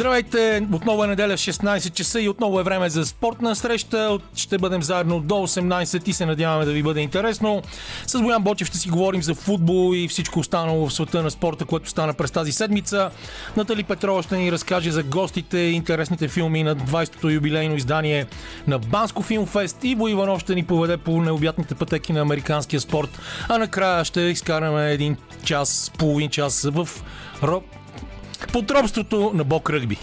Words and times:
Здравейте! 0.00 0.66
Отново 0.72 1.04
е 1.04 1.06
неделя 1.06 1.32
16 1.32 1.92
часа 1.92 2.20
и 2.20 2.28
отново 2.28 2.60
е 2.60 2.62
време 2.62 2.90
за 2.90 3.06
спортна 3.06 3.56
среща. 3.56 4.18
Ще 4.34 4.58
бъдем 4.58 4.82
заедно 4.82 5.20
до 5.20 5.34
18 5.34 6.08
и 6.08 6.12
се 6.12 6.26
надяваме 6.26 6.64
да 6.64 6.72
ви 6.72 6.82
бъде 6.82 7.00
интересно. 7.00 7.62
С 8.06 8.20
Боян 8.20 8.42
Бочев 8.42 8.68
ще 8.68 8.78
си 8.78 8.88
говорим 8.88 9.22
за 9.22 9.34
футбол 9.34 9.94
и 9.94 10.08
всичко 10.08 10.38
останало 10.38 10.88
в 10.88 10.92
света 10.92 11.22
на 11.22 11.30
спорта, 11.30 11.64
което 11.64 11.90
стана 11.90 12.14
през 12.14 12.30
тази 12.30 12.52
седмица. 12.52 13.10
Натали 13.56 13.82
Петрова 13.82 14.22
ще 14.22 14.36
ни 14.36 14.52
разкаже 14.52 14.90
за 14.90 15.02
гостите 15.02 15.58
и 15.58 15.72
интересните 15.72 16.28
филми 16.28 16.62
на 16.62 16.76
20-то 16.76 17.28
юбилейно 17.28 17.76
издание 17.76 18.26
на 18.66 18.78
Банско 18.78 19.22
Филмфест 19.22 19.84
и 19.84 19.96
Иванов 20.08 20.40
ще 20.40 20.54
ни 20.54 20.64
поведе 20.64 20.96
по 20.96 21.22
необятните 21.22 21.74
пътеки 21.74 22.12
на 22.12 22.20
американския 22.20 22.80
спорт. 22.80 23.20
А 23.48 23.58
накрая 23.58 24.04
ще 24.04 24.20
изкараме 24.20 24.92
един 24.92 25.16
час, 25.44 25.92
половин 25.98 26.30
час 26.30 26.68
в 26.72 26.88
Роб 27.42 27.64
Подробството 28.52 29.32
на 29.34 29.44
Бог 29.44 29.70
Ръгби. 29.70 29.98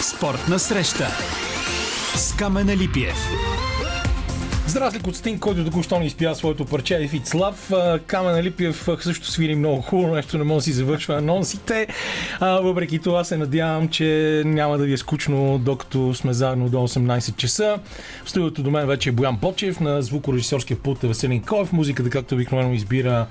Спортна 0.00 0.58
среща 0.58 1.08
с 2.16 2.32
Камена 2.32 2.76
Липиев. 2.76 3.28
За 4.76 4.80
разлика 4.80 5.10
от 5.10 5.16
Стин, 5.16 5.38
който 5.38 5.64
току-що 5.64 5.98
ни 5.98 6.06
изпя 6.06 6.34
своето 6.34 6.64
парче 6.64 7.08
и 7.12 7.20
Слав, 7.24 7.72
Камена 8.06 8.42
Липиев 8.42 8.88
също 9.00 9.30
свири 9.30 9.54
много 9.54 9.82
хубаво, 9.82 10.14
нещо 10.14 10.38
не 10.38 10.44
може 10.44 10.56
да 10.56 10.62
си 10.62 10.72
завършва 10.72 11.14
анонсите. 11.14 11.86
А, 12.40 12.60
въпреки 12.60 12.98
това 12.98 13.24
се 13.24 13.36
надявам, 13.36 13.88
че 13.88 14.42
няма 14.46 14.78
да 14.78 14.84
ви 14.84 14.92
е 14.92 14.96
скучно, 14.96 15.58
докато 15.58 16.14
сме 16.14 16.32
заедно 16.32 16.68
до 16.68 16.76
18 16.76 17.36
часа. 17.36 17.78
В 18.24 18.30
студиото 18.30 18.62
до 18.62 18.70
мен 18.70 18.86
вече 18.86 19.08
е 19.08 19.12
Боян 19.12 19.38
Почев, 19.38 19.80
на 19.80 20.02
звукорежисьорския 20.02 20.76
пулт 20.76 21.04
е 21.04 21.08
Веселин 21.08 21.42
Коев. 21.42 21.72
Музиката, 21.72 22.10
както 22.10 22.34
обикновено 22.34 22.74
избира 22.74 23.26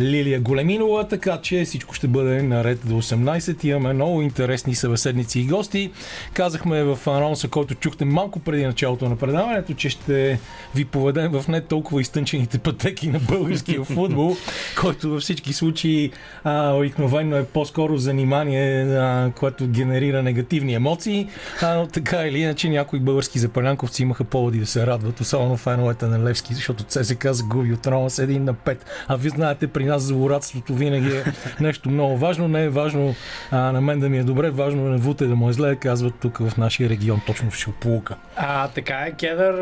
Лилия 0.00 0.40
Големинова, 0.40 1.08
така 1.08 1.38
че 1.42 1.64
всичко 1.64 1.94
ще 1.94 2.08
бъде 2.08 2.42
наред 2.42 2.80
до 2.84 2.94
18. 2.94 3.64
Имаме 3.64 3.92
много 3.92 4.22
интересни 4.22 4.74
събеседници 4.74 5.40
и 5.40 5.44
гости. 5.44 5.90
Казахме 6.34 6.82
в 6.82 6.98
анонса, 7.06 7.48
който 7.48 7.74
чухте 7.74 8.04
малко 8.04 8.40
преди 8.40 8.66
началото 8.66 9.08
на 9.08 9.16
предаването, 9.16 9.74
че 9.74 9.90
ще 9.90 10.38
ви 10.74 10.84
поведем 10.84 11.32
в 11.32 11.48
не 11.48 11.60
толкова 11.60 12.00
изтънчените 12.00 12.58
пътеки 12.58 13.08
на 13.08 13.18
българския 13.18 13.84
футбол, 13.84 14.36
който 14.80 15.10
във 15.10 15.22
всички 15.22 15.52
случаи 15.52 16.10
а, 16.44 16.72
обикновено 16.72 17.36
е 17.36 17.44
по-скоро 17.44 17.96
занимание, 17.96 18.82
а, 18.84 19.30
което 19.36 19.66
генерира 19.66 20.22
негативни 20.22 20.74
емоции. 20.74 21.28
А, 21.62 21.74
но 21.74 21.86
така 21.86 22.26
или 22.26 22.38
иначе 22.38 22.68
някои 22.68 23.00
български 23.00 23.38
запалянковци 23.38 24.02
имаха 24.02 24.24
поводи 24.24 24.58
да 24.58 24.66
се 24.66 24.86
радват, 24.86 25.20
особено 25.20 25.56
феновете 25.56 26.06
на 26.06 26.24
Левски, 26.24 26.54
защото 26.54 26.84
ЦСК 26.84 27.26
загуби 27.30 27.72
от 27.72 27.86
Рома 27.86 28.10
с 28.10 28.26
1 28.26 28.38
на 28.38 28.54
5. 28.54 28.78
А 29.08 29.16
вие 29.16 29.30
знаете, 29.30 29.66
при 29.66 29.84
нас 29.92 30.02
злорадството 30.02 30.74
винаги 30.74 31.16
е 31.16 31.24
нещо 31.60 31.90
много 31.90 32.16
важно. 32.16 32.48
Не 32.48 32.64
е 32.64 32.68
важно 32.68 33.14
а, 33.50 33.72
на 33.72 33.80
мен 33.80 34.00
да 34.00 34.08
ми 34.08 34.18
е 34.18 34.22
добре, 34.22 34.50
важно 34.50 34.86
е 34.86 34.90
на 34.90 34.98
Вуте 34.98 35.26
да 35.26 35.34
му 35.34 35.48
е 35.48 35.52
зле, 35.52 35.76
казват 35.76 36.14
тук 36.20 36.38
в 36.38 36.56
нашия 36.56 36.88
регион, 36.88 37.20
точно 37.26 37.50
в 37.50 37.56
Шилпулка. 37.56 38.16
А, 38.36 38.68
така 38.68 38.94
е, 38.94 39.12
Кедър. 39.12 39.54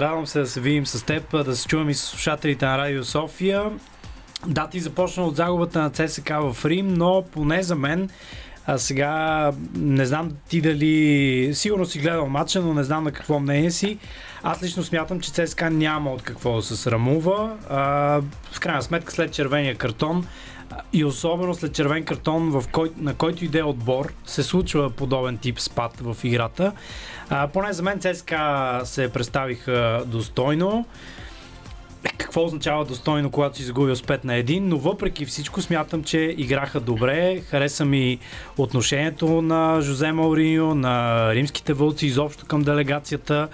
Радвам 0.00 0.26
се 0.26 0.40
да 0.40 0.46
се 0.46 0.60
видим 0.60 0.86
с 0.86 1.04
теб, 1.04 1.44
да 1.44 1.56
се 1.56 1.68
чувам 1.68 1.90
и 1.90 1.94
с 1.94 2.00
слушателите 2.00 2.66
на 2.66 2.78
Радио 2.78 3.04
София. 3.04 3.62
Да, 4.46 4.66
ти 4.66 4.80
започна 4.80 5.24
от 5.24 5.36
загубата 5.36 5.82
на 5.82 5.90
ЦСК 5.90 6.30
в 6.30 6.56
Рим, 6.64 6.94
но 6.94 7.24
поне 7.32 7.62
за 7.62 7.76
мен 7.76 8.08
а 8.66 8.78
сега 8.78 9.50
не 9.76 10.06
знам 10.06 10.32
ти 10.48 10.60
дали... 10.60 11.50
Сигурно 11.54 11.86
си 11.86 11.98
гледал 11.98 12.26
матча, 12.26 12.60
но 12.60 12.74
не 12.74 12.84
знам 12.84 13.04
на 13.04 13.12
какво 13.12 13.40
мнение 13.40 13.70
си. 13.70 13.98
Аз 14.48 14.62
лично 14.62 14.82
смятам, 14.82 15.20
че 15.20 15.32
ЦСКА 15.32 15.70
няма 15.70 16.10
от 16.10 16.22
какво 16.22 16.56
да 16.56 16.62
се 16.62 16.76
срамува. 16.76 17.56
А, 17.70 17.80
в 18.52 18.60
крайна 18.60 18.82
сметка 18.82 19.12
след 19.12 19.32
червения 19.32 19.74
картон 19.74 20.26
и 20.92 21.04
особено 21.04 21.54
след 21.54 21.74
червен 21.74 22.04
картон, 22.04 22.50
в 22.50 22.64
кой, 22.72 22.90
на 22.96 23.14
който 23.14 23.44
иде 23.44 23.62
отбор, 23.62 24.12
се 24.26 24.42
случва 24.42 24.90
подобен 24.90 25.38
тип 25.38 25.60
спад 25.60 26.00
в 26.00 26.16
играта. 26.24 26.72
А, 27.30 27.48
поне 27.48 27.72
за 27.72 27.82
мен 27.82 28.00
ЦСКА 28.00 28.80
се 28.84 29.12
представиха 29.12 30.02
достойно 30.06 30.86
какво 32.18 32.44
означава 32.44 32.84
достойно, 32.84 33.30
когато 33.30 33.56
си 33.56 33.62
загубил 33.62 33.96
с 33.96 34.02
5 34.02 34.24
на 34.24 34.32
1, 34.32 34.60
но 34.60 34.78
въпреки 34.78 35.26
всичко 35.26 35.62
смятам, 35.62 36.04
че 36.04 36.34
играха 36.38 36.80
добре. 36.80 37.40
Хареса 37.40 37.84
ми 37.84 38.18
отношението 38.58 39.42
на 39.42 39.80
Жозе 39.80 40.12
Мауриньо, 40.12 40.74
на 40.74 41.26
римските 41.34 41.72
вълци 41.72 42.06
изобщо 42.06 42.46
към 42.46 42.62
делегацията. 42.62 43.48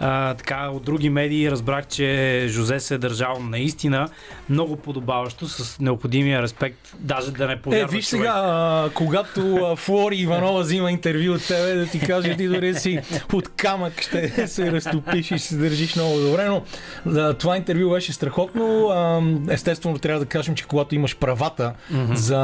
А, 0.00 0.34
така, 0.34 0.68
от 0.68 0.84
други 0.84 1.10
медии 1.10 1.50
разбрах, 1.50 1.86
че 1.86 2.46
Жозе 2.48 2.80
се 2.80 2.94
е 2.94 2.98
държал 2.98 3.38
наистина 3.40 4.08
много 4.50 4.76
подобаващо, 4.76 5.48
с 5.48 5.80
необходимия 5.80 6.42
респект, 6.42 6.94
даже 6.98 7.30
да 7.30 7.46
не 7.46 7.62
повярва 7.62 7.84
Е, 7.84 7.96
виж 7.96 8.04
сега, 8.04 8.32
а, 8.34 8.90
когато 8.94 9.56
а, 9.56 9.76
Флори 9.76 10.16
Иванова 10.16 10.60
взима 10.60 10.90
интервю 10.90 11.34
от 11.34 11.46
тебе, 11.46 11.74
да 11.74 11.86
ти 11.86 12.00
каже, 12.00 12.36
ти 12.36 12.48
дори 12.48 12.74
си 12.74 13.00
от 13.32 13.48
камък 13.48 14.02
ще 14.02 14.48
се 14.48 14.72
разтопиш 14.72 15.30
и 15.30 15.38
се 15.38 15.56
държиш 15.56 15.96
много 15.96 16.20
добре, 16.20 16.48
но 16.48 16.62
а, 17.06 17.34
това 17.34 17.56
интервю 17.56 17.90
беше 17.90 18.12
страхотно. 18.12 18.88
А, 18.88 19.22
естествено, 19.52 19.98
трябва 19.98 20.20
да 20.20 20.26
кажем, 20.26 20.54
че 20.54 20.64
когато 20.64 20.94
имаш 20.94 21.16
правата 21.16 21.72
mm-hmm. 21.92 22.14
за 22.14 22.40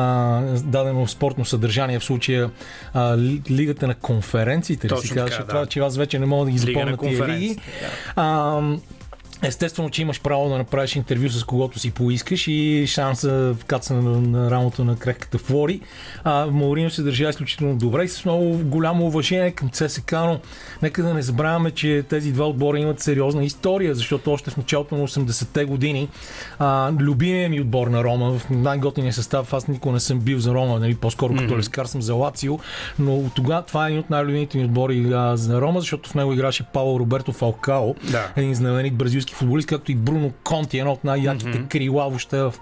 дадено 0.64 1.06
спортно 1.06 1.44
съдържание, 1.44 1.98
в 1.98 2.04
случая 2.04 2.50
а, 2.94 3.16
лигата 3.50 3.86
на 3.86 3.94
конференциите, 3.94 4.86
да 4.86 4.96
си 4.96 5.14
кажеш, 5.14 5.38
да. 5.38 5.46
това, 5.46 5.66
че 5.66 5.80
аз 5.80 5.96
вече 5.96 6.18
не 6.18 6.26
мога 6.26 6.44
да 6.44 6.50
ги 6.50 6.58
запомня 6.58 6.96
тия 6.96 7.28
лиги, 7.28 7.39
колеги. 7.40 7.60
А, 8.16 8.62
Естествено, 9.42 9.90
че 9.90 10.02
имаш 10.02 10.20
право 10.20 10.48
да 10.48 10.58
направиш 10.58 10.96
интервю 10.96 11.28
с 11.28 11.44
когото 11.44 11.78
си 11.78 11.90
поискаш 11.90 12.48
и 12.48 12.84
шанса 12.86 13.54
в 13.58 13.64
каца 13.64 13.94
на, 13.94 14.20
на 14.20 14.50
рамото 14.50 14.84
на 14.84 14.96
крехката 14.96 15.38
Флори. 15.38 15.80
А, 16.24 16.46
Маорино 16.46 16.90
се 16.90 17.02
държа 17.02 17.28
изключително 17.28 17.76
добре 17.76 18.04
и 18.04 18.08
с 18.08 18.24
много 18.24 18.58
голямо 18.64 19.06
уважение 19.06 19.50
към 19.50 19.70
ЦСК, 19.70 20.12
но 20.12 20.40
нека 20.82 21.02
да 21.02 21.14
не 21.14 21.22
забравяме, 21.22 21.70
че 21.70 22.04
тези 22.08 22.32
два 22.32 22.48
отбора 22.48 22.78
имат 22.78 23.00
сериозна 23.00 23.44
история, 23.44 23.94
защото 23.94 24.32
още 24.32 24.50
в 24.50 24.56
началото 24.56 24.96
на 24.96 25.08
80-те 25.08 25.64
години 25.64 26.08
а, 26.58 26.92
любимия 26.98 27.48
ми 27.48 27.60
отбор 27.60 27.86
на 27.86 28.04
Рома, 28.04 28.38
в 28.38 28.50
най-готиния 28.50 29.12
състав, 29.12 29.52
аз 29.52 29.68
никога 29.68 29.92
не 29.92 30.00
съм 30.00 30.20
бил 30.20 30.38
за 30.38 30.54
Рома, 30.54 30.78
нали, 30.78 30.94
по-скоро 30.94 31.34
mm-hmm. 31.34 31.38
като 31.38 31.58
лескар 31.58 31.84
съм 31.84 32.02
за 32.02 32.14
Лацио, 32.14 32.58
но 32.98 33.30
тогава 33.34 33.62
това 33.62 33.86
е 33.86 33.88
един 33.88 34.00
от 34.00 34.10
най-любимите 34.10 34.58
ми 34.58 34.64
отбори 34.64 35.12
а, 35.14 35.36
за 35.36 35.60
Рома, 35.60 35.80
защото 35.80 36.10
в 36.10 36.14
него 36.14 36.32
играше 36.32 36.62
Пауло 36.62 37.00
Роберто 37.00 37.32
Фалкао, 37.32 37.94
да. 38.10 38.32
един 38.36 38.54
знаменит 38.54 38.94
бразилски 38.94 39.29
български 39.30 39.34
футболист, 39.34 39.68
както 39.68 39.92
и 39.92 39.94
Бруно 39.94 40.32
Конти, 40.44 40.78
едно 40.78 40.92
от 40.92 41.04
най-яките 41.04 41.50
mm-hmm. 41.50 41.68
крила 41.68 42.08
въобще 42.08 42.42
в 42.42 42.54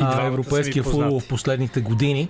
а, 0.00 0.26
европейския 0.26 0.82
футбол 0.82 1.20
в 1.20 1.28
последните 1.28 1.80
години. 1.80 2.28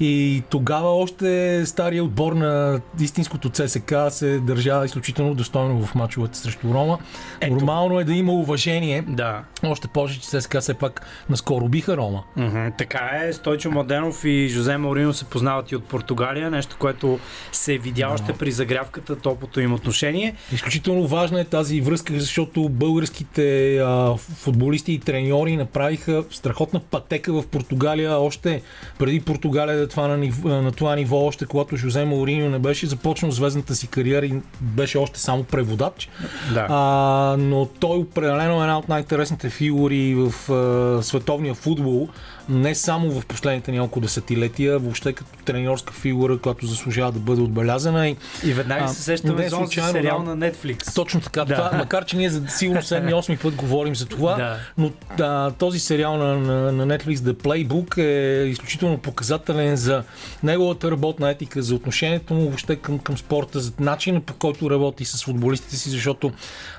И 0.00 0.42
тогава 0.50 0.88
още 0.88 1.62
стария 1.66 2.04
отбор 2.04 2.32
на 2.32 2.80
истинското 3.00 3.50
ЦСК 3.50 3.94
се 4.10 4.38
държа 4.38 4.84
изключително 4.84 5.34
достойно 5.34 5.86
в 5.86 5.94
мачовете 5.94 6.38
срещу 6.38 6.74
Рома. 6.74 6.98
Ето. 7.40 7.54
Нормално 7.54 8.00
е 8.00 8.04
да 8.04 8.14
има 8.14 8.32
уважение. 8.32 9.04
Да. 9.08 9.42
Още 9.64 9.88
повече, 9.88 10.20
че 10.20 10.28
ЦСК 10.28 10.56
все 10.60 10.74
пак 10.74 11.06
наскоро 11.30 11.68
биха 11.68 11.96
Рома. 11.96 12.22
Mm-hmm. 12.38 12.78
Така 12.78 13.10
е. 13.24 13.32
Стойчо 13.32 13.70
Младенов 13.70 14.24
и 14.24 14.48
Жозе 14.48 14.76
Маурино 14.76 15.12
се 15.12 15.24
познават 15.24 15.72
и 15.72 15.76
от 15.76 15.84
Португалия. 15.84 16.50
Нещо, 16.50 16.76
което 16.78 17.18
се 17.52 17.78
видя 17.78 18.06
да. 18.06 18.14
още 18.14 18.32
при 18.32 18.50
загрявката, 18.50 19.16
топото 19.16 19.60
им 19.60 19.72
отношение. 19.72 20.34
Изключително 20.52 21.06
важна 21.06 21.40
е 21.40 21.44
тази 21.44 21.80
връзка, 21.80 22.14
защото 22.16 22.68
българските 22.68 23.78
а, 23.78 24.16
футболисти 24.16 24.92
и 24.92 24.98
треньори 24.98 25.56
направиха 25.56 26.24
страхотна 26.30 26.80
пътека 26.80 27.32
в 27.32 27.46
Португалия 27.46 28.18
още 28.18 28.62
преди 28.98 29.20
Португалия 29.20 29.78
да 29.78 29.89
това 29.90 30.08
на, 30.08 30.16
ниво, 30.16 30.48
на 30.48 30.72
това 30.72 30.96
ниво, 30.96 31.26
още 31.26 31.46
когато 31.46 31.76
Жозе 31.76 32.04
Мауриньо 32.04 32.50
не 32.50 32.58
беше 32.58 32.86
започнал 32.86 33.30
звездната 33.30 33.74
си 33.74 33.86
кариера 33.86 34.26
и 34.26 34.34
беше 34.60 34.98
още 34.98 35.20
само 35.20 35.44
преводач. 35.44 36.08
Да. 36.54 36.66
А, 36.70 37.36
но 37.38 37.66
той 37.66 37.98
определено 37.98 38.58
е 38.58 38.60
една 38.60 38.78
от 38.78 38.88
най-интересните 38.88 39.50
фигури 39.50 40.14
в 40.14 40.52
а, 40.52 41.02
световния 41.02 41.54
футбол 41.54 42.08
не 42.50 42.74
само 42.74 43.20
в 43.20 43.26
последните 43.26 43.72
няколко 43.72 44.00
десетилетия, 44.00 44.78
въобще 44.78 45.12
като 45.12 45.30
треньорска 45.44 45.92
фигура, 45.92 46.38
която 46.38 46.66
заслужава 46.66 47.12
да 47.12 47.18
бъде 47.18 47.42
отбелязана. 47.42 48.08
И, 48.08 48.16
и 48.44 48.52
веднага 48.52 48.88
се 48.88 49.02
сещаме 49.02 49.48
за 49.48 49.66
сериал 49.66 50.22
да, 50.22 50.34
на 50.34 50.50
Netflix. 50.50 50.94
Точно 50.94 51.20
така. 51.20 51.44
Да. 51.44 51.54
Това, 51.54 51.70
макар, 51.78 52.04
че 52.04 52.16
ние 52.16 52.30
за 52.30 52.48
сигурно 52.48 52.82
7-8 52.82 53.38
път 53.42 53.54
говорим 53.54 53.96
за 53.96 54.06
това, 54.06 54.36
да. 54.36 54.56
но 54.78 54.92
да, 55.16 55.52
този 55.58 55.78
сериал 55.78 56.16
на, 56.16 56.36
на, 56.36 56.72
на 56.72 56.98
Netflix, 56.98 57.16
The 57.16 57.32
Playbook, 57.32 57.98
е 57.98 58.44
изключително 58.48 58.98
показателен 58.98 59.76
за 59.76 60.04
неговата 60.42 60.90
работна 60.90 61.30
етика, 61.30 61.62
за 61.62 61.74
отношението 61.74 62.34
му 62.34 62.40
въобще 62.40 62.76
към, 62.76 62.98
към 62.98 63.18
спорта, 63.18 63.60
за 63.60 63.72
начина 63.80 64.20
по 64.20 64.34
който 64.34 64.70
работи 64.70 65.04
с 65.04 65.24
футболистите 65.24 65.76
си, 65.76 65.90
защото 65.90 66.32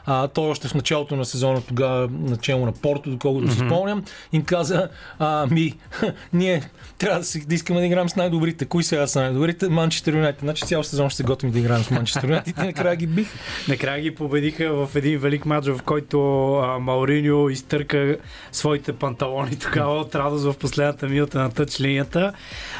а, 0.05 0.27
той 0.27 0.49
още 0.49 0.67
в 0.67 0.73
началото 0.73 1.15
на 1.15 1.25
сезона 1.25 1.61
тогава 1.67 2.09
начало 2.11 2.65
на 2.65 2.71
Порто, 2.71 3.09
доколкото 3.09 3.47
mm-hmm. 3.47 3.51
си 3.51 3.65
спомням, 3.65 4.03
им 4.31 4.43
каза, 4.43 4.89
а, 5.19 5.47
ми, 5.51 5.73
ние 6.33 6.61
трябва 6.97 7.19
да, 7.19 7.25
си, 7.25 7.45
да 7.47 7.55
искаме 7.55 7.79
да 7.79 7.85
играем 7.85 8.09
с 8.09 8.15
най-добрите. 8.15 8.65
Кои 8.65 8.83
сега 8.83 9.07
са 9.07 9.21
най-добрите? 9.21 9.69
Манчестър 9.69 10.13
Юнайтед. 10.13 10.41
Значи 10.41 10.65
цял 10.65 10.83
сезон 10.83 11.09
ще 11.09 11.17
се 11.17 11.23
готвим 11.23 11.51
да 11.51 11.59
играем 11.59 11.83
с 11.83 11.91
Манчестър 11.91 12.27
Юнайтед 12.27 12.57
и 12.57 12.65
накрая 12.65 12.95
ги 12.95 13.07
бих. 13.07 13.27
Накрая 13.69 14.01
ги 14.01 14.15
победиха 14.15 14.73
в 14.73 14.95
един 14.95 15.19
велик 15.19 15.45
матч, 15.45 15.67
в 15.67 15.79
който 15.85 16.53
а, 16.55 16.79
Мауриньо 16.79 17.49
изтърка 17.49 18.17
своите 18.51 18.93
панталони 18.93 19.55
тогава 19.55 19.93
от 19.93 20.15
радост 20.15 20.43
в 20.43 20.57
последната 20.59 21.07
минута 21.07 21.39
на 21.39 21.51
тъч 21.51 21.81
линията. 21.81 22.33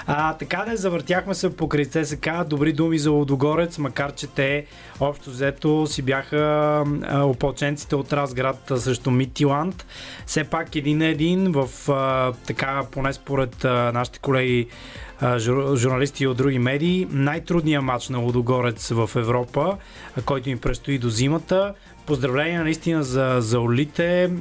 А, 0.07 0.33
така 0.33 0.65
да 0.69 0.77
завъртяхме 0.77 1.33
се 1.33 1.55
покрай 1.55 1.85
ЦСК. 1.85 2.29
Добри 2.47 2.73
думи 2.73 2.99
за 2.99 3.11
Лодогорец, 3.11 3.77
макар 3.77 4.13
че 4.13 4.27
те 4.27 4.65
общо 4.99 5.29
взето 5.29 5.87
си 5.87 6.01
бяха 6.01 6.83
опълченците 7.13 7.95
от 7.95 8.13
Разград 8.13 8.71
срещу 8.77 9.11
Митиланд. 9.11 9.85
Все 10.25 10.43
пак 10.43 10.75
един 10.75 10.97
на 10.97 11.05
един 11.05 11.51
в 11.51 11.69
така, 12.47 12.81
поне 12.91 13.13
според 13.13 13.63
нашите 13.63 14.19
колеги 14.19 14.67
журналисти 15.75 16.27
от 16.27 16.37
други 16.37 16.59
медии, 16.59 17.07
най-трудният 17.11 17.83
матч 17.83 18.09
на 18.09 18.17
Лодогорец 18.17 18.89
в 18.89 19.09
Европа, 19.15 19.77
който 20.25 20.49
им 20.49 20.59
предстои 20.59 20.97
до 20.97 21.09
зимата. 21.09 21.73
Поздравления 22.05 22.63
наистина 22.63 23.03
за, 23.03 23.35
за 23.39 23.59
олите. 23.59 24.31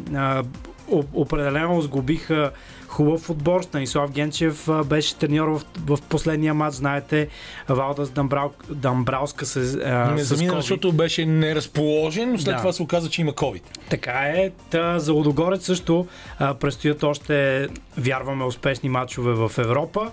Определено 1.12 1.80
сгубиха 1.80 2.50
хубав 2.90 3.30
отбор. 3.30 3.62
Станислав 3.62 4.10
Генчев 4.10 4.68
беше 4.86 5.16
треньор 5.16 5.48
в, 5.48 5.62
в 5.86 5.98
последния 6.08 6.54
матч. 6.54 6.76
Знаете, 6.76 7.28
Валдас 7.68 8.10
Дамбрал, 8.10 8.52
Дамбралска 8.70 9.46
се 9.46 9.60
Не 10.14 10.24
замина, 10.24 10.52
защото 10.54 10.92
беше 10.92 11.26
неразположен, 11.26 12.32
но 12.32 12.38
след 12.38 12.54
Да. 12.54 12.58
това 12.58 12.72
се 12.72 12.82
оказа, 12.82 13.10
че 13.10 13.20
има 13.20 13.32
COVID. 13.32 13.62
Така 13.90 14.12
е. 14.12 14.50
Та, 14.70 14.98
за 14.98 15.12
Лодогорец 15.12 15.64
също 15.64 16.06
а, 16.38 16.54
предстоят 16.54 17.02
още, 17.02 17.68
вярваме, 17.98 18.44
успешни 18.44 18.88
матчове 18.88 19.32
в 19.32 19.52
Европа. 19.58 20.10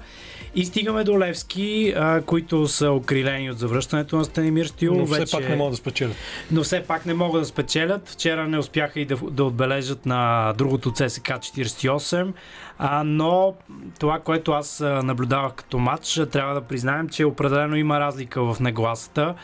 И 0.56 0.66
стигаме 0.66 1.04
до 1.04 1.20
Левски, 1.20 1.94
а, 1.98 2.22
които 2.22 2.68
са 2.68 2.92
окрилени 2.92 3.52
от 3.52 3.60
завръщането 3.60 4.18
на 4.18 4.26
Станимир 4.26 4.66
Стил. 4.66 4.96
Но 4.96 5.06
все 5.06 5.20
вече... 5.20 5.38
пак 5.38 5.50
не 5.50 5.56
могат 5.56 5.74
да 5.74 5.78
спечелят. 5.78 6.16
но 6.52 6.64
все 6.64 6.84
пак 6.84 7.06
не 7.06 7.14
могат 7.14 7.42
да 7.42 7.46
спечелят. 7.46 8.10
Вчера 8.10 8.48
не 8.48 8.58
успяха 8.58 9.00
и 9.00 9.06
да, 9.06 9.16
да 9.16 9.44
отбележат 9.44 10.06
на 10.06 10.54
другото 10.58 10.92
ЦСК 10.92 11.28
48. 11.28 12.34
А, 12.78 13.04
но 13.04 13.54
това, 14.00 14.20
което 14.20 14.52
аз 14.52 14.80
наблюдавах 14.80 15.54
като 15.54 15.80
матч, 15.80 16.22
трябва 16.32 16.54
да 16.54 16.62
признаем, 16.62 17.10
че 17.10 17.26
определено 17.26 17.76
има 17.76 18.00
разлика 18.00 18.54
в 18.54 18.60
нагласата. 18.60 19.36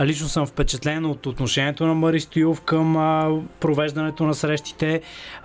Лично 0.00 0.28
съм 0.28 0.46
впечатлен 0.46 1.04
от 1.04 1.26
отношението 1.26 1.86
на 1.86 1.94
Мари 1.94 2.20
Стоилов 2.20 2.60
към 2.60 2.96
а, 2.96 3.40
провеждането 3.60 4.24
на 4.24 4.34
срещите. 4.34 5.00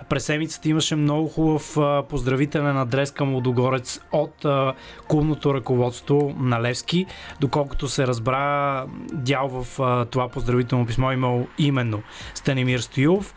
През 0.08 0.24
седмицата 0.24 0.68
имаше 0.68 0.96
много 0.96 1.28
хубав 1.28 1.76
а, 1.76 2.02
поздравителен 2.08 2.76
адрес 2.76 3.10
към 3.10 3.34
Лодогорец 3.34 4.00
от 4.12 4.44
а, 4.44 4.74
клубното 5.08 5.54
ръководство 5.54 6.34
на 6.38 6.62
Левски. 6.62 7.06
Доколкото 7.40 7.88
се 7.88 8.06
разбра, 8.06 8.86
дял 9.12 9.48
в 9.48 9.80
а, 9.80 10.04
това 10.04 10.28
поздравително 10.28 10.86
писмо 10.86 11.10
е 11.10 11.14
имал 11.14 11.46
именно 11.58 12.02
Станимир 12.34 12.80
Стоилов. 12.80 13.34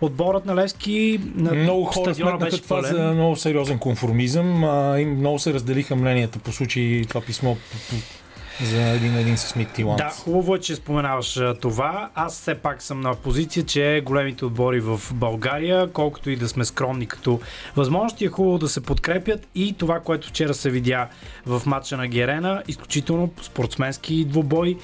Отборът 0.00 0.46
на 0.46 0.56
Левски 0.56 1.20
на 1.34 1.54
Много 1.54 1.84
хора 1.84 2.14
сметнаха 2.14 2.62
това 2.62 2.76
пълен. 2.76 2.96
за 2.96 3.12
много 3.14 3.36
сериозен 3.36 3.78
конформизъм. 3.78 4.64
А, 4.64 5.00
и 5.00 5.04
много 5.04 5.38
се 5.38 5.54
разделиха 5.54 5.96
мненията 5.96 6.38
по 6.38 6.52
случай 6.52 7.02
това 7.08 7.20
писмо 7.20 7.54
за 8.64 8.82
един 8.82 9.12
на 9.12 9.20
един 9.20 9.36
с 9.36 9.56
Мик 9.56 9.72
Тиланс. 9.72 9.98
Да, 9.98 10.10
хубаво 10.10 10.54
е, 10.54 10.60
че 10.60 10.74
споменаваш 10.74 11.40
това. 11.60 12.08
Аз 12.14 12.40
все 12.40 12.54
пак 12.54 12.82
съм 12.82 13.00
на 13.00 13.14
позиция, 13.14 13.64
че 13.64 14.02
големите 14.04 14.44
отбори 14.44 14.80
в 14.80 15.00
България, 15.14 15.92
колкото 15.92 16.30
и 16.30 16.36
да 16.36 16.48
сме 16.48 16.64
скромни 16.64 17.06
като 17.06 17.40
възможности, 17.76 18.24
е 18.24 18.28
хубаво 18.28 18.58
да 18.58 18.68
се 18.68 18.80
подкрепят 18.80 19.46
и 19.54 19.74
това, 19.78 20.00
което 20.00 20.28
вчера 20.28 20.54
се 20.54 20.70
видя 20.70 21.08
в 21.46 21.62
матча 21.66 21.96
на 21.96 22.08
Герена, 22.08 22.62
изключително 22.68 23.30
спортсменски 23.42 24.24
двубой. 24.24 24.78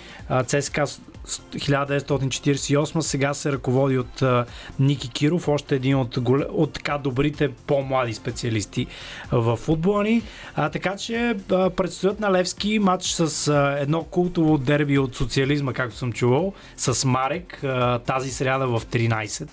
ЦСКА 0.46 0.84
1948 1.26 3.00
сега 3.00 3.34
се 3.34 3.52
ръководи 3.52 3.98
от 3.98 4.22
а, 4.22 4.44
Ники 4.78 5.10
Киров, 5.10 5.48
още 5.48 5.74
един 5.74 5.96
от, 5.96 6.18
от 6.50 6.72
така 6.72 6.98
добрите 6.98 7.48
по-млади 7.48 8.14
специалисти 8.14 8.86
в 9.32 9.56
футбола 9.56 10.04
ни. 10.04 10.22
А, 10.54 10.68
така 10.68 10.96
че 10.96 11.36
а, 11.52 11.70
предстоят 11.70 12.20
на 12.20 12.32
Левски 12.32 12.78
матч 12.78 13.04
с 13.04 13.48
а, 13.48 13.76
едно 13.80 14.02
култово 14.02 14.58
дерби 14.58 14.98
от 14.98 15.16
социализма, 15.16 15.72
както 15.72 15.96
съм 15.96 16.12
чувал, 16.12 16.52
с 16.76 17.04
Марек 17.08 17.64
а, 17.64 17.98
тази 17.98 18.30
сряда 18.30 18.66
в 18.66 18.82
13 18.86 19.48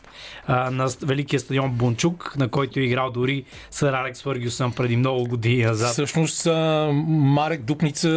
а, 0.48 0.72
на 0.72 0.88
великия 1.02 1.40
стадион 1.40 1.72
Бунчук, 1.72 2.34
на 2.38 2.48
който 2.48 2.80
е 2.80 2.84
играл 2.84 3.12
дори 3.12 3.44
сър 3.72 3.94
Алекс 3.94 4.22
Фъргюсън 4.22 4.72
преди 4.72 4.98
много 4.98 5.24
години 5.24 5.64
назад. 5.64 5.92
Всъщност 5.92 6.48
а, 6.48 6.90
Марек 7.08 7.62
Дупница 7.62 8.10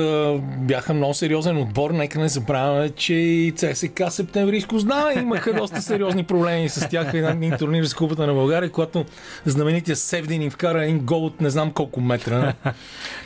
бяха 0.58 0.94
много 0.94 1.14
сериозен 1.14 1.56
отбор. 1.56 1.90
Нека 1.90 2.18
не 2.18 2.28
забравяме, 2.28 2.90
че 2.90 3.14
и 3.46 3.52
ЦСК 3.52 4.02
Септемврийско 4.08 4.78
знае. 4.78 5.14
Имаха 5.18 5.52
доста 5.52 5.82
сериозни 5.82 6.24
проблеми 6.24 6.68
с 6.68 6.88
тях 6.88 7.10
в 7.10 7.14
един 7.14 7.56
турнир 7.58 7.84
за 7.84 7.96
Купата 7.96 8.26
на 8.26 8.34
България, 8.34 8.70
когато 8.70 9.04
знаменития 9.46 9.96
Севдин 9.96 10.42
им 10.42 10.50
вкара 10.50 10.84
един 10.84 10.98
гол 10.98 11.26
от 11.26 11.40
не 11.40 11.50
знам 11.50 11.70
колко 11.72 12.00
метра. 12.00 12.54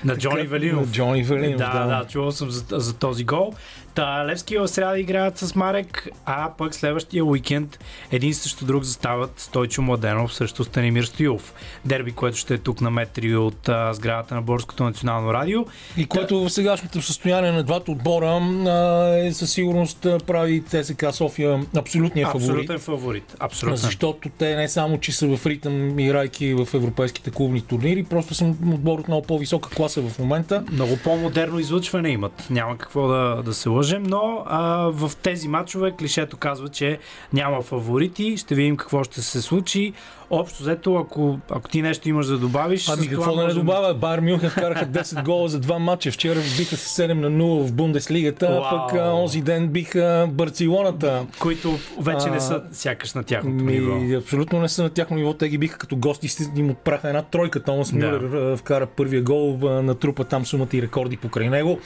На 0.04 0.16
Джони 0.16 0.42
Велинов. 0.42 0.86
На 0.86 0.92
Джони 0.92 1.22
Велинов, 1.22 1.58
Да, 1.58 1.86
да, 1.86 2.04
чувал 2.08 2.32
съм 2.32 2.50
за, 2.50 2.64
за 2.70 2.94
този 2.94 3.24
гол. 3.24 3.54
Та, 3.98 4.26
Левски 4.26 4.58
в 4.58 4.68
сряда 4.68 5.00
играят 5.00 5.38
с 5.38 5.54
Марек, 5.54 6.08
а 6.24 6.50
пък 6.58 6.74
следващия 6.74 7.24
уикенд 7.24 7.78
един 8.12 8.34
срещу 8.34 8.64
друг 8.64 8.84
застават 8.84 9.40
Стойчо 9.40 9.82
Младенов 9.82 10.34
срещу 10.34 10.64
Станимир 10.64 11.04
Стоилов. 11.04 11.54
Дерби, 11.84 12.12
което 12.12 12.36
ще 12.36 12.54
е 12.54 12.58
тук 12.58 12.80
на 12.80 12.90
метри 12.90 13.36
от 13.36 13.68
а, 13.68 13.94
сградата 13.94 14.34
на 14.34 14.42
Българското 14.42 14.84
национално 14.84 15.34
радио. 15.34 15.64
И 15.96 16.06
което 16.06 16.44
в 16.44 16.50
сегашното 16.50 17.02
състояние 17.02 17.52
на 17.52 17.62
двата 17.62 17.90
отбора 17.90 18.26
а, 18.26 19.16
е 19.26 19.32
със 19.32 19.52
сигурност 19.52 20.06
прави 20.26 20.62
ЦСК 20.64 21.04
София 21.12 21.60
абсолютния 21.76 22.26
фаворит. 22.26 22.48
Абсолютен 22.48 22.78
фаворит. 22.78 23.36
Абсолютно. 23.38 23.76
Защото 23.76 24.28
те 24.38 24.56
не 24.56 24.68
само, 24.68 25.00
че 25.00 25.12
са 25.12 25.36
в 25.36 25.46
ритъм, 25.46 25.98
играйки 25.98 26.54
в 26.54 26.68
европейските 26.74 27.30
клубни 27.30 27.60
турнири, 27.60 28.04
просто 28.04 28.34
са 28.34 28.44
отбор 28.44 28.98
от 28.98 29.08
много 29.08 29.26
по-висока 29.26 29.70
класа 29.70 30.02
в 30.02 30.18
момента. 30.18 30.64
Много 30.72 30.98
по-модерно 31.04 31.58
излъчване 31.58 32.08
имат. 32.08 32.46
Няма 32.50 32.78
какво 32.78 33.08
да, 33.08 33.42
да 33.44 33.54
се 33.54 33.68
лъжем, 33.88 34.02
но 34.02 34.44
а, 34.46 34.90
в 34.92 35.12
тези 35.22 35.48
матчове 35.48 35.92
клишето 35.92 36.36
казва, 36.36 36.68
че 36.68 36.98
няма 37.32 37.62
фаворити. 37.62 38.36
Ще 38.36 38.54
видим 38.54 38.76
какво 38.76 39.04
ще 39.04 39.22
се 39.22 39.42
случи. 39.42 39.92
Общо 40.30 40.62
взето, 40.62 40.94
ако, 40.96 41.38
ако 41.50 41.68
ти 41.68 41.82
нещо 41.82 42.08
имаш 42.08 42.26
да 42.26 42.38
добавиш... 42.38 42.88
Ами 42.88 43.08
какво 43.08 43.30
да 43.30 43.36
не 43.36 43.42
можем- 43.42 43.58
добавя? 43.58 43.94
Байер 43.94 44.20
Мюнхен 44.20 44.50
вкараха 44.50 44.86
10 44.88 45.24
гола 45.24 45.48
за 45.48 45.60
два 45.60 45.78
матча. 45.78 46.10
Вчера 46.10 46.34
биха 46.34 46.76
с 46.76 46.96
7 46.98 47.12
на 47.12 47.30
0 47.32 47.62
в 47.62 47.72
Бундеслигата, 47.72 48.48
Вау. 48.50 48.62
пък 48.88 49.00
онзи 49.04 49.40
ден 49.40 49.68
биха 49.68 50.28
Барцелоната. 50.30 51.26
които 51.38 51.70
вече 52.00 52.30
не 52.30 52.36
А, 52.36 52.40
са 52.40 52.62
сякаш 52.72 53.14
на 53.14 53.22
тяхното 53.24 53.64
ниво. 53.64 53.94
Ми, 53.94 54.14
абсолютно 54.14 54.60
не 54.60 54.68
са 54.68 54.82
на 54.82 54.90
тяхно 54.90 55.16
ниво. 55.16 55.34
Те 55.34 55.48
ги 55.48 55.58
биха 55.58 55.78
като 55.78 55.96
гости, 55.96 56.28
им 56.56 56.70
отправиха 56.70 57.08
една 57.08 57.22
тройка. 57.22 57.62
Томас 57.62 57.92
Да. 57.94 58.56
Вкара 58.56 58.86
първия 58.86 59.22
гол, 59.22 59.58
натрупа 59.62 60.24
там 60.24 60.46
сумата 60.46 60.68
и 60.72 60.82
рекорди 60.82 61.16
покрай 61.16 61.48
него. 61.48 61.78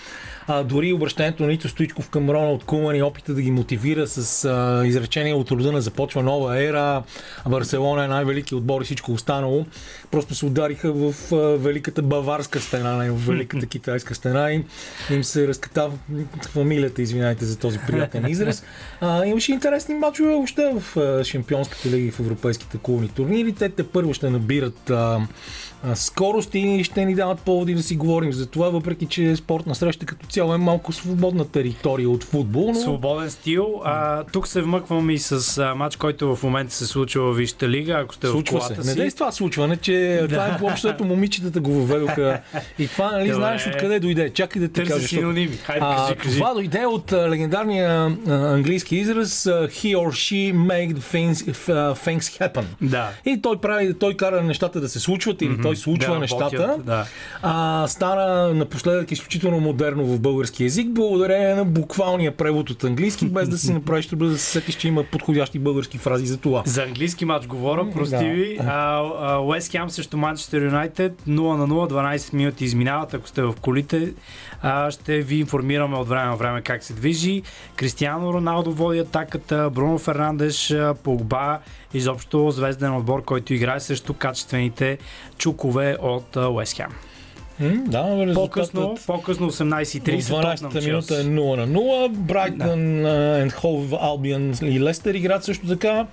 А, 0.46 0.62
дори 0.62 0.92
обращението 0.92 1.42
на 1.42 1.48
Нито 1.48 1.68
Стоичков 1.68 2.08
към 2.08 2.30
Роналд 2.30 2.64
Куман 2.64 2.96
и 2.96 3.02
опита 3.02 3.34
да 3.34 3.42
ги 3.42 3.50
мотивира 3.50 4.06
с 4.06 4.44
а, 4.44 4.86
изречение 4.86 5.34
от 5.34 5.50
рода 5.50 5.72
на 5.72 5.80
започва 5.80 6.22
нова 6.22 6.62
ера. 6.62 7.02
Барселона 7.48 8.04
е 8.04 8.08
най-велики 8.08 8.31
отбор 8.54 8.80
и 8.80 8.84
всичко 8.84 9.12
останало. 9.12 9.66
Просто 10.10 10.34
се 10.34 10.46
удариха 10.46 10.92
в 10.92 11.14
великата 11.58 12.02
баварска 12.02 12.60
стена, 12.60 13.12
в 13.12 13.26
великата 13.26 13.66
китайска 13.66 14.14
стена 14.14 14.52
и 14.52 14.64
им 15.10 15.24
се 15.24 15.48
разкатава 15.48 15.92
фамилията, 16.48 17.02
извинайте 17.02 17.44
за 17.44 17.58
този 17.58 17.78
приятен 17.86 18.26
израз. 18.26 18.64
А, 19.00 19.26
имаше 19.26 19.52
интересни 19.52 19.94
матчове 19.94 20.28
въобще 20.28 20.72
в 20.80 20.96
а, 20.96 21.24
Шампионската 21.24 21.88
лига 21.88 22.06
и 22.06 22.10
в 22.10 22.20
европейските 22.20 22.78
клубни 22.82 23.08
турнири. 23.08 23.52
Те 23.52 23.68
те 23.68 23.82
първо 23.82 24.14
ще 24.14 24.30
набират 24.30 24.90
а, 24.90 25.20
а, 25.82 25.96
скорост 25.96 26.54
и 26.54 26.84
ще 26.84 27.04
ни 27.04 27.14
дават 27.14 27.40
поводи 27.40 27.74
да 27.74 27.82
си 27.82 27.96
говорим 27.96 28.32
за 28.32 28.46
това, 28.46 28.68
въпреки 28.68 29.06
че 29.06 29.36
спортна 29.36 29.74
среща 29.74 30.06
като 30.06 30.26
цяло 30.26 30.54
е 30.54 30.58
малко 30.58 30.92
свободна 30.92 31.48
територия 31.48 32.10
от 32.10 32.24
футбол. 32.24 32.72
Но... 32.74 32.80
Свободен 32.80 33.30
стил. 33.30 33.80
А, 33.84 34.24
тук 34.24 34.48
се 34.48 34.62
вмъквам 34.62 35.10
и 35.10 35.18
с 35.18 35.58
а, 35.58 35.74
матч, 35.74 35.96
който 35.96 36.36
в 36.36 36.42
момента 36.42 36.74
се 36.74 36.86
случва 36.86 37.32
в 37.32 37.36
Висшата 37.36 37.68
лига, 37.68 37.92
ако 37.92 38.14
сте 38.26 38.32
Случва 38.32 38.60
в 38.60 38.62
се. 38.62 38.68
колата 38.68 38.86
Не 38.86 38.92
си. 38.92 38.98
дай 38.98 39.10
с 39.10 39.14
това 39.14 39.32
случване, 39.32 39.76
че 39.76 40.24
това 40.28 40.46
е 40.46 40.58
общото 40.62 41.04
момичетата 41.04 41.60
го 41.60 41.72
въведоха. 41.72 42.40
И 42.78 42.88
това, 42.88 43.10
нали, 43.10 43.22
Добре. 43.24 43.34
знаеш 43.34 43.66
откъде 43.66 44.00
дойде. 44.00 44.30
Чакай 44.30 44.62
да 44.62 44.68
ти 44.68 44.84
кажа. 44.84 45.08
синоними. 45.08 45.56
Хайде, 45.56 45.80
А, 45.84 46.14
кажи, 46.14 46.38
това 46.38 46.54
дойде 46.54 46.86
от 46.86 47.12
а, 47.12 47.30
легендарния 47.30 47.90
а, 48.28 48.32
английски 48.32 48.96
израз 48.96 49.44
He 49.44 49.96
or 49.96 50.08
she 50.08 50.54
the 50.92 50.98
things, 50.98 51.52
things 51.94 52.20
happen. 52.40 52.64
Да. 52.82 53.08
И 53.26 53.42
той 53.42 53.56
прави, 53.60 53.94
той 53.94 54.14
кара 54.14 54.42
нещата 54.42 54.80
да 54.80 54.88
се 54.88 55.00
случват 55.00 55.42
или 55.42 55.60
той 55.62 55.76
случва 55.76 56.14
да, 56.14 56.20
нещата. 56.20 56.76
да. 56.84 57.04
А, 57.42 57.84
стана 57.88 58.54
напоследък 58.54 59.12
изключително 59.12 59.60
модерно 59.60 60.04
в 60.04 60.20
български 60.20 60.62
язик, 60.62 60.88
благодарение 60.88 61.54
на 61.54 61.64
буквалния 61.64 62.36
превод 62.36 62.70
от 62.70 62.84
английски, 62.84 63.26
без 63.26 63.48
да 63.48 63.58
си 63.58 63.72
направиш 63.74 64.06
да 64.06 64.38
се 64.38 64.44
сетиш, 64.44 64.74
че 64.74 64.88
има 64.88 65.02
подходящи 65.04 65.58
български 65.58 65.98
фрази 65.98 66.26
за 66.26 66.36
това. 66.36 66.62
За 66.66 66.82
английски 66.82 67.24
матч 67.24 67.46
говоря, 67.46 67.84
Стиви. 68.16 68.58
Уест 69.42 69.70
Хем 69.70 69.90
срещу 69.90 70.16
Манчестър 70.16 70.62
Юнайтед 70.62 71.12
0 71.28 71.56
на 71.56 71.68
0, 71.68 72.16
12 72.16 72.34
минути 72.34 72.64
изминават, 72.64 73.14
ако 73.14 73.28
сте 73.28 73.42
в 73.42 73.54
колите. 73.60 74.12
А, 74.62 74.90
ще 74.90 75.20
ви 75.22 75.36
информираме 75.36 75.96
от 75.96 76.08
време 76.08 76.26
на 76.26 76.36
време 76.36 76.62
как 76.62 76.84
се 76.84 76.92
движи. 76.92 77.42
Кристиано 77.76 78.32
Роналдо 78.32 78.72
води 78.72 78.98
атаката, 78.98 79.70
Бруно 79.70 79.98
Фернандеш, 79.98 80.74
Погба, 81.02 81.58
изобщо 81.94 82.50
звезден 82.50 82.96
отбор, 82.96 83.24
който 83.24 83.54
играе 83.54 83.80
срещу 83.80 84.14
качествените 84.14 84.98
чукове 85.38 85.96
от 86.00 86.36
Уест 86.36 86.76
Хем. 86.76 86.90
М, 87.62 87.84
да, 87.86 88.26
резултатът 88.26 88.72
По-късно, 88.72 88.96
по-късно 89.06 89.50
18.30 89.50 90.20
в 90.20 90.28
12-та 90.28 90.68
Тотнам 90.68 90.84
минута 90.84 91.14
е 91.14 91.16
Челси. 91.16 91.30
0 91.30 91.56
на 91.56 91.68
0. 91.68 92.08
Брайтън, 92.08 93.02
да. 93.02 93.50
Хов, 93.50 93.92
Албиан 94.00 94.54
и 94.62 94.80
Лестър 94.80 95.14
играят 95.14 95.44
също 95.44 95.66
така. 95.66 96.06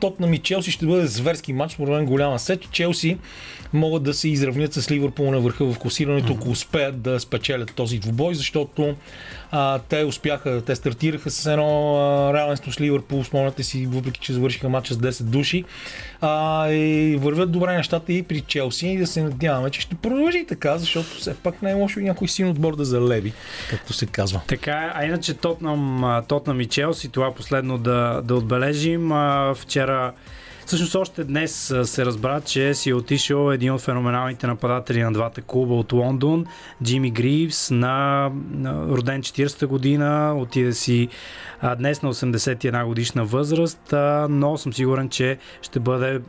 Тотнам 0.00 0.34
и 0.34 0.38
Челси 0.38 0.70
ще 0.70 0.86
бъде 0.86 1.06
зверски 1.06 1.52
матч, 1.52 1.74
според 1.74 1.94
мен 1.94 2.06
голяма 2.06 2.38
сеч. 2.38 2.68
Челси 2.72 3.18
могат 3.72 4.02
да 4.02 4.14
се 4.14 4.28
изравнят 4.28 4.72
с 4.74 4.90
Ливърпул 4.90 5.30
на 5.30 5.40
върха 5.40 5.64
в 5.64 5.78
класирането, 5.78 6.32
ако 6.32 6.48
успеят 6.50 7.02
да 7.02 7.20
спечелят 7.20 7.74
този 7.74 7.98
двубой, 7.98 8.34
защото 8.34 8.94
а, 9.50 9.78
те 9.78 10.04
успяха, 10.04 10.62
те 10.66 10.74
стартираха 10.74 11.30
с 11.30 11.46
едно 11.46 11.96
а, 11.96 12.32
равенство 12.32 12.72
с 12.72 12.80
Ливърпул, 12.80 13.24
спомняте 13.24 13.62
си, 13.62 13.86
въпреки 13.86 14.20
че 14.20 14.32
завършиха 14.32 14.68
матча 14.68 14.94
с 14.94 14.98
10 14.98 15.22
души. 15.22 15.64
А, 16.20 16.68
и 16.70 17.16
вървят 17.16 17.52
добре 17.52 17.76
нещата 17.76 18.12
и 18.12 18.22
при 18.22 18.40
Челси 18.40 18.88
и 18.88 18.98
да 18.98 19.06
се 19.06 19.22
надяваме, 19.22 19.70
че 19.70 19.80
ще 19.80 19.94
продължи 19.94 20.44
така, 20.48 20.78
защото 20.78 21.08
все 21.08 21.34
пак 21.34 21.62
не 21.62 21.70
е 21.70 21.74
лошо 21.74 22.00
някой 22.00 22.28
син 22.28 22.48
отбор 22.48 22.76
да 22.76 22.84
залеви, 22.84 23.32
както 23.70 23.92
се 23.92 24.06
казва. 24.06 24.40
Така, 24.46 24.92
а 24.94 25.04
иначе 25.04 25.34
Тотнам, 25.34 26.22
Тотнам 26.28 26.60
и 26.60 26.66
Челси, 26.66 27.08
това 27.08 27.34
последно 27.34 27.78
да, 27.78 28.20
да 28.24 28.34
отбележим. 28.34 29.12
А, 29.12 29.54
Вчера, 29.54 30.12
всъщност 30.68 30.94
още 30.94 31.24
днес 31.24 31.74
се 31.84 32.06
разбра, 32.06 32.40
че 32.40 32.74
си 32.74 32.90
е 32.90 32.94
отишъл 32.94 33.52
един 33.52 33.72
от 33.72 33.80
феноменалните 33.80 34.46
нападатели 34.46 35.02
на 35.02 35.12
двата 35.12 35.42
клуба 35.42 35.74
от 35.74 35.92
Лондон, 35.92 36.46
Джимми 36.84 37.10
Гривс, 37.10 37.70
на, 37.70 38.30
роден 38.66 39.22
40-та 39.22 39.66
година, 39.66 40.34
отиде 40.38 40.72
си 40.72 41.08
днес 41.78 42.02
на 42.02 42.14
81 42.14 42.86
годишна 42.86 43.24
възраст, 43.24 43.94
но 44.28 44.56
съм 44.56 44.72
сигурен, 44.72 45.08
че 45.08 45.38
ще 45.62 45.80
бъде 45.80 46.20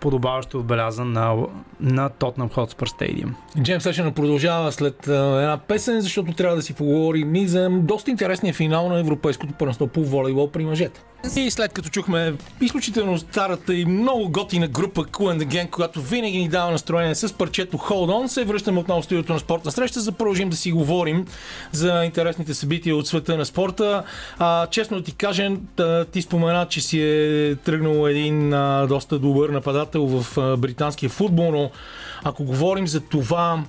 подобаващо 0.00 0.58
отбелязан 0.58 1.12
на, 1.12 1.36
на 1.80 2.08
Тотнам 2.08 2.48
Хотспър 2.48 2.86
Стадиум. 2.86 3.34
Джеймс 3.62 3.82
Сешън 3.82 4.12
продължава 4.12 4.72
след 4.72 5.06
една 5.06 5.58
песен, 5.68 6.00
защото 6.00 6.32
трябва 6.32 6.56
да 6.56 6.62
си 6.62 6.74
поговорим 6.74 7.34
и 7.34 7.48
за 7.48 7.70
доста 7.70 8.10
интересния 8.10 8.54
финал 8.54 8.88
на 8.88 8.98
Европейското 9.00 9.52
първенство 9.52 9.86
по 9.86 10.04
волейбол 10.04 10.50
при 10.50 10.64
мъжете. 10.64 11.00
И 11.36 11.50
след 11.50 11.72
като 11.72 11.88
чухме 11.88 12.34
изключително 12.60 13.18
старата 13.18 13.74
и 13.74 13.84
много 13.84 14.28
готина 14.28 14.68
група 14.68 15.04
Cool 15.04 15.38
and 15.38 15.46
Gang, 15.46 15.70
която 15.70 16.02
винаги 16.02 16.38
ни 16.38 16.48
дава 16.48 16.70
настроение 16.70 17.14
с 17.14 17.34
парчето 17.34 17.76
Hold 17.76 18.24
On, 18.24 18.26
се 18.26 18.44
връщаме 18.44 18.80
отново 18.80 19.02
в 19.02 19.04
студиото 19.04 19.32
на 19.32 19.38
спортна 19.38 19.70
среща, 19.70 20.00
за 20.00 20.10
да 20.10 20.16
продължим 20.16 20.50
да 20.50 20.56
си 20.56 20.72
говорим 20.72 21.26
за 21.72 22.04
интересните 22.04 22.54
събития 22.54 22.96
от 22.96 23.06
света 23.06 23.36
на 23.36 23.46
спорта. 23.46 24.02
А, 24.38 24.66
честно 24.66 25.02
ти 25.02 25.14
кажа, 25.14 25.50
ти 26.12 26.22
спомена, 26.22 26.66
че 26.68 26.80
си 26.80 27.00
е 27.02 27.56
тръгнал 27.56 28.08
един 28.08 28.52
а, 28.52 28.86
доста 28.86 29.18
добър 29.18 29.48
нападател 29.48 30.06
в 30.06 30.38
а, 30.38 30.56
британския 30.56 31.10
футбол, 31.10 31.52
но 31.52 31.70
ако 32.24 32.44
говорим 32.44 32.86
за 32.86 33.00
това, 33.00 33.64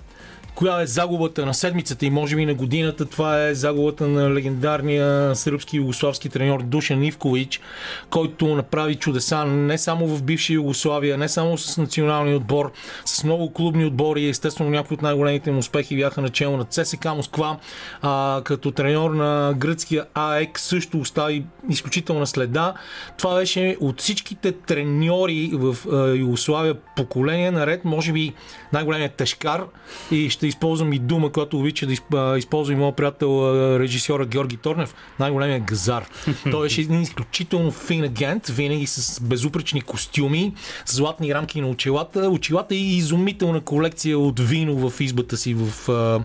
коя 0.59 0.81
е 0.81 0.85
загубата 0.85 1.45
на 1.45 1.53
седмицата 1.53 2.05
и 2.05 2.09
може 2.09 2.35
би 2.35 2.45
на 2.45 2.53
годината. 2.53 3.05
Това 3.05 3.43
е 3.47 3.55
загубата 3.55 4.07
на 4.07 4.33
легендарния 4.33 5.35
сръбски 5.35 5.77
югославски 5.77 6.29
треньор 6.29 6.61
Душан 6.63 7.03
Ивкович, 7.03 7.61
който 8.09 8.55
направи 8.55 8.95
чудеса 8.95 9.45
не 9.45 9.77
само 9.77 10.07
в 10.07 10.23
бивша 10.23 10.53
Югославия, 10.53 11.17
не 11.17 11.29
само 11.29 11.57
с 11.57 11.77
националния 11.77 12.37
отбор, 12.37 12.71
с 13.05 13.23
много 13.23 13.53
клубни 13.53 13.85
отбори. 13.85 14.29
Естествено, 14.29 14.69
някои 14.69 14.95
от 14.95 15.01
най-големите 15.01 15.51
му 15.51 15.59
успехи 15.59 15.95
бяха 15.95 16.21
начало 16.21 16.57
на 16.57 16.65
ЦСК 16.65 17.05
Москва. 17.05 17.57
А, 18.01 18.41
като 18.43 18.71
треньор 18.71 19.11
на 19.11 19.53
гръцкия 19.57 20.05
АЕК 20.13 20.59
също 20.59 20.99
остави 20.99 21.45
изключителна 21.69 22.27
следа. 22.27 22.73
Това 23.17 23.35
беше 23.35 23.77
от 23.79 24.01
всичките 24.01 24.51
треньори 24.51 25.51
в 25.53 25.77
а, 25.91 26.15
Югославия 26.15 26.75
поколение 26.95 27.51
наред, 27.51 27.85
може 27.85 28.13
би 28.13 28.33
най-големият 28.73 29.13
тежкар 29.13 29.63
и 30.11 30.29
ще 30.29 30.48
използвам 30.49 30.93
и 30.93 30.99
дума, 30.99 31.31
която 31.31 31.59
обича 31.59 31.87
да 31.87 31.93
изп- 31.93 32.37
използва 32.37 32.73
и 32.73 32.77
моят 32.77 32.95
приятел 32.95 33.53
режисьора 33.79 34.25
Георги 34.25 34.57
Торнев, 34.57 34.95
най-големият 35.19 35.63
газар. 35.63 36.05
Той 36.51 36.61
беше 36.61 36.81
един 36.81 37.01
изключително 37.01 37.71
фин 37.71 38.03
агент, 38.03 38.47
винаги 38.47 38.87
с 38.87 39.21
безупречни 39.21 39.81
костюми, 39.81 40.53
златни 40.85 41.33
рамки 41.35 41.61
на 41.61 41.67
очилата, 41.67 42.29
очилата 42.29 42.75
и 42.75 42.97
изумителна 42.97 43.61
колекция 43.61 44.19
от 44.19 44.39
вино 44.39 44.89
в 44.89 45.01
избата 45.01 45.37
си 45.37 45.53
в 45.53 45.89
а, 45.89 46.19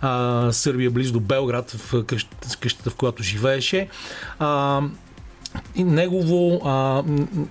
а, 0.00 0.52
Сърбия, 0.52 0.90
близо 0.90 1.12
до 1.12 1.20
Белград, 1.20 1.70
в 1.70 2.04
къщата, 2.04 2.48
къщата 2.60 2.90
в 2.90 2.94
която 2.94 3.22
живееше. 3.22 3.88
А, 4.38 4.80
негово, 5.76 6.60
а, 6.64 7.02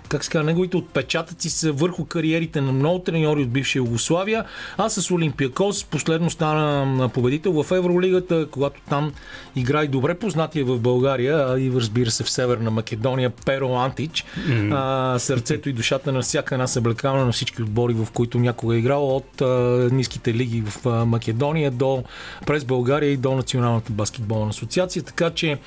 как 0.09 0.23
се 0.23 0.31
казва, 0.31 0.45
неговите 0.45 0.77
отпечатъци 0.77 1.49
са 1.49 1.71
върху 1.71 2.05
кариерите 2.05 2.61
на 2.61 2.71
много 2.71 2.99
треньори 2.99 3.41
от 3.43 3.49
бивша 3.49 3.77
Югославия, 3.77 4.45
а 4.77 4.89
с 4.89 5.11
Олимпиакос 5.11 5.83
последно 5.83 6.29
стана 6.29 7.09
победител 7.09 7.63
в 7.63 7.71
Евролигата, 7.71 8.47
когато 8.51 8.81
там 8.89 9.13
игра 9.55 9.83
и 9.83 9.87
добре 9.87 10.15
познатия 10.15 10.65
в 10.65 10.79
България, 10.79 11.45
а 11.49 11.59
и 11.59 11.71
разбира 11.75 12.11
се 12.11 12.23
в 12.23 12.29
Северна 12.29 12.71
Македония, 12.71 13.29
Перо 13.29 13.75
Антич, 13.75 14.25
а, 14.71 15.15
сърцето 15.19 15.69
и 15.69 15.73
душата 15.73 16.11
на 16.11 16.21
всяка 16.21 16.55
една 16.55 16.67
съблекална 16.67 17.25
на 17.25 17.31
всички 17.31 17.61
отбори, 17.61 17.93
в 17.93 18.07
които 18.13 18.39
някога 18.39 18.75
е 18.75 18.77
играл, 18.77 19.15
от 19.15 19.41
а, 19.41 19.45
ниските 19.91 20.33
лиги 20.33 20.61
в 20.61 20.85
а, 20.85 21.05
Македония 21.05 21.71
до 21.71 22.03
през 22.45 22.65
България 22.65 23.11
и 23.11 23.17
до 23.17 23.35
Националната 23.35 23.91
баскетболна 23.91 24.49
асоциация, 24.49 25.03
така 25.03 25.29
че 25.29 25.57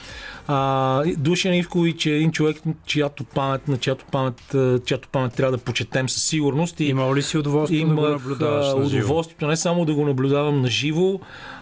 а, 0.48 1.04
Душан 1.16 1.54
Ивкович 1.54 2.06
е 2.06 2.10
един 2.10 2.32
човек, 2.32 2.56
чиято 2.86 3.24
памет, 3.24 3.68
на 3.68 3.78
чиято 3.78 4.04
памет, 4.12 4.54
чиято 4.84 5.08
памет 5.12 5.34
трябва 5.34 5.56
да 5.56 5.64
почетем 5.64 6.08
със 6.08 6.22
сигурност. 6.22 6.80
И 6.80 6.84
Имал 6.84 7.14
ли 7.14 7.22
си 7.22 7.38
удоволствие 7.38 7.80
да 7.80 7.86
го 7.86 7.92
имах 7.92 8.10
наблюдаваш 8.10 8.66
на 8.66 8.74
удоволствието 8.74 9.46
не 9.46 9.56
само 9.56 9.84
да 9.84 9.94
го 9.94 10.04
наблюдавам 10.04 10.62
на 10.62 10.68
живо, 10.68 11.20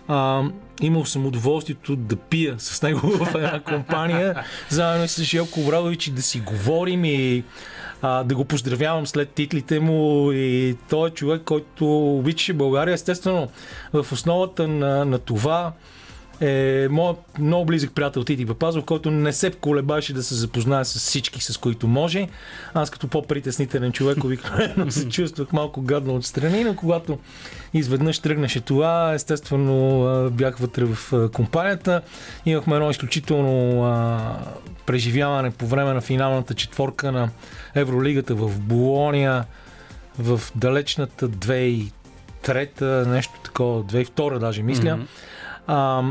а, 0.08 0.42
имал 0.80 1.04
съм 1.04 1.26
удоволствието 1.26 1.96
да 1.96 2.16
пия 2.16 2.54
с 2.58 2.82
него 2.82 3.00
в 3.24 3.34
една 3.34 3.60
компания, 3.60 4.44
заедно 4.68 5.08
с 5.08 5.22
Желко 5.22 5.60
Обрадович 5.60 6.06
и 6.06 6.10
да 6.10 6.22
си 6.22 6.40
говорим 6.40 7.04
и 7.04 7.44
а, 8.02 8.24
да 8.24 8.34
го 8.34 8.44
поздравявам 8.44 9.06
след 9.06 9.30
титлите 9.30 9.80
му 9.80 10.32
и 10.32 10.76
той 10.90 11.08
е 11.08 11.12
човек, 11.12 11.42
който 11.44 12.16
обичаше 12.16 12.52
България. 12.52 12.94
Естествено, 12.94 13.48
в 13.92 14.06
основата 14.12 14.68
на, 14.68 15.04
на 15.04 15.18
това 15.18 15.72
е 16.40 16.88
моят 16.90 17.38
много 17.38 17.64
близък 17.64 17.94
приятел 17.94 18.24
Тити 18.24 18.46
Папазов, 18.46 18.84
който 18.84 19.10
не 19.10 19.32
се 19.32 19.50
колебаше 19.50 20.12
да 20.12 20.22
се 20.22 20.34
запознае 20.34 20.84
с 20.84 20.98
всички, 20.98 21.40
с 21.40 21.56
които 21.56 21.88
може. 21.88 22.28
Аз 22.74 22.90
като 22.90 23.08
по-притеснителен 23.08 23.92
човек 23.92 24.24
обикновено 24.24 24.90
се 24.90 25.08
чувствах 25.08 25.52
малко 25.52 25.82
гадно 25.82 26.14
отстрани, 26.14 26.64
но 26.64 26.76
когато 26.76 27.18
изведнъж 27.74 28.18
тръгнеше 28.18 28.60
това, 28.60 29.12
естествено 29.14 30.30
бях 30.32 30.56
вътре 30.56 30.84
в 30.84 31.30
компанията. 31.32 32.00
Имахме 32.46 32.74
едно 32.74 32.90
изключително 32.90 33.82
преживяване 34.86 35.50
по 35.50 35.66
време 35.66 35.92
на 35.92 36.00
финалната 36.00 36.54
четворка 36.54 37.12
на 37.12 37.30
Евролигата 37.74 38.34
в 38.34 38.60
Болония 38.60 39.44
в 40.18 40.40
далечната 40.54 41.28
2003 41.28 43.06
нещо 43.06 43.32
такова, 43.44 43.82
2002 43.82 44.38
даже 44.38 44.62
мисля. 44.62 44.98
А, 45.66 46.02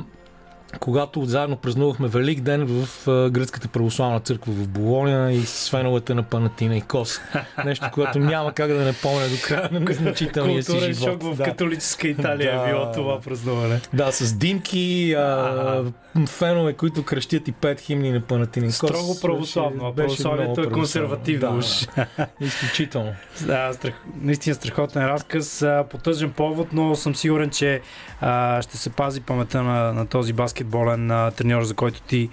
когато 0.79 1.25
заедно 1.25 1.55
празнувахме 1.57 2.07
Велик 2.07 2.41
ден 2.41 2.65
в 2.65 3.05
Гръцката 3.29 3.67
православна 3.67 4.19
църква 4.19 4.53
в 4.53 4.67
Болония 4.67 5.31
и 5.31 5.41
с 5.41 5.69
феновете 5.69 6.13
на 6.13 6.23
Панатина 6.23 6.77
и 6.77 6.81
Кос. 6.81 7.21
Нещо, 7.65 7.85
което 7.93 8.19
няма 8.19 8.53
как 8.53 8.67
да 8.67 8.79
не 8.79 8.93
помня 8.93 9.27
до 9.29 9.35
края 9.43 9.69
на 9.71 9.79
незначителния 9.79 10.63
си 10.63 10.79
живот. 10.79 10.97
шок 10.97 11.23
в 11.23 11.35
да. 11.35 11.43
католическа 11.43 12.07
Италия 12.07 12.55
Да. 12.55 12.69
е 12.69 12.73
било 12.73 12.91
това 12.91 13.21
празнуване. 13.21 13.81
да, 13.93 14.11
с 14.11 14.33
димки, 14.33 15.13
а, 15.13 15.83
фенове, 16.27 16.73
които 16.73 17.03
крещят 17.03 17.47
и 17.47 17.51
пет 17.51 17.79
химни 17.81 18.11
на 18.11 18.21
Панатинин 18.21 18.69
Кос. 18.69 18.75
Строго 18.75 19.19
православно, 19.21 19.87
а 19.87 19.95
православието 19.95 20.61
е 20.61 20.69
консервативно 20.69 21.51
Да, 21.51 21.57
уж. 21.57 21.87
изключително. 22.41 23.11
Да, 23.41 23.73
страх... 23.73 23.93
наистина 24.21 24.55
страхотен 24.55 25.05
разказ. 25.05 25.65
По 25.89 25.97
тъжен 25.97 26.31
повод, 26.31 26.67
но 26.73 26.95
съм 26.95 27.15
сигурен, 27.15 27.49
че 27.49 27.81
а, 28.21 28.61
ще 28.61 28.77
се 28.77 28.89
пази 28.89 29.21
памета 29.21 29.63
на, 29.63 29.93
на 29.93 30.05
този 30.07 30.33
баскетболен 30.63 31.11
а, 31.11 31.31
треньор, 31.31 31.63
за 31.63 31.73
който 31.73 32.01
ти 32.01 32.29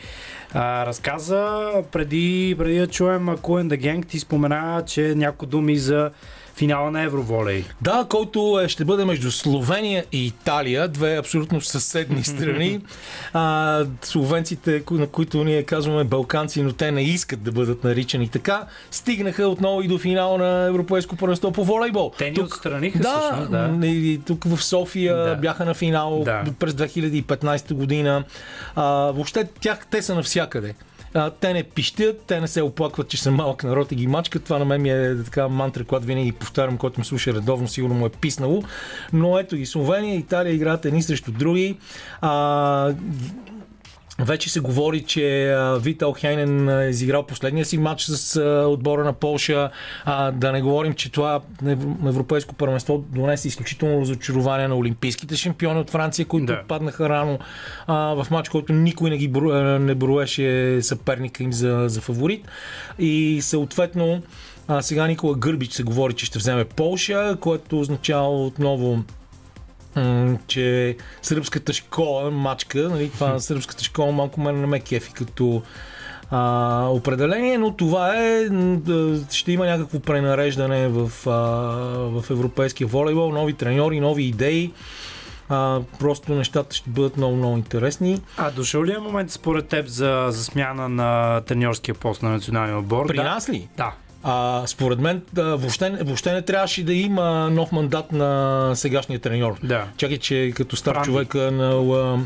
а, 0.54 0.86
разказа. 0.86 1.70
Преди, 1.92 2.54
преди 2.58 2.78
да 2.78 2.86
чуем 2.86 3.26
and 3.26 3.68
the 3.68 3.80
Gang, 3.80 4.06
ти 4.06 4.18
спомена, 4.18 4.82
че 4.86 5.14
някои 5.16 5.48
думи 5.48 5.76
за 5.76 6.10
финала 6.56 6.90
на 6.90 7.02
Евроволей. 7.02 7.64
Да, 7.80 8.06
който 8.08 8.60
е, 8.60 8.68
ще 8.68 8.84
бъде 8.84 9.04
между 9.04 9.30
Словения 9.30 10.04
и 10.12 10.26
Италия, 10.26 10.88
две 10.88 11.16
абсолютно 11.16 11.60
съседни 11.60 12.24
страни. 12.24 12.80
А, 13.32 13.84
словенците, 14.02 14.82
на 14.90 15.06
които 15.06 15.44
ние 15.44 15.62
казваме 15.62 16.04
балканци, 16.04 16.62
но 16.62 16.72
те 16.72 16.90
не 16.90 17.02
искат 17.02 17.42
да 17.42 17.52
бъдат 17.52 17.84
наричани 17.84 18.28
така, 18.28 18.62
стигнаха 18.90 19.48
отново 19.48 19.82
и 19.82 19.88
до 19.88 19.98
финала 19.98 20.38
на 20.38 20.62
Европейско 20.62 21.16
първенство 21.16 21.52
по 21.52 21.64
волейбол. 21.64 22.12
Те 22.18 22.30
ни 22.30 22.36
Тук- 22.36 22.44
отстраниха 22.46 22.98
да, 22.98 23.20
всъщност, 23.20 23.50
да. 23.80 23.86
и 23.86 24.20
тук 24.26 24.44
в 24.46 24.58
София 24.58 25.16
Да. 25.18 25.34
бяха 25.36 25.64
на 25.64 25.74
финал 25.74 26.22
Да. 26.24 26.44
през 26.58 26.74
2015 26.74 27.74
година. 27.74 28.24
А, 28.74 28.84
въобще 28.84 29.44
тях, 29.60 29.86
те 29.90 30.02
са 30.02 30.14
навсякъде. 30.14 30.74
А, 31.16 31.30
те 31.30 31.52
не 31.52 31.62
пищят, 31.62 32.22
те 32.26 32.40
не 32.40 32.48
се 32.48 32.62
оплакват, 32.62 33.08
че 33.08 33.22
са 33.22 33.30
малък 33.30 33.64
народ 33.64 33.92
и 33.92 33.94
ги 33.94 34.06
мачкат. 34.06 34.44
Това 34.44 34.58
на 34.58 34.64
мен 34.64 34.82
ми 34.82 34.90
е 34.90 35.24
така 35.24 35.48
мантра, 35.48 35.84
която 35.84 36.06
винаги 36.06 36.32
повтарям, 36.32 36.78
който 36.78 37.00
ме 37.00 37.04
слуша 37.04 37.34
редовно, 37.34 37.68
сигурно 37.68 37.94
му 37.94 38.06
е 38.06 38.10
писнало. 38.10 38.62
Но 39.12 39.38
ето 39.38 39.56
ги 39.56 39.66
Словения 39.66 40.14
и 40.14 40.18
Италия 40.18 40.54
играят 40.54 40.84
едни 40.84 41.02
срещу 41.02 41.32
други. 41.32 41.76
А, 42.20 42.94
вече 44.18 44.50
се 44.50 44.60
говори, 44.60 45.02
че 45.02 45.54
Витал 45.76 46.12
Хейнен 46.12 46.68
е 46.80 46.88
изиграл 46.88 47.22
последния 47.22 47.64
си 47.64 47.78
матч 47.78 48.02
с 48.02 48.40
отбора 48.68 49.04
на 49.04 49.12
Полша. 49.12 49.70
А, 50.04 50.30
да 50.30 50.52
не 50.52 50.62
говорим, 50.62 50.94
че 50.94 51.12
това 51.12 51.40
ев- 51.64 51.76
европейско 52.06 52.54
първенство 52.54 52.98
донесе 52.98 53.48
изключително 53.48 54.00
разочарование 54.00 54.68
на 54.68 54.76
олимпийските 54.76 55.36
шампиони 55.36 55.80
от 55.80 55.90
Франция, 55.90 56.26
които 56.26 56.46
Да. 56.46 56.52
отпаднаха 56.54 57.08
рано 57.08 57.38
а, 57.86 57.94
в 58.14 58.30
матч, 58.30 58.48
който 58.48 58.72
никой 58.72 59.10
не 59.10 59.16
ги 59.16 59.28
бро, 59.28 59.50
а, 59.50 59.78
не 59.78 59.94
броеше 59.94 60.46
съперника 60.82 61.42
им 61.42 61.52
за, 61.52 61.84
за 61.86 62.00
фаворит. 62.00 62.48
И 62.98 63.38
съответно 63.42 64.22
а, 64.68 64.82
сега 64.82 65.06
Никола 65.06 65.34
Гърбич 65.34 65.72
се 65.72 65.82
говори, 65.82 66.12
че 66.12 66.26
ще 66.26 66.38
вземе 66.38 66.64
Полша, 66.66 67.36
което 67.40 67.80
означава 67.80 68.44
отново 68.46 69.02
че 70.46 70.96
сръбската 71.22 71.72
школа, 71.72 72.30
мачка, 72.30 72.88
нали, 72.88 73.10
това 73.10 73.38
сръбската 73.38 73.84
школа 73.84 74.12
малко 74.12 74.40
мен 74.40 74.60
не 74.60 74.66
ме 74.66 74.80
кефи 74.80 75.12
като 75.12 75.62
а, 76.30 76.86
определение, 76.90 77.58
но 77.58 77.76
това 77.76 78.16
е, 78.16 78.48
ще 79.30 79.52
има 79.52 79.66
някакво 79.66 80.00
пренареждане 80.00 80.88
в, 80.88 81.10
а, 81.26 81.30
в 82.20 82.30
европейския 82.30 82.86
волейбол, 82.86 83.32
нови 83.32 83.52
треньори, 83.52 84.00
нови 84.00 84.24
идеи. 84.24 84.72
А, 85.48 85.80
просто 85.98 86.34
нещата 86.34 86.76
ще 86.76 86.90
бъдат 86.90 87.16
много, 87.16 87.36
много 87.36 87.56
интересни. 87.56 88.20
А 88.36 88.50
дошъл 88.50 88.84
ли 88.84 88.92
е 88.92 88.98
момент 88.98 89.30
според 89.30 89.68
теб 89.68 89.86
за, 89.86 90.26
за 90.30 90.44
смяна 90.44 90.88
на 90.88 91.40
треньорския 91.40 91.94
пост 91.94 92.22
на 92.22 92.30
националния 92.30 92.78
отбор? 92.78 93.06
При 93.06 93.16
да. 93.16 93.24
нас 93.24 93.48
ли? 93.48 93.68
Да. 93.76 93.92
А, 94.28 94.62
според 94.66 94.98
мен 94.98 95.22
да, 95.32 95.56
въобще, 95.56 95.90
въобще 95.90 96.32
не 96.32 96.42
трябваше 96.42 96.84
да 96.84 96.94
има 96.94 97.50
нов 97.50 97.72
мандат 97.72 98.12
на 98.12 98.72
сегашния 98.74 99.20
треньор. 99.20 99.58
Да. 99.62 99.84
Чакай, 99.96 100.18
че 100.18 100.52
като 100.54 100.76
стар 100.76 100.94
Пранди. 100.94 101.06
човек 101.06 101.34
на 101.34 102.18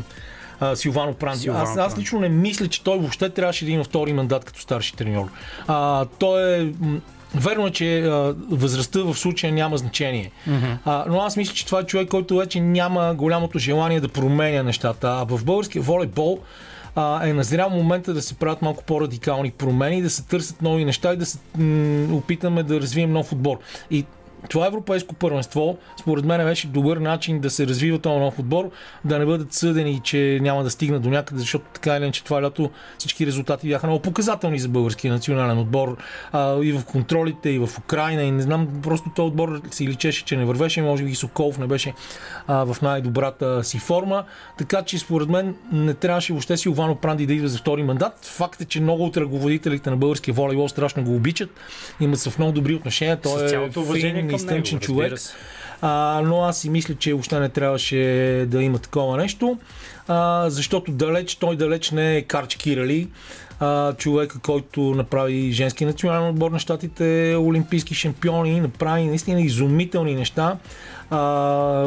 а, 0.59 0.75
Силвано 0.75 1.13
Пранди. 1.13 1.39
Силвано 1.39 1.63
аз, 1.63 1.77
аз 1.77 1.97
лично 1.97 2.19
не 2.19 2.29
мисля, 2.29 2.67
че 2.67 2.83
той 2.83 2.97
въобще 2.97 3.29
трябваше 3.29 3.65
да 3.65 3.71
има 3.71 3.83
втори 3.83 4.13
мандат 4.13 4.45
като 4.45 4.61
старши 4.61 4.95
треньор. 4.95 5.27
А, 5.67 6.05
той 6.05 6.61
е... 6.61 6.67
Верно 7.35 7.67
е, 7.67 7.71
че 7.71 8.01
а, 8.01 8.35
възрастта 8.49 8.99
в 8.99 9.15
случая 9.15 9.53
няма 9.53 9.77
значение. 9.77 10.31
Mm-hmm. 10.49 10.77
А, 10.85 11.05
но 11.09 11.21
аз 11.21 11.37
мисля, 11.37 11.53
че 11.53 11.65
това 11.65 11.79
е 11.79 11.83
човек, 11.83 12.09
който 12.09 12.37
вече 12.37 12.59
няма 12.59 13.13
голямото 13.15 13.59
желание 13.59 13.99
да 13.99 14.07
променя 14.07 14.63
нещата. 14.63 15.07
А 15.07 15.25
в 15.25 15.45
българския 15.45 15.81
волейбол 15.81 16.39
а, 16.95 17.27
е 17.27 17.33
назрял 17.33 17.69
момента 17.69 18.13
да 18.13 18.21
се 18.21 18.33
правят 18.33 18.61
малко 18.61 18.83
по-радикални 18.83 19.51
промени, 19.51 20.01
да 20.01 20.09
се 20.09 20.23
търсят 20.23 20.61
нови 20.61 20.85
неща 20.85 21.13
и 21.13 21.17
да 21.17 21.25
се 21.25 21.37
м- 21.57 22.15
опитаме 22.15 22.63
да 22.63 22.81
развием 22.81 23.11
нов 23.11 23.31
отбор. 23.31 23.59
И 23.91 24.05
това 24.49 24.67
европейско 24.67 25.15
първенство, 25.15 25.77
според 25.99 26.25
мен, 26.25 26.45
беше 26.45 26.67
добър 26.67 26.97
начин 26.97 27.39
да 27.39 27.49
се 27.49 27.67
развива 27.67 27.99
този 27.99 28.19
нов 28.19 28.39
отбор, 28.39 28.69
да 29.05 29.19
не 29.19 29.25
бъдат 29.25 29.53
съдени, 29.53 30.01
че 30.03 30.39
няма 30.41 30.63
да 30.63 30.69
стигнат 30.69 31.01
до 31.01 31.09
някъде, 31.09 31.39
защото 31.39 31.65
така 31.73 31.97
или 31.97 32.03
иначе 32.03 32.23
това 32.23 32.41
лято 32.41 32.69
всички 32.97 33.25
резултати 33.25 33.67
бяха 33.67 33.87
много 33.87 34.01
показателни 34.01 34.59
за 34.59 34.69
българския 34.69 35.13
национален 35.13 35.59
отбор. 35.59 35.97
А, 36.31 36.63
и 36.63 36.71
в 36.71 36.85
контролите, 36.85 37.49
и 37.49 37.59
в 37.59 37.69
Украина, 37.77 38.23
и 38.23 38.31
не 38.31 38.41
знам, 38.41 38.67
просто 38.83 39.09
този 39.15 39.27
отбор 39.27 39.61
си 39.71 39.87
личеше, 39.87 40.25
че 40.25 40.37
не 40.37 40.45
вървеше, 40.45 40.81
може 40.81 41.03
би 41.03 41.11
и 41.11 41.15
Соколов 41.15 41.57
не 41.57 41.67
беше 41.67 41.93
а, 42.47 42.65
в 42.65 42.81
най-добрата 42.81 43.63
си 43.63 43.79
форма, 43.79 44.23
така 44.57 44.81
че 44.81 44.99
според 44.99 45.29
мен 45.29 45.55
не 45.71 45.93
трябваше 45.93 46.33
въобще 46.33 46.57
Силвано 46.57 46.95
Пранди 46.95 47.25
да 47.25 47.33
идва 47.33 47.47
за 47.47 47.57
втори 47.57 47.83
мандат. 47.83 48.25
Факт 48.25 48.61
е, 48.61 48.65
че 48.65 48.81
много 48.81 49.05
от 49.05 49.17
ръководителите 49.17 49.89
на 49.89 49.97
българския 49.97 50.33
волейбол 50.33 50.69
страшно 50.69 51.03
го 51.03 51.15
обичат, 51.15 51.49
имат 51.99 52.19
са 52.19 52.29
в 52.29 52.37
много 52.37 52.53
добри 52.53 52.75
отношения, 52.75 53.17
той 53.21 53.39
С 53.39 53.43
е 53.43 53.47
цялото 53.47 53.81
уважение 53.81 54.27
изтънчен 54.35 54.75
него, 54.75 54.85
човек. 54.85 55.13
А, 55.81 56.21
но 56.25 56.41
аз 56.41 56.59
си 56.59 56.69
мисля, 56.69 56.95
че 56.95 57.13
въобще 57.13 57.39
не 57.39 57.49
трябваше 57.49 57.97
да 58.47 58.63
има 58.63 58.79
такова 58.79 59.17
нещо, 59.17 59.57
а, 60.07 60.49
защото 60.49 60.91
далеч, 60.91 61.35
той 61.35 61.55
далеч 61.55 61.91
не 61.91 62.17
е 62.17 62.21
Карч 62.21 62.55
Кирали, 62.55 63.07
а, 63.59 63.93
човека, 63.93 64.39
който 64.39 64.81
направи 64.81 65.51
женски 65.51 65.85
национален 65.85 66.29
отбор 66.29 66.51
на 66.51 66.59
щатите, 66.59 67.35
олимпийски 67.39 67.95
шампиони, 67.95 68.61
направи 68.61 69.03
наистина 69.03 69.41
изумителни 69.41 70.15
неща. 70.15 70.57
А, 71.09 71.19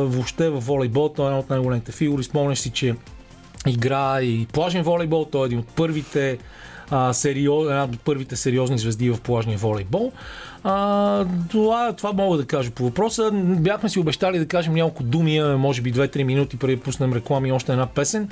въобще 0.00 0.50
в 0.50 0.61
волейбол 0.61 1.09
той 1.16 1.24
е 1.24 1.28
една 1.28 1.38
от 1.38 1.50
най-големите 1.50 1.92
фигури. 1.92 2.22
Спомняш 2.22 2.59
си, 2.59 2.70
че 2.70 2.94
игра 3.66 4.22
и 4.22 4.46
плажен 4.52 4.83
волейбол, 4.83 5.24
той 5.24 5.42
е 5.42 5.46
един 5.46 5.59
от 5.59 5.68
първите 5.68 6.38
а, 6.90 7.12
сериоз, 7.12 7.66
една 7.66 7.85
от 7.85 8.00
първите 8.00 8.37
сериозни 8.37 8.78
звезди 8.78 9.11
в 9.11 9.20
плажния 9.20 9.59
волейбол. 9.59 10.12
А, 10.64 11.27
това, 11.50 11.92
това 11.92 12.12
мога 12.12 12.37
да 12.37 12.46
кажа 12.46 12.70
по 12.70 12.85
въпроса. 12.85 13.31
Бяхме 13.35 13.88
си 13.88 13.98
обещали 13.98 14.38
да 14.38 14.48
кажем 14.48 14.74
няколко 14.74 15.03
думи, 15.03 15.40
може 15.42 15.83
би 15.83 15.92
2-3 15.92 16.22
минути 16.22 16.57
преди 16.57 16.77
да 16.77 16.83
пуснем 16.83 17.12
реклами 17.12 17.53
още 17.53 17.72
една 17.72 17.87
песен. 17.87 18.29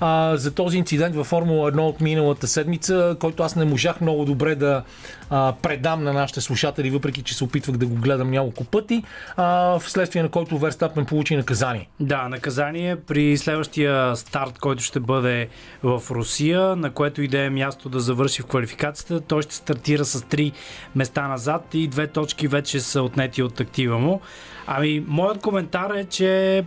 А, 0.00 0.36
за 0.36 0.54
този 0.54 0.78
инцидент 0.78 1.14
във 1.16 1.26
Формула 1.26 1.72
1 1.72 1.78
от 1.78 2.00
миналата 2.00 2.46
седмица, 2.46 3.16
който 3.20 3.42
аз 3.42 3.56
не 3.56 3.64
можах 3.64 4.00
много 4.00 4.24
добре 4.24 4.54
да 4.54 4.82
а, 5.30 5.54
предам 5.62 6.04
на 6.04 6.12
нашите 6.12 6.40
слушатели, 6.40 6.90
въпреки 6.90 7.22
че 7.22 7.34
се 7.34 7.44
опитвах 7.44 7.76
да 7.76 7.86
го 7.86 7.94
гледам 7.94 8.30
няколко 8.30 8.64
пъти, 8.64 9.02
а, 9.36 9.78
вследствие 9.78 10.22
на 10.22 10.28
който 10.28 10.58
Верстапен 10.58 11.06
получи 11.06 11.36
наказание. 11.36 11.88
Да, 12.00 12.28
наказание 12.28 12.96
при 12.96 13.36
следващия 13.36 14.16
старт, 14.16 14.58
който 14.58 14.82
ще 14.82 15.00
бъде 15.00 15.48
в 15.82 16.02
Русия, 16.10 16.76
на 16.76 16.90
което 16.90 17.22
иде 17.22 17.50
място 17.50 17.88
да 17.88 18.00
завърши 18.00 18.42
в 18.42 18.46
квалификацията. 18.46 19.20
Той 19.20 19.42
ще 19.42 19.54
стартира 19.54 20.04
с 20.04 20.22
три 20.22 20.52
места 20.94 21.28
назад 21.28 21.73
и 21.78 21.88
две 21.88 22.06
точки 22.06 22.48
вече 22.48 22.80
са 22.80 23.02
отнети 23.02 23.42
от 23.42 23.60
актива 23.60 23.98
му. 23.98 24.20
Ами, 24.66 25.04
моят 25.08 25.40
коментар 25.40 25.90
е, 25.90 26.04
че 26.04 26.64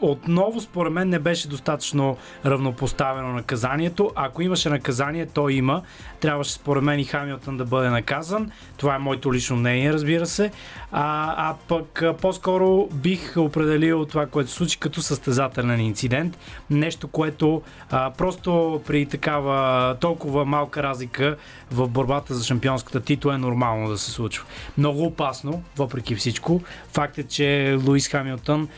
отново 0.00 0.60
според 0.60 0.92
мен 0.92 1.08
не 1.08 1.18
беше 1.18 1.48
достатъчно 1.48 2.16
равнопоставено 2.46 3.32
наказанието. 3.32 4.10
Ако 4.14 4.42
имаше 4.42 4.68
наказание, 4.68 5.26
то 5.26 5.48
има. 5.48 5.82
Трябваше 6.20 6.52
според 6.52 6.82
мен 6.82 7.00
и 7.00 7.04
Хамилтън 7.04 7.56
да 7.56 7.64
бъде 7.64 7.90
наказан. 7.90 8.50
Това 8.76 8.94
е 8.94 8.98
моето 8.98 9.32
лично 9.32 9.56
мнение, 9.56 9.92
разбира 9.92 10.26
се. 10.26 10.50
А, 10.92 11.34
а 11.50 11.54
пък 11.68 12.02
по-скоро 12.20 12.88
бих 12.92 13.36
определил 13.36 14.06
това, 14.06 14.26
което 14.26 14.50
се 14.50 14.56
случи 14.56 14.78
като 14.78 15.02
състезателен 15.02 15.80
инцидент. 15.80 16.38
Нещо, 16.70 17.08
което 17.08 17.62
а, 17.90 18.10
просто 18.10 18.80
при 18.86 19.06
такава 19.06 19.96
толкова 20.00 20.44
малка 20.44 20.82
разлика 20.82 21.36
в 21.70 21.88
борбата 21.88 22.34
за 22.34 22.44
шампионската 22.44 23.00
титла 23.00 23.34
е 23.34 23.38
нормално 23.38 23.88
да 23.88 23.98
се 23.98 24.10
случва. 24.10 24.44
Много 24.78 25.04
опасно, 25.04 25.62
въпреки 25.76 26.14
всичко. 26.14 26.60
Факт 26.92 27.18
е, 27.18 27.22
че 27.22 27.78
Луис 27.86 28.08
Хамилтън 28.08 28.68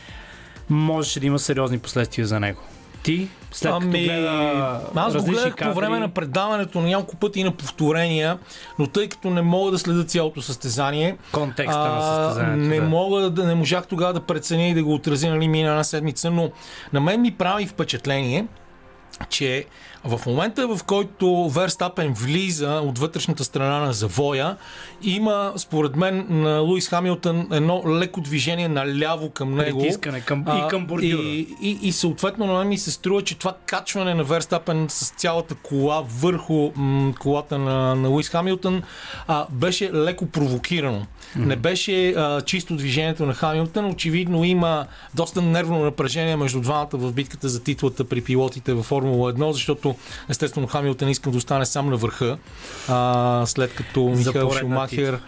можеше 0.69 1.19
да 1.19 1.25
има 1.25 1.39
сериозни 1.39 1.79
последствия 1.79 2.27
за 2.27 2.39
него. 2.39 2.61
Ти, 3.03 3.27
след 3.51 3.71
като 3.71 3.87
гледа 3.89 4.81
Ами, 4.95 5.05
аз 5.07 5.15
го 5.15 5.23
гледах 5.23 5.55
кадри, 5.55 5.73
по 5.73 5.79
време 5.79 5.99
на 5.99 6.09
предаването 6.09 6.81
на 6.81 6.87
няколко 6.87 7.15
пъти 7.15 7.39
и 7.39 7.43
на 7.43 7.51
повторения, 7.51 8.37
но 8.79 8.87
тъй 8.87 9.09
като 9.09 9.29
не 9.29 9.41
мога 9.41 9.71
да 9.71 9.79
следя 9.79 10.03
цялото 10.03 10.41
състезание, 10.41 11.17
контекста 11.31 11.79
на 11.79 11.97
а, 11.97 12.23
състезанието. 12.23 12.69
не 12.69 12.79
да. 12.79 12.87
мога 12.87 13.29
да 13.29 13.43
не 13.45 13.55
можах 13.55 13.87
тогава 13.87 14.13
да 14.13 14.19
преценя 14.19 14.67
и 14.67 14.73
да 14.73 14.83
го 14.83 14.93
отразя 14.93 15.29
нали, 15.29 15.47
мина 15.47 15.69
една 15.69 15.83
седмица, 15.83 16.31
но 16.31 16.51
на 16.93 16.99
мен 16.99 17.21
ми 17.21 17.31
прави 17.31 17.67
впечатление, 17.67 18.45
че 19.29 19.65
в 20.05 20.25
момента, 20.25 20.67
в 20.67 20.79
който 20.83 21.49
Верстапен 21.49 22.13
влиза 22.13 22.81
от 22.83 22.99
вътрешната 22.99 23.43
страна 23.43 23.79
на 23.79 23.93
завоя, 23.93 24.57
има, 25.01 25.53
според 25.57 25.95
мен, 25.95 26.25
на 26.29 26.59
Луис 26.59 26.89
Хамилтън 26.89 27.47
едно 27.51 27.83
леко 27.87 28.21
движение 28.21 28.67
наляво 28.67 29.29
към 29.29 29.55
него. 29.55 29.79
Притискане 29.79 30.21
към, 30.21 30.41
и 30.41 30.69
към 30.69 30.85
бордюра. 30.85 31.21
И, 31.21 31.55
и, 31.61 31.79
и 31.81 31.91
съответно 31.91 32.45
на 32.45 32.53
мен 32.53 32.67
ми 32.67 32.77
се 32.77 32.91
струва, 32.91 33.21
че 33.21 33.37
това 33.37 33.55
качване 33.65 34.13
на 34.13 34.23
Верстапен 34.23 34.85
с 34.89 35.09
цялата 35.09 35.55
кола 35.55 36.03
върху 36.19 36.71
м, 36.75 37.13
колата 37.19 37.57
на, 37.57 37.95
на 37.95 38.09
Луис 38.09 38.29
Хамилтън 38.29 38.83
а, 39.27 39.45
беше 39.51 39.93
леко 39.93 40.25
провокирано. 40.25 40.99
Mm-hmm. 40.99 41.45
Не 41.45 41.55
беше 41.55 42.09
а, 42.09 42.41
чисто 42.41 42.75
движението 42.75 43.25
на 43.25 43.33
Хамилтън. 43.33 43.85
Очевидно 43.85 44.43
има 44.43 44.85
доста 45.13 45.41
нервно 45.41 45.79
напрежение 45.79 46.35
между 46.35 46.61
двамата 46.61 46.89
в 46.93 47.13
битката 47.13 47.49
за 47.49 47.63
титлата 47.63 48.03
при 48.03 48.21
пилотите 48.21 48.73
във 48.73 48.85
Формула 48.85 49.33
1, 49.33 49.51
защото 49.51 49.94
естествено 50.29 50.67
Хамилтън 50.67 51.09
иска 51.09 51.31
да 51.31 51.37
остане 51.37 51.65
сам 51.65 51.89
на 51.89 51.97
върха, 51.97 52.37
а, 52.87 53.43
след 53.45 53.75
като 53.75 54.03
Михаил 54.03 54.51
Шумахер 54.51 55.19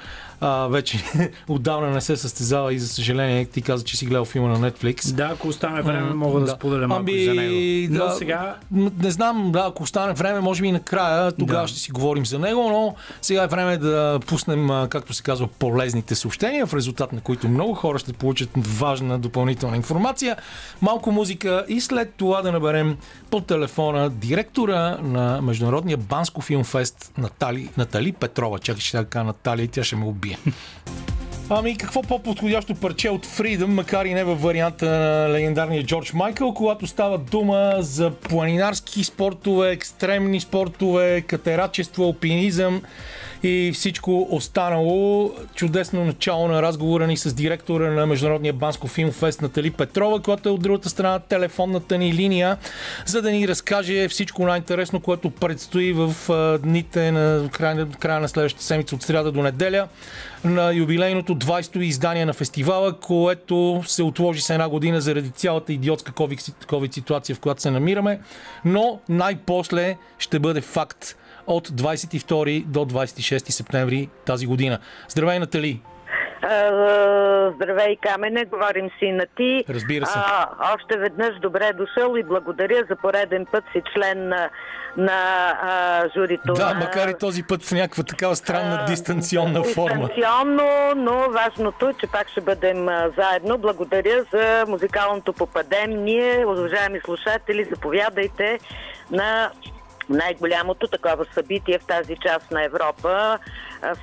а, 0.42 0.68
вече 0.68 1.04
отдавна 1.48 1.90
не 1.90 2.02
се 2.02 2.18
състезава 2.18 2.74
и 2.74 2.80
за 2.80 2.88
съжаление 2.88 3.46
ти 3.46 3.62
каза, 3.62 3.84
че 3.84 3.98
си 3.98 4.06
гледал 4.06 4.26
филма 4.26 4.58
на 4.58 4.72
Netflix. 4.72 5.12
Да, 5.14 5.24
ако 5.34 5.48
остане 5.48 5.82
време, 5.82 6.14
мога 6.14 6.40
да, 6.40 6.46
да. 6.46 6.52
споделя 6.52 6.88
малко 6.88 7.02
Ами, 7.08 7.26
за 7.26 7.34
него. 7.34 7.94
Но 7.94 8.06
да. 8.06 8.12
сега 8.12 8.56
Не 8.72 9.12
знам, 9.12 9.52
да, 9.52 9.66
ако 9.68 9.84
остане 9.84 10.14
време, 10.14 10.40
може 10.40 10.62
би 10.62 10.68
и 10.68 10.72
накрая, 10.72 11.32
тогава 11.32 11.62
Да. 11.62 11.68
ще 11.68 11.80
си 11.80 11.92
говорим 11.92 12.26
за 12.26 12.40
него, 12.40 12.70
но 12.70 12.96
сега 13.22 13.44
е 13.44 13.48
време 13.48 13.78
да 13.78 14.20
пуснем, 14.28 14.70
както 14.90 15.14
се 15.14 15.24
казва, 15.24 15.48
полезните 15.48 16.16
съобщения, 16.16 16.66
в 16.66 16.74
резултат 16.74 17.14
на 17.14 17.22
които 17.22 17.50
много 17.50 17.74
хора 17.74 18.00
ще 18.00 18.14
получат 18.14 18.50
важна 18.56 19.20
допълнителна 19.20 19.76
информация. 19.76 20.36
Малко 20.82 21.12
музика 21.12 21.66
и 21.68 21.82
след 21.82 22.14
това 22.14 22.42
да 22.42 22.52
наберем 22.52 22.98
по 23.30 23.42
телефона 23.42 24.10
директора 24.10 24.98
на 25.02 25.42
Международния 25.42 25.98
Банско 25.98 26.42
филмфест 26.42 27.12
Натали, 27.18 27.70
Натали 27.78 28.12
Петрова. 28.12 28.60
Чакай, 28.60 28.82
ще 28.82 28.98
така 28.98 29.24
Натали 29.24 29.68
тя 29.68 29.84
ще 29.84 29.96
ме 29.96 30.06
убие. 30.06 30.27
Ами 31.50 31.78
какво 31.78 32.02
по-подходящо 32.02 32.76
парче 32.76 33.10
от 33.10 33.26
Freedom, 33.26 33.66
макар 33.66 34.06
и 34.06 34.14
не 34.14 34.24
във 34.24 34.42
варианта 34.42 34.86
на 34.86 35.30
легендарния 35.30 35.84
Джордж 35.84 36.14
Майкъл, 36.14 36.54
когато 36.54 36.88
става 36.88 37.18
дума 37.18 37.76
за 37.80 38.12
планинарски 38.12 39.04
спортове, 39.04 39.72
екстремни 39.72 40.42
спортове, 40.42 41.22
катерачество, 41.22 42.04
алпинизъм 42.04 42.82
и 43.44 43.72
всичко 43.74 44.28
останало. 44.32 45.32
Чудесно 45.56 46.06
начало 46.06 46.48
на 46.48 46.62
разговора 46.62 47.08
ни 47.08 47.18
с 47.18 47.34
директора 47.34 47.92
на 47.92 48.06
Международния 48.06 48.54
Банско 48.54 48.88
филмфест 48.88 49.42
Натали 49.42 49.72
Петрова, 49.72 50.20
която 50.20 50.50
е 50.50 50.52
от 50.52 50.62
другата 50.62 50.90
страна 50.90 51.20
телефонната 51.20 51.98
ни 51.98 52.14
линия, 52.14 52.58
за 53.06 53.22
да 53.22 53.32
ни 53.32 53.48
разкаже 53.48 54.08
всичко 54.08 54.46
най-интересно, 54.46 55.00
което 55.00 55.30
предстои 55.30 55.94
в 55.94 56.14
дните 56.64 57.12
на 57.12 57.50
края, 57.52 57.88
края 58.00 58.20
на 58.20 58.30
следващата 58.30 58.66
седмица 58.66 58.96
от 58.96 59.04
сряда 59.04 59.32
до 59.32 59.44
неделя 59.44 59.88
на 60.44 60.74
юбилейното 60.74 61.36
20-то 61.36 61.80
издание 61.80 62.26
на 62.26 62.34
фестивала, 62.34 62.94
което 62.94 63.84
се 63.88 64.04
отложи 64.04 64.42
с 64.42 64.50
една 64.50 64.70
година 64.70 65.02
заради 65.02 65.30
цялата 65.30 65.74
идиотска 65.74 66.12
COVID 66.12 66.94
ситуация, 66.94 67.36
в 67.36 67.40
която 67.40 67.62
се 67.62 67.72
намираме, 67.72 68.20
но 68.66 69.00
най-после 69.10 69.98
ще 70.20 70.40
бъде 70.40 70.62
факт 70.62 71.16
от 71.48 71.70
22 71.70 72.66
до 72.66 72.80
26 72.80 73.50
септември 73.50 74.10
тази 74.26 74.46
година. 74.46 74.80
Здравей, 75.10 75.40
Натали! 75.40 75.82
Здравей, 77.56 77.96
Камене, 78.02 78.46
говорим 78.46 78.90
си 79.00 79.12
на 79.12 79.26
ти. 79.38 79.64
Разбира 79.70 80.06
се. 80.06 80.20
А, 80.20 80.50
още 80.76 80.98
веднъж 80.98 81.40
добре 81.40 81.74
дошъл 81.74 82.16
и 82.16 82.24
благодаря 82.24 82.84
за 82.90 82.96
пореден 82.96 83.46
път 83.52 83.64
си 83.72 83.82
член 83.94 84.28
на, 84.28 84.50
на 84.98 85.50
а, 85.62 86.04
журито. 86.18 86.54
Да, 86.54 86.74
макар 86.74 87.08
и 87.08 87.14
този 87.20 87.44
път 87.44 87.64
в 87.64 87.72
някаква 87.72 88.04
такава 88.04 88.36
странна 88.36 88.78
а, 88.82 88.86
дистанционна 88.86 89.64
форма. 89.64 90.08
Дистанционно, 90.08 90.94
но 90.96 91.30
важното 91.32 91.90
е, 91.90 91.94
че 91.94 92.08
пак 92.08 92.30
ще 92.30 92.42
бъдем 92.42 92.88
заедно. 93.18 93.58
Благодаря 93.58 94.26
за 94.34 94.66
музикалното 94.68 95.34
попадение. 95.34 96.46
Уважаеми 96.46 97.00
слушатели, 97.06 97.68
заповядайте 97.72 98.60
на 99.12 99.52
най-голямото 100.10 100.88
такова 100.88 101.26
събитие 101.34 101.80
в 101.80 101.86
тази 101.86 102.16
част 102.16 102.52
на 102.52 102.64
Европа, 102.64 103.40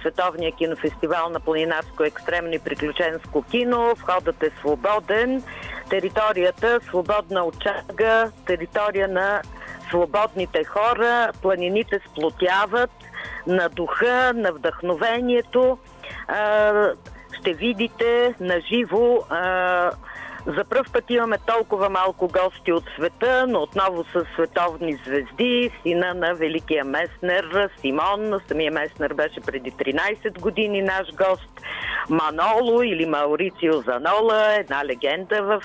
Световния 0.01 0.53
кинофестивал 0.53 1.29
на 1.31 1.40
планинарско 1.40 2.05
екстремно 2.05 2.53
и 2.53 2.59
приключенско 2.59 3.43
кино. 3.43 3.95
Входът 3.99 4.43
е 4.43 4.51
свободен. 4.59 5.43
Територията 5.90 6.81
свободна 6.88 7.45
от 7.45 7.61
чага, 7.61 8.31
територия 8.47 9.09
на 9.09 9.43
свободните 9.88 10.64
хора. 10.64 11.31
Планините 11.43 12.01
сплотяват 12.11 12.90
на 13.47 13.69
духа, 13.69 14.33
на 14.35 14.53
вдъхновението. 14.53 15.79
Ще 17.40 17.53
видите 17.53 18.35
наживо 18.40 19.25
а, 19.31 19.90
за 20.47 20.65
първ 20.65 20.93
път 20.93 21.05
имаме 21.11 21.39
толкова 21.47 21.89
малко 21.91 22.29
гости 22.29 22.73
от 22.73 22.85
света, 22.97 23.47
но 23.49 23.63
отново 23.63 24.05
с 24.05 24.25
световни 24.35 24.99
звезди. 25.07 25.71
Сина 25.83 26.15
на 26.15 26.35
великия 26.35 26.85
Меснер 26.85 27.71
Симон. 27.81 28.41
Самия 28.49 28.73
Меснер 28.73 29.15
беше 29.15 29.41
преди 29.41 29.73
13 29.73 30.41
години 30.41 30.83
наш 30.83 31.09
гост. 31.15 31.54
Маноло 32.09 32.83
или 32.83 33.07
Маурицио 33.07 33.81
Занола, 33.81 34.55
една 34.55 34.85
легенда 34.85 35.42
в 35.42 35.62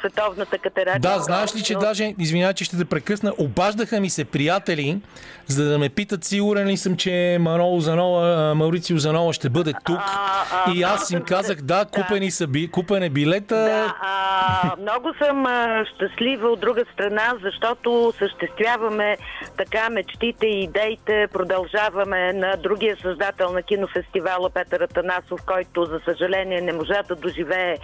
световната 0.00 0.58
катерача. 0.58 0.98
Да, 0.98 1.18
знаеш 1.18 1.56
ли, 1.56 1.62
че 1.62 1.74
даже, 1.74 2.14
извинявай, 2.18 2.54
че 2.54 2.64
ще 2.64 2.76
те 2.76 2.84
прекъсна, 2.84 3.32
обаждаха 3.38 4.00
ми 4.00 4.10
се 4.10 4.24
приятели, 4.24 5.00
за 5.46 5.64
да 5.64 5.78
ме 5.78 5.88
питат, 5.88 6.24
сигурен 6.24 6.68
ли 6.68 6.76
съм, 6.76 6.96
че 6.96 7.36
Маноло 7.40 7.80
Занола, 7.80 8.50
а, 8.50 8.54
Маурицио 8.54 8.98
Занола 8.98 9.32
ще 9.32 9.48
бъде 9.48 9.72
тук. 9.84 9.98
А, 9.98 10.44
а, 10.66 10.72
И 10.72 10.82
аз 10.82 11.10
им 11.10 11.22
казах, 11.22 11.62
да, 11.62 11.84
купени 11.84 12.30
са 12.30 12.46
би, 12.46 12.70
купен 12.70 13.02
е 13.02 13.10
билета. 13.10 13.54
Да, 13.54 13.94
а, 14.00 14.76
много 14.80 15.14
съм 15.24 15.46
а, 15.46 15.84
щастлива 15.94 16.48
от 16.48 16.60
друга 16.60 16.84
страна, 16.92 17.34
защото 17.42 18.12
съществяваме 18.18 19.16
така 19.56 19.90
мечтите 19.90 20.46
и 20.46 20.62
идеите, 20.62 21.26
продължаваме 21.32 22.32
на 22.32 22.56
другия 22.56 22.96
създател 23.02 23.52
на 23.52 23.62
кинофестивала 23.62 24.50
Петър 24.50 24.80
Атанасов, 24.80 25.09
който 25.46 25.84
за 25.84 26.00
съжаление 26.04 26.60
не 26.60 26.72
можа 26.72 27.02
да 27.02 27.16
доживее 27.16 27.76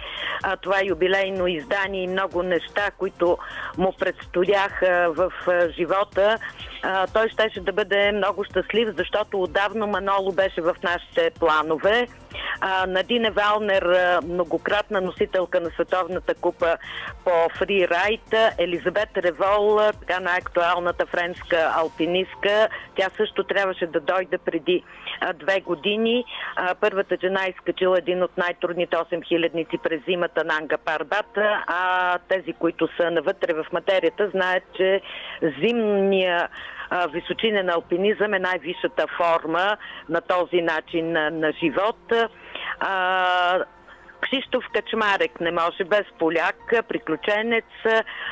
а, 0.43 0.57
това 0.57 0.79
юбилейно 0.85 1.47
издание 1.47 2.03
и 2.03 2.07
много 2.07 2.43
неща, 2.43 2.91
които 2.97 3.37
му 3.77 3.93
предстояха 3.99 5.11
в 5.15 5.31
а, 5.47 5.69
живота. 5.69 6.37
А, 6.83 7.07
той 7.07 7.29
щеше 7.29 7.61
да 7.61 7.71
бъде 7.73 8.11
много 8.11 8.43
щастлив, 8.43 8.89
защото 8.97 9.41
отдавна 9.41 9.87
Маноло 9.87 10.31
беше 10.31 10.61
в 10.61 10.75
нашите 10.83 11.31
планове. 11.39 12.07
А, 12.61 12.85
Надине 12.87 13.31
Валнер, 13.31 13.97
многократна 14.23 15.01
носителка 15.01 15.59
на 15.59 15.69
Световната 15.69 16.35
купа 16.35 16.77
по 17.25 17.49
фрирайд, 17.57 18.33
Елизабет 18.57 19.17
Револ, 19.17 19.79
така 19.99 20.19
най-актуалната 20.19 21.05
френска 21.05 21.71
алпинистка, 21.75 22.67
тя 22.95 23.09
също 23.17 23.43
трябваше 23.43 23.87
да 23.87 23.99
дойде 23.99 24.37
преди 24.37 24.83
а, 25.21 25.33
две 25.33 25.61
години. 25.61 26.25
А, 26.55 26.75
Първата 26.75 27.17
жена 27.21 27.47
изкачила 27.47 27.97
един 27.97 28.23
от 28.23 28.37
най-трудните 28.37 28.95
8000-ници 28.95 29.77
през 29.83 30.01
зимата 30.05 30.43
на 30.43 30.57
Анга 30.57 30.77
Парбат, 30.77 31.37
а 31.67 32.17
тези, 32.27 32.53
които 32.53 32.87
са 32.97 33.11
навътре 33.11 33.53
в 33.53 33.65
материята, 33.73 34.29
знаят, 34.29 34.63
че 34.77 35.01
зимния 35.59 36.49
височинен 37.13 37.69
алпинизъм 37.69 38.33
е 38.33 38.39
най-висшата 38.39 39.05
форма 39.17 39.77
на 40.09 40.21
този 40.21 40.61
начин 40.61 41.11
на, 41.11 41.51
живот. 41.51 42.13
Кшиштоф 44.21 44.63
Качмарек 44.73 45.39
не 45.41 45.51
може 45.51 45.83
без 45.83 46.05
поляк, 46.19 46.73
приключенец. 46.89 47.65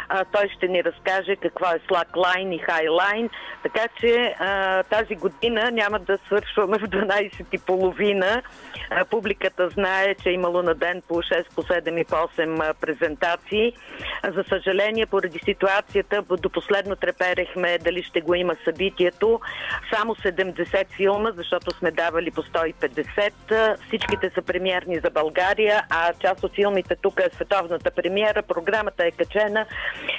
А, 0.10 0.26
той 0.26 0.50
ще 0.58 0.67
ни 0.67 0.84
разкаже 0.84 1.36
какво 1.36 1.65
е 1.65 1.80
слаклайн 1.88 2.52
и 2.54 2.60
хайлайн. 2.60 3.30
Така 3.63 3.88
че 4.00 4.36
а, 4.39 4.84
тази 4.84 5.15
година 5.15 5.71
няма 5.71 6.00
да 6.00 6.17
свършваме 6.26 6.78
в 6.78 6.82
12.30. 6.82 8.41
А, 8.89 9.06
публиката 9.06 9.69
знае, 9.69 10.15
че 10.24 10.30
е 10.30 10.34
имало 10.34 10.62
на 10.62 10.76
ден 10.76 11.02
по 11.08 11.13
6, 11.13 11.56
по 11.56 11.63
7 11.63 12.02
и 12.02 12.06
по 12.06 12.15
8 12.15 12.69
а, 12.69 12.74
презентации. 12.74 13.74
За 14.36 14.43
съжаление, 14.50 15.06
поради 15.06 15.39
ситуацията, 15.45 16.21
до 16.21 16.50
последно 16.50 16.95
треперехме 16.95 17.78
дали 17.78 18.04
ще 18.04 18.21
го 18.21 18.36
има 18.36 18.56
събитието. 18.63 19.39
Само 19.93 20.15
70 20.15 20.86
филма, 20.95 21.32
защото 21.32 21.71
сме 21.71 21.91
давали 21.91 22.32
по 22.32 22.43
150. 22.43 23.32
А, 23.52 23.76
Всичките 23.88 24.32
са 24.36 24.41
премиерни 24.41 25.00
за 25.00 25.10
България, 25.10 25.74
а 25.89 26.13
част 26.13 26.43
от 26.43 26.55
филмите 26.55 26.95
тук 26.95 27.19
е 27.19 27.35
световната 27.35 27.91
премиера. 27.91 28.41
Програмата 28.41 29.05
е 29.05 29.11
качена 29.11 29.65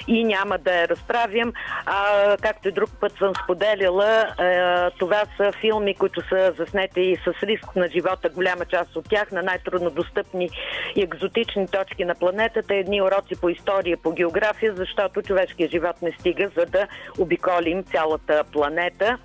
и 0.07 0.23
няма 0.23 0.57
да 0.57 0.75
я 0.75 0.87
разправям. 0.87 1.53
А, 1.85 2.37
както 2.37 2.67
и 2.67 2.71
друг 2.71 2.89
път 2.99 3.13
съм 3.17 3.33
споделяла, 3.43 4.27
а, 4.37 4.91
това 4.99 5.23
са 5.37 5.51
филми, 5.51 5.95
които 5.95 6.27
са 6.29 6.53
заснети 6.57 7.01
и 7.01 7.15
с 7.15 7.43
риск 7.43 7.75
на 7.75 7.87
живота, 7.87 8.29
голяма 8.29 8.65
част 8.65 8.95
от 8.95 9.09
тях, 9.09 9.31
на 9.31 9.41
най-трудно 9.41 9.89
достъпни 9.89 10.49
и 10.95 11.01
екзотични 11.01 11.67
точки 11.67 12.05
на 12.05 12.15
планетата. 12.15 12.75
Едни 12.75 13.01
уроци 13.01 13.41
по 13.41 13.49
история, 13.49 13.97
по 13.97 14.11
география, 14.11 14.73
защото 14.75 15.21
човешкият 15.21 15.71
живот 15.71 16.01
не 16.01 16.11
стига, 16.11 16.49
за 16.57 16.65
да 16.65 16.87
обиколим 17.19 17.83
цялата 17.83 18.43
планета. 18.51 19.17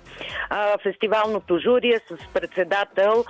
А, 0.49 0.77
фестивалното 0.83 1.59
жури 1.59 1.89
е 1.89 1.99
с 1.99 2.33
председател 2.33 3.25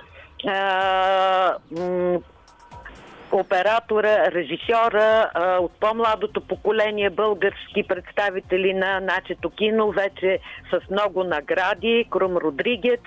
оператора, 3.34 4.30
режисьора 4.30 5.30
а, 5.34 5.58
от 5.58 5.72
по-младото 5.80 6.40
поколение 6.40 7.10
български 7.10 7.82
представители 7.88 8.74
на 8.74 9.00
начето 9.00 9.50
кино, 9.50 9.90
вече 9.90 10.38
с 10.70 10.90
много 10.90 11.24
награди, 11.24 12.06
Крум 12.10 12.36
Родригец. 12.36 13.00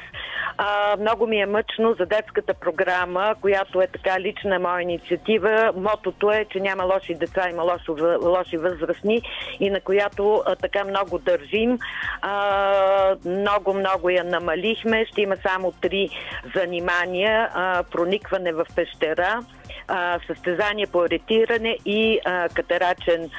А, 0.57 0.97
много 0.99 1.27
ми 1.27 1.41
е 1.41 1.45
мъчно 1.45 1.93
за 1.99 2.05
детската 2.05 2.53
програма, 2.53 3.35
която 3.41 3.81
е 3.81 3.87
така 3.87 4.19
лична 4.19 4.59
моя 4.59 4.81
инициатива. 4.81 5.71
Мотото 5.75 6.31
е, 6.31 6.45
че 6.45 6.59
няма 6.59 6.83
лоши 6.83 7.13
деца, 7.13 7.49
има 7.49 7.63
лоши, 7.63 7.91
лоши 8.21 8.57
възрастни 8.57 9.21
и 9.59 9.69
на 9.69 9.81
която 9.81 10.43
а, 10.45 10.55
така 10.55 10.83
много 10.83 11.19
държим. 11.19 11.79
А, 12.21 13.15
много, 13.25 13.73
много 13.73 14.09
я 14.09 14.23
намалихме. 14.23 15.05
Ще 15.05 15.21
има 15.21 15.35
само 15.47 15.71
три 15.81 16.09
занимания. 16.55 17.49
А, 17.53 17.83
проникване 17.91 18.53
в 18.53 18.65
пещера, 18.75 19.39
състезание 20.27 20.87
по 20.87 21.01
аретиране 21.01 21.77
и 21.85 22.19
а, 22.25 22.49
катерачен. 22.49 23.29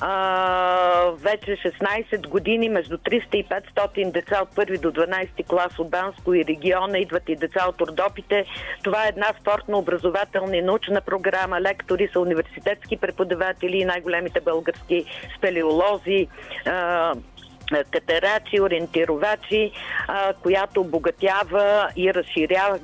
А, 0.00 1.10
вече 1.10 1.50
16 1.50 2.28
години 2.28 2.68
между 2.68 2.98
300 2.98 3.34
и 3.34 3.44
500 3.44 4.12
деца 4.12 4.42
от 4.42 4.54
1 4.54 4.80
до 4.80 4.92
12 4.92 5.46
клас 5.46 5.78
от 5.78 5.90
Банско 5.90 6.34
и 6.34 6.44
региона 6.44 6.98
идват 6.98 7.28
и 7.28 7.36
деца 7.36 7.68
от 7.68 7.80
Ордопите. 7.80 8.44
Това 8.82 9.06
е 9.06 9.08
една 9.08 9.26
спортно-образователна 9.40 10.56
и 10.56 10.62
научна 10.62 11.00
програма. 11.00 11.60
Лектори 11.60 12.08
са 12.12 12.20
университетски 12.20 12.96
преподаватели 12.96 13.76
и 13.76 13.84
най-големите 13.84 14.40
български 14.40 15.04
спелеолози, 15.36 16.26
а, 16.66 17.14
катерачи, 17.90 18.60
ориентировачи, 18.60 19.72
а, 20.08 20.32
която 20.32 20.80
обогатява 20.80 21.88
и 21.96 22.14
разширява 22.14 22.78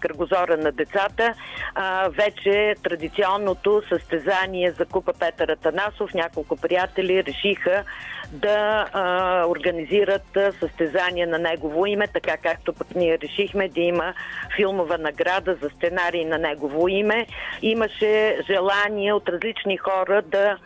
кръгозора 0.00 0.56
на 0.56 0.72
децата. 0.72 1.34
А, 1.74 2.08
вече 2.08 2.74
традиционното 2.82 3.82
състезание 3.88 4.70
за 4.70 4.84
Купа 4.86 5.12
Петър 5.20 5.48
Атанасов, 5.48 6.14
няколко 6.14 6.56
приятели 6.56 7.24
решиха 7.24 7.84
да 8.32 8.86
а, 8.92 9.44
организират 9.46 10.38
състезание 10.60 11.26
на 11.26 11.38
негово 11.38 11.86
име, 11.86 12.06
така 12.06 12.36
както 12.36 12.72
пък 12.72 12.94
ние 12.94 13.18
решихме 13.18 13.68
да 13.68 13.80
има 13.80 14.14
филмова 14.56 14.98
награда 14.98 15.56
за 15.62 15.70
сценарий 15.70 16.24
на 16.24 16.38
негово 16.38 16.88
име. 16.88 17.26
Имаше 17.62 18.38
желание 18.46 19.12
от 19.12 19.28
различни 19.28 19.76
хора 19.76 20.22
да 20.22 20.58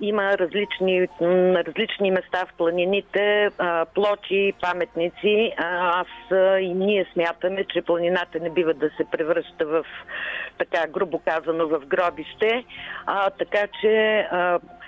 има 0.00 0.38
различни, 0.38 1.08
различни 1.66 2.10
места 2.10 2.46
в 2.46 2.56
планините, 2.58 3.50
плочи, 3.94 4.52
паметници. 4.60 5.52
Аз 5.80 6.06
и 6.60 6.74
ние 6.74 7.06
смятаме, 7.12 7.64
че 7.64 7.82
планината 7.82 8.38
не 8.40 8.50
бива 8.50 8.74
да 8.74 8.90
се 8.96 9.04
превръща 9.12 9.66
в, 9.66 9.84
така 10.58 10.86
грубо 10.88 11.18
казано, 11.18 11.68
в 11.68 11.86
гробище. 11.86 12.64
Така 13.38 13.66
че 13.80 14.26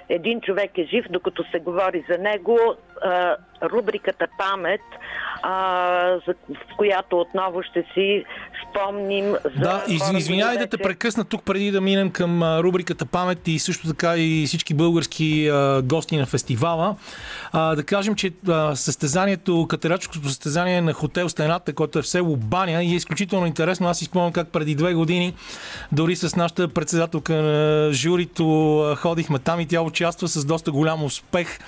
един 0.09 0.41
човек 0.41 0.79
е 0.79 0.85
жив, 0.85 1.05
докато 1.11 1.45
се 1.51 1.59
говори 1.59 2.05
за 2.11 2.19
него. 2.19 2.59
А, 3.03 3.37
рубриката 3.63 4.27
Памет, 4.39 4.81
а, 5.43 6.19
за, 6.27 6.35
в 6.55 6.77
която 6.77 7.21
отново 7.21 7.63
ще 7.63 7.85
си 7.95 8.25
спомним 8.63 9.25
за. 9.45 9.61
Да, 9.61 9.85
из, 9.89 10.13
извинявай 10.13 10.59
да 10.59 10.67
те 10.67 10.79
прекъсна 10.79 11.25
тук 11.25 11.45
преди 11.45 11.71
да 11.71 11.81
минем 11.81 12.11
към 12.11 12.43
а, 12.43 12.63
рубриката 12.63 13.07
Памет 13.07 13.49
и 13.49 13.59
също 13.59 13.89
така 13.89 14.17
и 14.17 14.45
всички 14.47 14.75
български 14.75 15.49
а, 15.49 15.83
гости 15.83 16.17
на 16.17 16.27
фестивала. 16.27 16.97
А, 17.53 17.75
да 17.75 17.85
кажем, 17.85 18.15
че 18.15 18.33
а, 18.49 18.77
състезанието, 18.77 19.67
катераческото 19.69 20.29
състезание 20.29 20.81
на 20.81 20.93
хотел 20.93 21.29
Стената, 21.29 21.73
който 21.73 21.99
е 21.99 22.03
в 22.03 22.09
село 22.09 22.37
Баня 22.37 22.83
и 22.83 22.93
е 22.93 22.97
изключително 22.97 23.47
интересно. 23.47 23.89
Аз 23.89 23.99
си 23.99 24.05
спомням 24.05 24.33
как 24.33 24.49
преди 24.49 24.75
две 24.75 24.95
години 24.95 25.35
дори 25.93 26.17
с 26.17 26.37
нашата 26.37 26.69
председателка 26.69 27.35
на 27.35 27.93
журито 27.93 28.95
ходихме 28.97 29.39
там 29.39 29.61
и 29.61 29.67
тя 29.67 29.81
участва 29.95 30.29
с 30.29 30.45
доста 30.45 30.73
голям 30.73 31.05
успех 31.05 31.59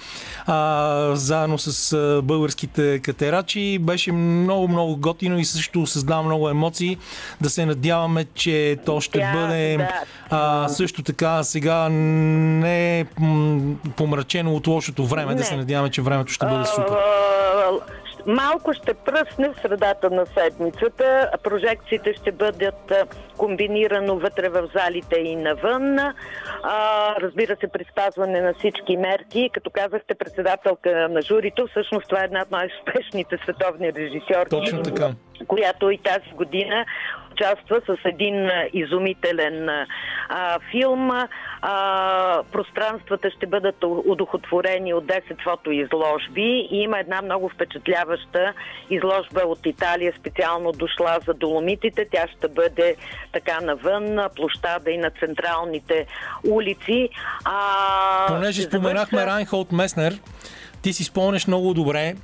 а, 0.47 1.11
заедно 1.15 1.59
с 1.59 1.93
а, 1.93 2.23
българските 2.23 2.99
катерачи. 2.99 3.79
Беше 3.81 4.13
много, 4.13 4.69
много 4.69 4.97
готино 4.97 5.39
и 5.39 5.45
също 5.45 5.87
създава 5.87 6.23
много 6.23 6.49
емоции. 6.49 6.99
Да 7.41 7.51
се 7.51 7.67
надяваме, 7.67 8.27
че 8.35 8.79
то 8.87 9.01
ще 9.01 9.19
Да, 9.19 9.33
бъде 9.33 9.77
да. 9.77 9.91
а, 10.31 10.69
също 10.69 11.03
така 11.03 11.45
сега 11.45 11.89
не 11.89 13.01
е 13.01 13.05
помрачено 13.97 14.55
от 14.55 14.67
лошото 14.67 15.07
време. 15.07 15.33
Да 15.33 15.39
Не. 15.39 15.45
се 15.45 15.57
надяваме, 15.57 15.91
че 15.91 16.03
времето 16.03 16.33
ще 16.33 16.47
бъде 16.47 16.65
супер. 16.65 16.97
Малко 18.27 18.73
ще 18.73 18.95
пръсне 18.95 19.49
в 19.49 19.61
средата 19.63 20.11
на 20.11 20.27
седмицата. 20.27 21.31
Прожекциите 21.43 22.15
ще 22.15 22.33
бъдат 22.33 22.93
комбинирано 23.37 24.19
вътре 24.19 24.49
в 24.49 24.71
залите 24.75 25.17
и 25.17 25.37
навън. 25.37 25.99
А, 26.63 27.15
разбира 27.21 27.57
се, 27.57 27.69
при 27.69 27.85
спазване 27.93 28.41
на 28.41 28.55
всички 28.55 28.97
мерки. 28.97 29.51
Като 29.53 29.71
казахте 29.71 30.15
председателка 30.15 31.09
на 31.11 31.23
журито, 31.23 31.67
всъщност 31.67 32.09
това 32.09 32.21
е 32.21 32.25
една 32.25 32.43
от 32.43 32.51
най-успешните 32.51 33.39
световни 33.43 33.93
режисьорки 33.93 34.51
Точно 34.51 34.83
така. 34.83 35.11
която 35.47 35.91
и 35.91 35.99
тази 35.99 36.31
година 36.35 36.85
участва 37.37 37.81
с 37.81 38.05
един 38.05 38.49
изумителен 38.73 39.69
а, 39.69 39.87
филм. 40.71 41.11
А, 41.63 42.43
пространствата 42.45 43.31
ще 43.31 43.47
бъдат 43.47 43.77
удохотворени 43.83 44.95
от 44.95 45.05
10 45.05 45.21
фотоизложби 45.45 46.43
и 46.71 46.77
има 46.77 46.99
една 46.99 47.23
много 47.23 47.49
впечатляваща 47.49 48.53
изложба 48.91 49.41
от 49.41 49.67
Италия, 49.67 50.13
специално 50.21 50.73
дошла 50.73 51.19
за 51.27 51.35
Доломитите. 51.35 52.07
Тя 52.13 52.29
ще 52.29 52.49
бъде 52.49 52.97
така 53.33 53.61
навън, 53.61 54.15
на 54.15 54.29
площада 54.29 54.91
и 54.91 54.99
на 54.99 55.11
централните 55.11 56.07
улици. 56.45 57.09
А, 57.45 58.27
Понеже 58.29 58.63
споменахме 58.63 59.19
завърша- 59.19 59.27
Райнхолд 59.27 59.73
Меснер, 59.73 60.15
ти 60.83 60.93
си 60.93 61.05
спомняш 61.05 61.47
много 61.47 61.75
добре, 61.75 62.15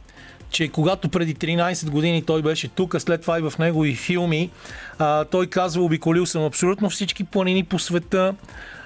че 0.52 0.68
когато 0.68 1.08
преди 1.08 1.34
13 1.34 1.90
години 1.90 2.22
той 2.22 2.42
беше 2.42 2.68
тук, 2.68 2.94
а 2.94 3.00
след 3.00 3.22
това 3.22 3.38
и 3.38 3.42
в 3.42 3.52
негови 3.58 3.94
филми, 3.94 4.50
а, 4.98 5.24
той 5.24 5.46
казва, 5.46 5.82
обиколил 5.82 6.26
съм 6.26 6.44
абсолютно 6.44 6.90
всички 6.90 7.24
планини 7.24 7.64
по 7.64 7.78
света 7.78 8.34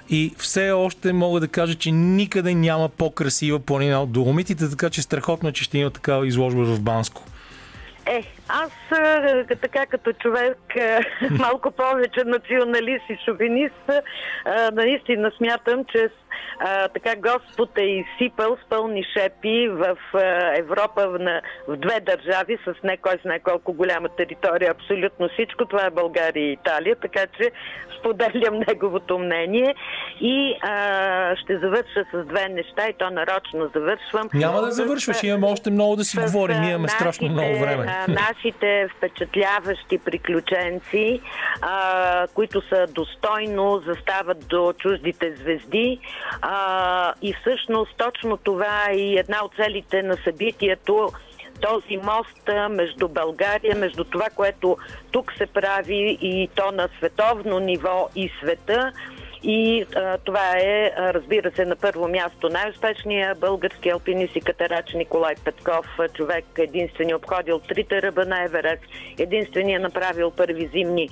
и 0.09 0.33
все 0.37 0.71
още 0.71 1.13
мога 1.13 1.39
да 1.39 1.47
кажа, 1.47 1.75
че 1.75 1.91
никъде 1.91 2.53
няма 2.53 2.89
по-красива 2.89 3.59
планина 3.59 4.03
от 4.03 4.11
Доломитите, 4.11 4.69
така 4.69 4.89
че 4.89 5.01
страхотно 5.01 5.49
е, 5.49 5.51
че 5.51 5.63
ще 5.63 5.77
има 5.77 5.91
такава 5.91 6.27
изложба 6.27 6.63
в 6.63 6.81
Банско. 6.81 7.23
Е, 8.05 8.23
аз 8.49 8.71
така 9.61 9.85
като 9.85 10.13
човек 10.13 10.57
малко 11.39 11.71
повече 11.71 12.23
националист 12.25 13.05
и 13.09 13.17
шовинист, 13.25 13.89
наистина 14.73 15.31
смятам, 15.37 15.85
че 15.91 16.09
а, 16.59 16.87
така 16.87 17.15
Господ 17.15 17.77
е 17.77 17.81
изсипал 17.81 18.57
с 18.65 18.69
пълни 18.69 19.03
шепи 19.13 19.67
в 19.67 19.97
а, 20.13 20.57
Европа 20.57 21.07
в, 21.07 21.19
на, 21.19 21.41
в 21.67 21.77
две 21.77 21.99
държави 21.99 22.57
с 22.65 22.83
не 22.83 22.97
кой 22.97 23.17
знае 23.21 23.39
колко 23.39 23.73
голяма 23.73 24.09
територия, 24.09 24.71
абсолютно 24.71 25.29
всичко. 25.29 25.65
Това 25.65 25.85
е 25.85 25.89
България 25.89 26.49
и 26.49 26.53
Италия, 26.53 26.95
така 26.95 27.25
че 27.39 27.51
споделям 27.99 28.59
неговото 28.67 29.19
мнение 29.19 29.75
и 30.21 30.55
а, 30.61 31.35
ще 31.35 31.59
завърша 31.59 32.05
с 32.13 32.25
две 32.25 32.49
неща 32.49 32.89
и 32.89 32.93
то 32.93 33.09
нарочно 33.09 33.71
завършвам. 33.75 34.29
Няма 34.33 34.61
да 34.61 34.71
завършваш, 34.71 35.23
имаме 35.23 35.47
още 35.47 35.71
много 35.71 35.95
да 35.95 36.03
си 36.03 36.17
с, 36.17 36.21
говорим, 36.21 36.61
ние 36.61 36.69
имаме 36.69 36.87
страшно 36.87 37.29
много 37.29 37.59
време. 37.59 37.85
а, 37.87 38.11
нашите 38.37 38.87
впечатляващи 38.97 39.97
приключенци, 39.97 41.21
а, 41.61 42.27
които 42.33 42.61
са 42.69 42.87
достойно 42.87 43.83
застават 43.85 44.47
до 44.47 44.73
чуждите 44.73 45.35
звезди. 45.35 45.99
А, 46.41 47.13
и 47.21 47.33
всъщност 47.33 47.97
точно 47.97 48.37
това 48.37 48.85
е 48.91 48.95
и 48.95 49.17
една 49.17 49.45
от 49.45 49.55
целите 49.55 50.03
на 50.03 50.17
събитието 50.23 51.11
този 51.61 51.97
мост 51.97 52.49
между 52.69 53.07
България, 53.07 53.75
между 53.75 54.03
това, 54.03 54.25
което 54.35 54.77
тук 55.11 55.33
се 55.37 55.45
прави 55.45 56.17
и 56.21 56.49
то 56.55 56.71
на 56.71 56.89
световно 56.97 57.59
ниво 57.59 58.09
и 58.15 58.31
света. 58.41 58.91
И 59.43 59.85
а, 59.95 60.17
това 60.17 60.51
е, 60.57 60.91
разбира 60.97 61.51
се, 61.51 61.65
на 61.65 61.75
първо 61.75 62.07
място 62.07 62.49
най-успешният 62.49 63.39
български 63.39 63.89
алпинист 63.89 64.35
и 64.35 64.41
катерач 64.41 64.93
Николай 64.93 65.35
Петков, 65.45 65.85
човек 66.13 66.45
единствени 66.57 67.13
обходил 67.13 67.59
трите 67.59 68.01
ръба 68.01 68.25
на 68.25 68.43
Еверест, 68.43 68.83
единствения 69.17 69.79
направил 69.79 70.31
първи 70.31 70.69
зимни 70.73 71.09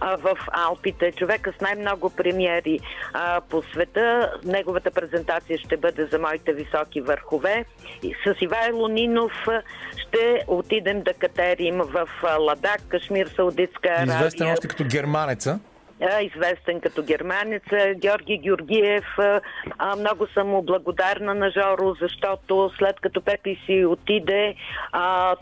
а, 0.00 0.16
в 0.16 0.38
Алпите, 0.52 1.12
човека 1.12 1.52
с 1.58 1.60
най-много 1.60 2.10
премиери 2.10 2.78
а, 3.12 3.40
по 3.40 3.62
света. 3.62 4.32
Неговата 4.44 4.90
презентация 4.90 5.58
ще 5.58 5.76
бъде 5.76 6.06
за 6.06 6.18
моите 6.18 6.52
високи 6.52 7.00
върхове. 7.00 7.64
И 8.02 8.14
с 8.26 8.34
Ивайло 8.40 8.88
Нинов 8.88 9.32
ще 9.96 10.44
отидем 10.46 11.02
да 11.02 11.14
катерим 11.14 11.78
в 11.78 12.08
Ладак, 12.38 12.80
Кашмир, 12.88 13.26
Саудитска 13.36 13.88
Арабия. 13.88 14.14
Известен 14.14 14.50
още 14.50 14.68
като 14.68 14.84
германеца. 14.84 15.60
Известен 16.22 16.80
като 16.80 17.02
германец, 17.02 17.62
Георги 17.94 18.38
Георгиев. 18.38 19.04
Много 19.98 20.26
съм 20.26 20.48
му 20.48 20.62
благодарна 20.62 21.34
на 21.34 21.50
Жоро, 21.50 21.94
защото 22.00 22.70
след 22.78 23.00
като 23.00 23.22
Пепи 23.22 23.60
си 23.66 23.84
отиде, 23.84 24.54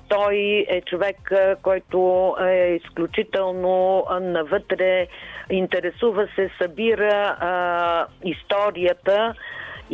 той 0.09 0.67
е 0.69 0.81
човек, 0.81 1.33
който 1.63 2.35
е 2.41 2.79
изключително 2.83 4.05
навътре, 4.21 5.07
интересува 5.51 6.29
се, 6.37 6.51
събира 6.61 7.37
историята 8.25 9.35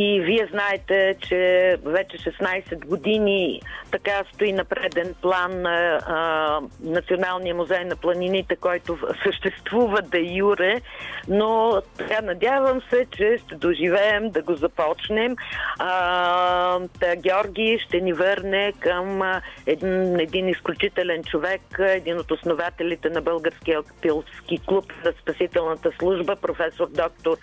и 0.01 0.21
вие 0.21 0.49
знаете, 0.51 1.17
че 1.29 1.77
вече 1.85 2.19
16 2.19 2.87
години 2.87 3.61
така 3.91 4.23
стои 4.35 4.53
на 4.53 4.65
преден 4.65 5.15
план 5.23 5.67
а, 5.67 6.61
Националния 6.81 7.55
музей 7.55 7.85
на 7.85 7.97
планините, 7.97 8.57
който 8.57 8.99
съществува 9.25 10.03
да 10.03 10.19
юре, 10.19 10.81
но 11.29 11.83
така 11.97 12.21
надявам 12.21 12.81
се, 12.91 13.07
че 13.17 13.39
ще 13.47 13.55
доживеем 13.55 14.31
да 14.31 14.43
го 14.43 14.55
започнем. 14.55 15.37
А, 15.79 16.81
та, 17.01 17.17
Георги 17.17 17.79
ще 17.87 18.01
ни 18.01 18.13
върне 18.13 18.73
към 18.81 19.23
един, 19.67 20.21
един 20.21 20.49
изключителен 20.49 21.25
човек, 21.25 21.63
един 21.79 22.19
от 22.19 22.31
основателите 22.31 23.11
на 23.11 23.23
Българския 23.23 23.81
пилски 24.03 24.59
клуб 24.67 24.85
за 25.05 25.13
спасителната 25.23 25.91
служба, 25.99 26.37
професор 26.37 26.89
доктор 26.91 27.37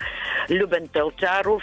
Любен 0.50 0.88
Телчаров 0.88 1.62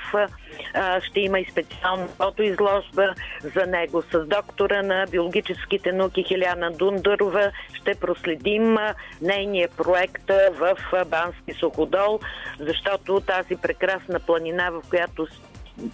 ще 1.02 1.20
има 1.20 1.40
и 1.40 1.52
специална 1.52 2.08
фотоизложба 2.08 3.14
за 3.56 3.66
него. 3.66 4.02
С 4.12 4.26
доктора 4.26 4.84
на 4.84 5.06
биологическите 5.12 5.92
науки 5.92 6.24
Хиляна 6.24 6.72
Дундарова 6.72 7.52
ще 7.74 7.96
проследим 7.96 8.78
нейния 9.22 9.70
проект 9.78 10.32
в 10.60 10.78
Бански 11.06 11.54
Суходол, 11.60 12.20
защото 12.60 13.20
тази 13.20 13.56
прекрасна 13.56 14.20
планина, 14.20 14.70
в 14.70 14.82
която 14.90 15.28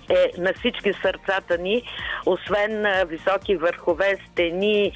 е 0.10 0.42
на 0.42 0.54
всички 0.54 0.94
сърцата 0.94 1.58
ни, 1.58 1.84
освен 2.26 2.86
високи 3.08 3.56
върхове, 3.56 4.18
стени, 4.32 4.92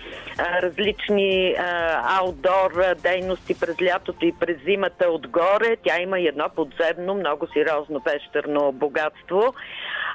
различни 0.61 1.55
аутдор 2.19 2.95
дейности 3.03 3.59
през 3.59 3.75
лятото 3.81 4.25
и 4.25 4.33
през 4.39 4.57
зимата 4.65 5.09
отгоре. 5.09 5.77
Тя 5.83 6.01
има 6.01 6.19
едно 6.19 6.49
подземно, 6.55 7.13
много 7.13 7.47
сериозно 7.53 8.03
пещерно 8.03 8.71
богатство. 8.71 9.53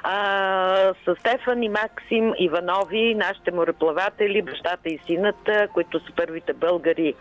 А, 0.03 0.93
с 1.05 1.15
Стефан 1.19 1.63
и 1.63 1.69
Максим 1.69 2.33
Иванови, 2.39 3.15
нашите 3.15 3.51
мореплаватели, 3.51 4.41
бащата 4.41 4.89
и 4.89 4.99
сината, 5.05 5.67
които 5.73 5.99
са 5.99 6.13
първите 6.15 6.53
българи 6.53 7.15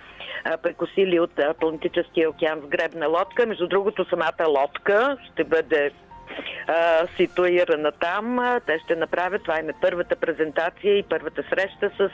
прекусили 0.62 1.20
от 1.20 1.38
Атлантическия 1.38 2.30
океан 2.30 2.60
с 2.60 2.68
гребна 2.68 3.06
лодка. 3.06 3.46
Между 3.46 3.68
другото, 3.68 4.06
самата 4.10 4.48
лодка 4.48 5.16
ще 5.32 5.44
бъде 5.44 5.90
ситуирана 7.16 7.92
там. 7.92 8.58
Те 8.66 8.78
ще 8.84 8.96
направят, 8.96 9.42
това 9.42 9.58
е 9.58 9.80
първата 9.80 10.16
презентация 10.16 10.98
и 10.98 11.02
първата 11.02 11.42
среща 11.42 11.90
с 11.96 12.10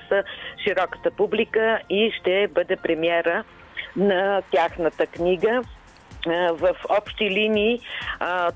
широката 0.64 1.11
публика 1.11 1.81
и 1.90 2.12
ще 2.20 2.48
бъде 2.48 2.77
премиера 2.77 3.44
на 3.96 4.42
тяхната 4.50 5.07
книга. 5.07 5.62
В 6.26 6.76
общи 6.88 7.30
линии 7.30 7.80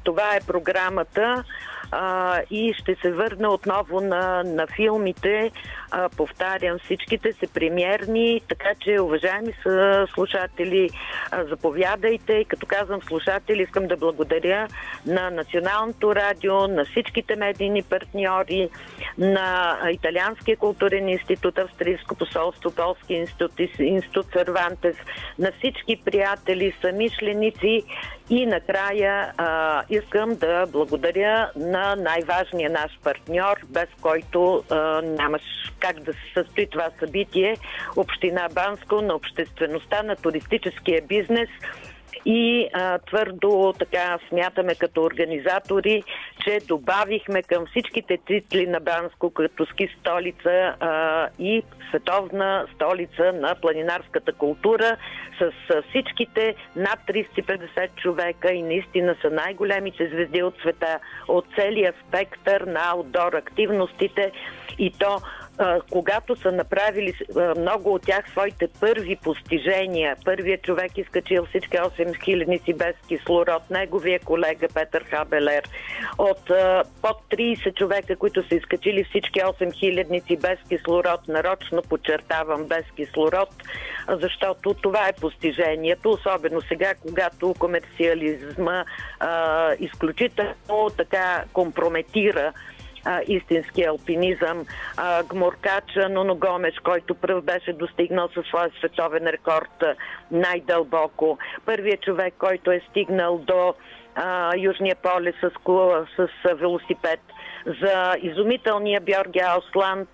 това 0.04 0.36
е 0.36 0.46
програмата 0.46 1.44
а, 1.90 2.40
и 2.50 2.74
ще 2.78 2.94
се 2.94 3.12
върна 3.12 3.48
отново 3.48 4.00
на, 4.00 4.42
на 4.44 4.66
филмите. 4.66 5.50
А, 5.90 6.08
повтарям, 6.08 6.78
всичките 6.78 7.32
са 7.32 7.46
премиерни, 7.54 8.40
така 8.48 8.70
че, 8.80 9.00
уважаеми 9.00 9.52
са 9.62 10.06
слушатели, 10.14 10.90
а, 11.30 11.44
заповядайте. 11.44 12.32
И 12.32 12.44
като 12.44 12.66
казвам 12.66 13.02
слушатели, 13.02 13.62
искам 13.62 13.86
да 13.86 13.96
благодаря 13.96 14.68
на 15.06 15.30
Националното 15.30 16.14
радио, 16.14 16.68
на 16.68 16.84
всичките 16.84 17.36
медийни 17.36 17.82
партньори, 17.82 18.68
на 19.18 19.78
Италианския 19.90 20.56
културен 20.56 21.08
институт, 21.08 21.58
Австрийско 21.58 22.14
посолство, 22.14 22.70
Полски 22.70 23.14
институт, 23.14 23.52
институт 23.78 24.26
Сервантес, 24.32 24.96
на 25.38 25.52
всички 25.58 26.00
приятели, 26.04 26.74
самишленици 26.80 27.57
и 28.30 28.46
накрая 28.46 29.32
а, 29.36 29.82
искам 29.90 30.34
да 30.34 30.66
благодаря 30.66 31.50
на 31.56 31.96
най-важния 31.96 32.70
наш 32.70 32.98
партньор, 33.04 33.56
без 33.68 33.88
който 34.00 34.64
а, 34.70 35.02
нямаш 35.02 35.42
как 35.78 36.00
да 36.00 36.12
се 36.12 36.18
състои 36.34 36.66
това 36.66 36.90
събитие, 36.98 37.56
Община 37.96 38.48
Банско, 38.54 39.02
на 39.02 39.14
обществеността, 39.14 40.02
на 40.02 40.16
туристическия 40.16 41.02
бизнес– 41.08 41.48
и 42.30 42.68
а, 42.72 42.98
твърдо 42.98 43.74
така 43.78 44.18
смятаме 44.28 44.74
като 44.74 45.02
организатори, 45.02 46.02
че 46.44 46.58
добавихме 46.68 47.42
към 47.42 47.66
всичките 47.66 48.18
титли 48.26 48.66
на 48.66 48.80
Банско 48.80 49.30
като 49.30 49.66
ски 49.66 49.88
столица 50.00 50.74
а, 50.80 51.28
и 51.38 51.62
световна 51.88 52.66
столица 52.74 53.32
на 53.32 53.54
планинарската 53.54 54.32
култура 54.32 54.96
с 55.38 55.74
а, 55.74 55.82
всичките 55.82 56.54
над 56.76 56.98
350 57.08 57.94
човека 57.96 58.52
и 58.52 58.62
наистина 58.62 59.16
са 59.22 59.30
най-големите 59.30 60.08
звезди 60.08 60.42
от 60.42 60.54
света, 60.60 60.98
от 61.28 61.44
целия 61.58 61.94
спектър 62.08 62.60
на 62.60 62.80
аутдор 62.92 63.32
активностите 63.32 64.32
и 64.78 64.92
то 64.98 65.20
когато 65.90 66.36
са 66.36 66.52
направили 66.52 67.14
много 67.56 67.94
от 67.94 68.02
тях 68.02 68.30
своите 68.30 68.68
първи 68.80 69.16
постижения. 69.16 70.16
Първият 70.24 70.62
човек 70.62 70.98
изкачил 70.98 71.46
всички 71.46 71.76
8 71.76 72.24
хилядници 72.24 72.74
без 72.74 72.94
кислород, 73.08 73.70
неговия 73.70 74.20
колега 74.20 74.66
Петър 74.74 75.04
Хабелер. 75.04 75.62
От 76.18 76.50
под 77.02 77.22
30 77.30 77.74
човека, 77.74 78.16
които 78.16 78.48
са 78.48 78.54
изкачили 78.54 79.04
всички 79.04 79.40
8 79.40 79.72
хилядници 79.74 80.36
без 80.36 80.58
кислород, 80.68 81.28
нарочно 81.28 81.82
подчертавам 81.82 82.64
без 82.64 82.84
кислород, 82.96 83.48
защото 84.08 84.74
това 84.74 85.08
е 85.08 85.12
постижението, 85.20 86.10
особено 86.10 86.60
сега, 86.62 86.94
когато 86.94 87.54
комерциализма 87.58 88.84
а, 89.20 89.72
изключително 89.78 90.90
така 90.96 91.44
компрометира 91.52 92.52
а, 93.04 93.20
истински 93.26 93.84
алпинизъм. 93.84 94.66
А, 94.96 95.22
Гморкача 95.22 96.08
Нуно 96.08 96.36
Гомеш, 96.36 96.74
който 96.84 97.14
пръв 97.14 97.44
беше 97.44 97.72
достигнал 97.72 98.28
със 98.34 98.46
своя 98.46 98.70
световен 98.78 99.26
рекорд 99.26 99.84
най-дълбоко. 100.30 101.38
Първият 101.66 102.02
човек, 102.02 102.34
който 102.38 102.70
е 102.70 102.80
стигнал 102.90 103.38
до 103.38 103.74
а, 104.14 104.52
Южния 104.56 104.96
поле 104.96 105.32
с, 105.40 105.50
с, 106.16 106.28
с 106.42 106.54
велосипед 106.54 107.20
за 107.66 108.14
изумителния 108.22 109.00
Бьорги 109.00 109.38
Аусланд. 109.38 110.08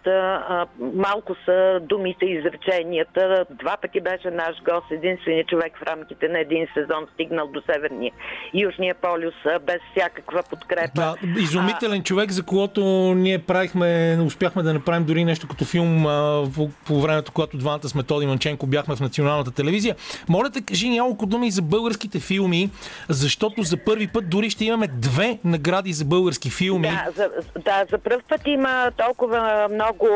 Малко 0.95 1.35
са 1.45 1.81
думите, 1.83 2.25
изреченията. 2.25 3.45
Два 3.51 3.77
пъти 3.77 4.01
беше 4.01 4.31
наш 4.31 4.57
гост, 4.65 4.87
единственият 4.91 5.49
човек 5.49 5.79
в 5.79 5.83
рамките 5.83 6.29
на 6.29 6.41
един 6.41 6.67
сезон 6.75 7.07
стигнал 7.15 7.47
до 7.47 7.63
Северния 7.73 8.13
и 8.55 8.63
Южния 8.63 8.95
полюс 8.95 9.35
без 9.67 9.81
всякаква 9.91 10.43
подкрепа. 10.51 10.93
Да, 10.95 11.15
изумителен 11.41 12.01
а... 12.01 12.03
човек, 12.03 12.31
за 12.31 12.43
когото 12.43 12.81
ние 13.17 13.39
правихме, 13.39 14.19
успяхме 14.27 14.63
да 14.63 14.75
направим 14.75 15.05
дори 15.05 15.25
нещо 15.25 15.49
като 15.49 15.65
филм 15.65 16.07
а, 16.07 16.45
по, 16.55 16.71
по 16.87 17.01
времето, 17.01 17.33
когато 17.33 17.57
двамата 17.57 17.89
с 17.89 17.95
Методи 17.95 18.27
Манченко 18.27 18.67
бяхме 18.67 18.97
в 18.97 19.01
националната 19.01 19.51
телевизия. 19.51 19.97
Моля 20.29 20.51
те, 20.51 20.63
кажи 20.63 20.89
няколко 20.89 21.27
думи 21.27 21.51
за 21.51 21.63
българските 21.63 22.21
филми, 22.21 22.71
защото 23.09 23.63
за 23.63 23.77
първи 23.77 24.09
път 24.09 24.31
дори 24.31 24.51
ще 24.51 24.65
имаме 24.65 24.87
две 24.87 25.39
награди 25.45 25.93
за 25.93 26.05
български 26.05 26.51
филми. 26.51 26.89
Да, 26.89 27.11
за, 27.17 27.31
да, 27.65 27.85
за 27.91 27.99
първ 27.99 28.23
път 28.29 28.41
има 28.47 28.91
толкова 28.97 29.69
много 29.71 30.09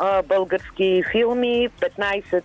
а, 0.00 0.22
български 0.22 1.02
филми, 1.12 1.68
15 1.80 2.42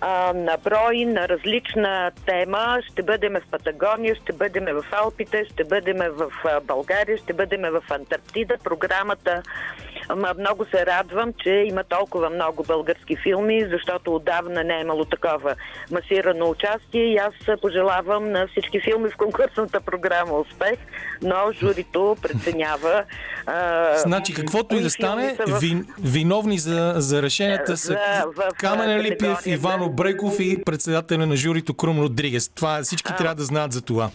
а, 0.00 0.32
на 0.32 0.56
брой, 0.56 1.04
на 1.04 1.28
различна 1.28 2.10
тема. 2.26 2.78
Ще 2.90 3.02
бъдем 3.02 3.32
в 3.32 3.50
Патагония, 3.50 4.14
ще 4.14 4.32
бъдем 4.32 4.64
в 4.64 4.84
Алпите, 4.92 5.44
ще 5.44 5.64
бъдем 5.64 5.98
в 5.98 6.30
България, 6.62 7.18
ще 7.18 7.32
бъдем 7.32 7.62
в 7.62 7.82
Антарктида. 7.90 8.54
Програмата 8.64 9.42
много 10.38 10.64
се 10.64 10.86
радвам, 10.86 11.32
че 11.42 11.50
има 11.50 11.84
толкова 11.84 12.30
много 12.30 12.62
български 12.62 13.16
филми, 13.16 13.66
защото 13.70 14.14
отдавна 14.14 14.64
не 14.64 14.76
е 14.76 14.80
имало 14.80 15.04
такова 15.04 15.54
масирано 15.90 16.50
участие 16.50 17.04
и 17.04 17.16
аз 17.16 17.60
пожелавам 17.60 18.32
на 18.32 18.46
всички 18.46 18.80
филми 18.80 19.10
в 19.10 19.16
конкурсната 19.16 19.80
програма 19.80 20.32
успех, 20.32 20.78
но 21.22 21.52
журито 21.52 22.16
преценява. 22.22 23.04
Значи, 23.96 24.34
каквото 24.34 24.76
и 24.76 24.80
да 24.80 24.90
стане, 24.90 25.36
в... 25.48 25.60
вин, 25.60 25.86
виновни 26.02 26.58
за, 26.58 26.94
за 26.96 27.22
решенията 27.22 27.76
са 27.76 27.98
Камен 28.58 29.00
Липиев, 29.00 29.46
Ивано 29.46 29.88
Бреков 29.88 30.40
и 30.40 30.64
председателя 30.64 31.26
на 31.26 31.36
журито 31.36 31.74
Крум 31.74 32.00
Родригес. 32.00 32.48
Това 32.48 32.82
всички 32.82 33.12
а, 33.12 33.16
трябва 33.16 33.34
да 33.34 33.42
знаят 33.42 33.72
за 33.72 33.82
това. 33.82 34.10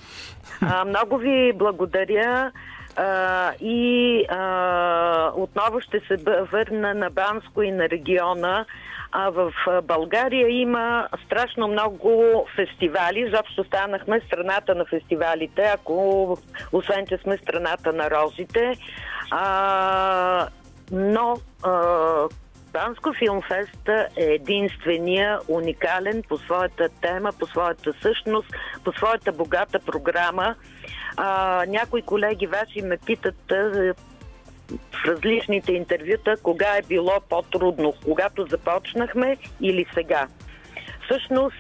А, 0.61 0.85
много 0.85 1.17
ви 1.17 1.53
благодаря. 1.55 2.51
А, 2.97 3.53
и 3.61 4.23
а, 4.29 5.31
отново 5.35 5.81
ще 5.81 5.99
се 5.99 6.15
върна 6.51 6.93
на 6.93 7.09
Банско 7.09 7.61
и 7.61 7.71
на 7.71 7.89
региона. 7.89 8.65
а 9.11 9.29
в 9.29 9.53
България 9.83 10.49
има 10.49 11.07
страшно 11.25 11.67
много 11.67 12.45
фестивали. 12.55 13.29
Заобщо 13.33 13.63
станахме 13.63 14.21
страната 14.27 14.75
на 14.75 14.85
фестивалите, 14.85 15.61
ако 15.61 16.37
освен, 16.71 17.07
че 17.07 17.17
сме 17.17 17.37
страната 17.37 17.93
на 17.93 18.11
розите. 18.11 18.73
А, 19.31 20.47
но 20.91 21.35
а, 21.63 22.27
Банско 22.73 23.13
филмфест 23.13 23.89
е 24.17 24.23
единствения, 24.23 25.39
уникален 25.47 26.23
по 26.29 26.37
своята 26.37 26.89
тема, 27.01 27.31
по 27.39 27.47
своята 27.47 27.93
същност, 28.01 28.47
по 28.83 28.91
своята 28.91 29.31
богата 29.31 29.79
програма. 29.79 30.55
А, 31.17 31.65
някои 31.67 32.01
колеги 32.01 32.47
ваши 32.47 32.81
ме 32.81 32.97
питат 32.97 33.51
а, 33.51 33.93
в 34.69 35.05
различните 35.05 35.71
интервюта 35.71 36.35
кога 36.43 36.77
е 36.77 36.81
било 36.81 37.13
по-трудно, 37.29 37.93
когато 38.03 38.45
започнахме 38.45 39.37
или 39.61 39.85
сега. 39.93 40.27
Всъщност, 41.05 41.57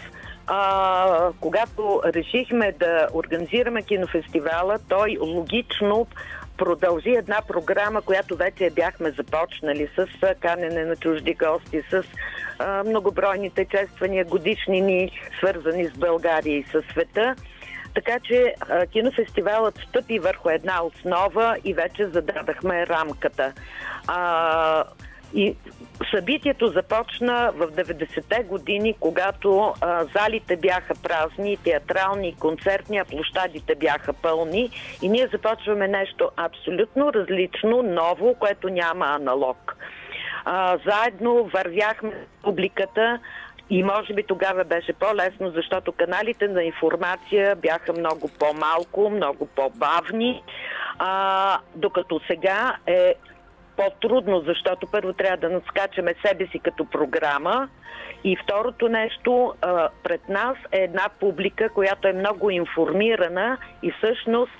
а, 0.47 1.31
когато 1.39 2.01
решихме 2.05 2.71
да 2.71 3.07
организираме 3.13 3.83
кинофестивала, 3.83 4.79
той 4.89 5.17
логично 5.21 6.07
продължи 6.57 7.09
една 7.09 7.41
програма, 7.47 8.01
която 8.01 8.35
вече 8.35 8.69
бяхме 8.69 9.11
започнали 9.11 9.89
с 9.95 10.07
канене 10.39 10.85
на 10.85 10.95
чужди 10.95 11.33
гости, 11.33 11.81
с 11.89 12.03
а, 12.59 12.83
многобройните 12.83 13.65
чествания, 13.65 14.25
годишнини, 14.25 15.11
свързани 15.37 15.85
с 15.85 15.97
България 15.97 16.57
и 16.57 16.65
със 16.71 16.85
света. 16.85 17.35
Така 17.97 18.19
че 18.19 18.55
кинофестивалът 18.91 19.79
стъпи 19.89 20.19
върху 20.19 20.49
една 20.49 20.83
основа 20.83 21.57
и 21.63 21.73
вече 21.73 22.05
зададахме 22.05 22.87
рамката. 22.87 23.53
А, 24.07 24.83
и 25.33 25.55
събитието 26.11 26.67
започна 26.67 27.51
в 27.55 27.67
90-те 27.67 28.43
години, 28.43 28.95
когато 28.99 29.73
а, 29.81 30.05
залите 30.15 30.55
бяха 30.57 30.93
празни, 31.03 31.57
театрални, 31.57 32.35
концертни, 32.35 32.97
а 32.97 33.05
площадите 33.05 33.75
бяха 33.75 34.13
пълни. 34.13 34.69
И 35.01 35.09
ние 35.09 35.27
започваме 35.31 35.87
нещо 35.87 36.31
абсолютно 36.35 37.13
различно, 37.13 37.83
ново, 37.83 38.35
което 38.39 38.69
няма 38.69 39.05
аналог. 39.05 39.75
А, 40.45 40.77
заедно 40.85 41.49
вървяхме 41.53 42.11
публиката, 42.43 43.19
и 43.69 43.83
може 43.83 44.13
би 44.13 44.23
тогава 44.23 44.63
беше 44.63 44.93
по-лесно, 44.93 45.51
защото 45.51 45.91
каналите 45.91 46.47
на 46.47 46.63
информация 46.63 47.55
бяха 47.55 47.93
много 47.93 48.29
по-малко, 48.39 49.09
много 49.09 49.45
по-бавни, 49.45 50.43
а, 50.99 51.59
докато 51.75 52.21
сега 52.27 52.75
е 52.87 53.13
по-трудно, 53.77 54.43
защото 54.47 54.87
първо 54.91 55.13
трябва 55.13 55.37
да 55.37 55.49
надскачаме 55.49 56.15
себе 56.25 56.47
си 56.47 56.59
като 56.59 56.85
програма. 56.85 57.69
И 58.23 58.37
второто 58.43 58.89
нещо, 58.89 59.53
а, 59.61 59.89
пред 60.03 60.29
нас 60.29 60.57
е 60.71 60.77
една 60.77 61.09
публика, 61.19 61.69
която 61.69 62.07
е 62.07 62.13
много 62.13 62.49
информирана 62.49 63.57
и 63.83 63.91
всъщност 63.91 64.51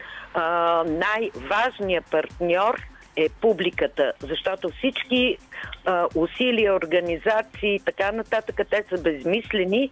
най-важният 0.86 2.05
партньор 2.12 2.82
е 3.18 3.30
публиката, 3.41 4.13
защото 4.22 4.70
всички 4.70 5.38
а, 5.86 6.07
усилия, 6.15 6.76
организации 6.76 7.76
и 7.76 7.80
така 7.80 8.11
нататък, 8.11 8.61
те 8.70 8.84
са 8.89 9.01
безмислени, 9.01 9.89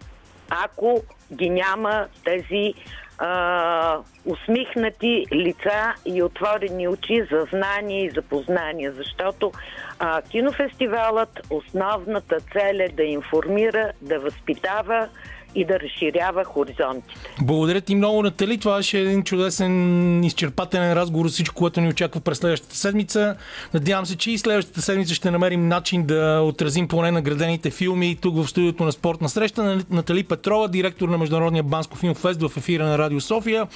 ако 0.50 1.02
ги 1.32 1.50
няма 1.50 2.06
тези 2.24 2.74
а, 3.18 3.98
усмихнати 4.24 5.26
лица 5.32 5.94
и 6.06 6.22
отворени 6.22 6.88
очи 6.88 7.26
за 7.30 7.46
знание 7.50 8.04
и 8.04 8.10
за 8.10 8.22
познание, 8.22 8.90
защото 8.90 9.52
а, 9.98 10.22
кинофестивалът 10.22 11.40
основната 11.50 12.40
цел 12.40 12.74
е 12.80 12.88
да 12.88 13.02
информира, 13.02 13.92
да 14.02 14.20
възпитава 14.20 15.08
и 15.54 15.64
да 15.64 15.80
разширява 15.80 16.44
хоризонтите. 16.44 17.14
Благодаря 17.42 17.80
ти 17.80 17.94
много, 17.94 18.22
Натали. 18.22 18.58
Това 18.58 18.76
беше 18.76 19.00
един 19.00 19.22
чудесен, 19.22 20.24
изчерпателен 20.24 20.92
разговор 20.92 21.28
с 21.28 21.32
всичко, 21.32 21.54
което 21.54 21.80
ни 21.80 21.88
очаква 21.88 22.20
през 22.20 22.38
следващата 22.38 22.76
седмица. 22.76 23.36
Надявам 23.74 24.06
се, 24.06 24.16
че 24.16 24.30
и 24.30 24.38
следващата 24.38 24.82
седмица 24.82 25.14
ще 25.14 25.30
намерим 25.30 25.68
начин 25.68 26.06
да 26.06 26.40
отразим 26.44 26.88
поне 26.88 27.10
наградените 27.10 27.70
филми 27.70 28.16
тук 28.20 28.36
в 28.36 28.48
студиото 28.48 28.84
на 28.84 28.92
спортна 28.92 29.28
среща. 29.28 29.84
Натали 29.90 30.24
Петрова, 30.24 30.68
директор 30.68 31.08
на 31.08 31.18
Международния 31.18 31.62
Банско 31.62 31.96
филмфест 31.96 32.42
в 32.42 32.56
ефира 32.56 32.86
на 32.86 32.98
Радио 32.98 33.20
София. 33.20 33.66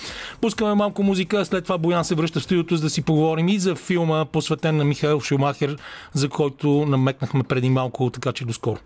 Пускаме 0.41 0.75
малко 0.75 1.03
музика, 1.03 1.45
след 1.45 1.65
това 1.65 1.79
Боян 1.79 2.05
се 2.05 2.15
връща 2.15 2.41
в 2.41 2.43
студиото, 2.43 2.77
за 2.77 2.83
да 2.83 2.91
си 2.91 3.03
поговорим 3.03 3.49
и 3.49 3.59
за 3.59 3.75
филма, 3.75 4.25
посветен 4.25 4.77
на 4.77 4.85
Михаил 4.85 5.21
Шумахер, 5.21 5.77
за 6.15 6.29
който 6.29 6.69
намекнахме 6.69 7.43
преди 7.43 7.71
малко, 7.71 8.11
така 8.11 8.33
че 8.33 8.45
до 8.45 8.53
скоро. 8.53 8.79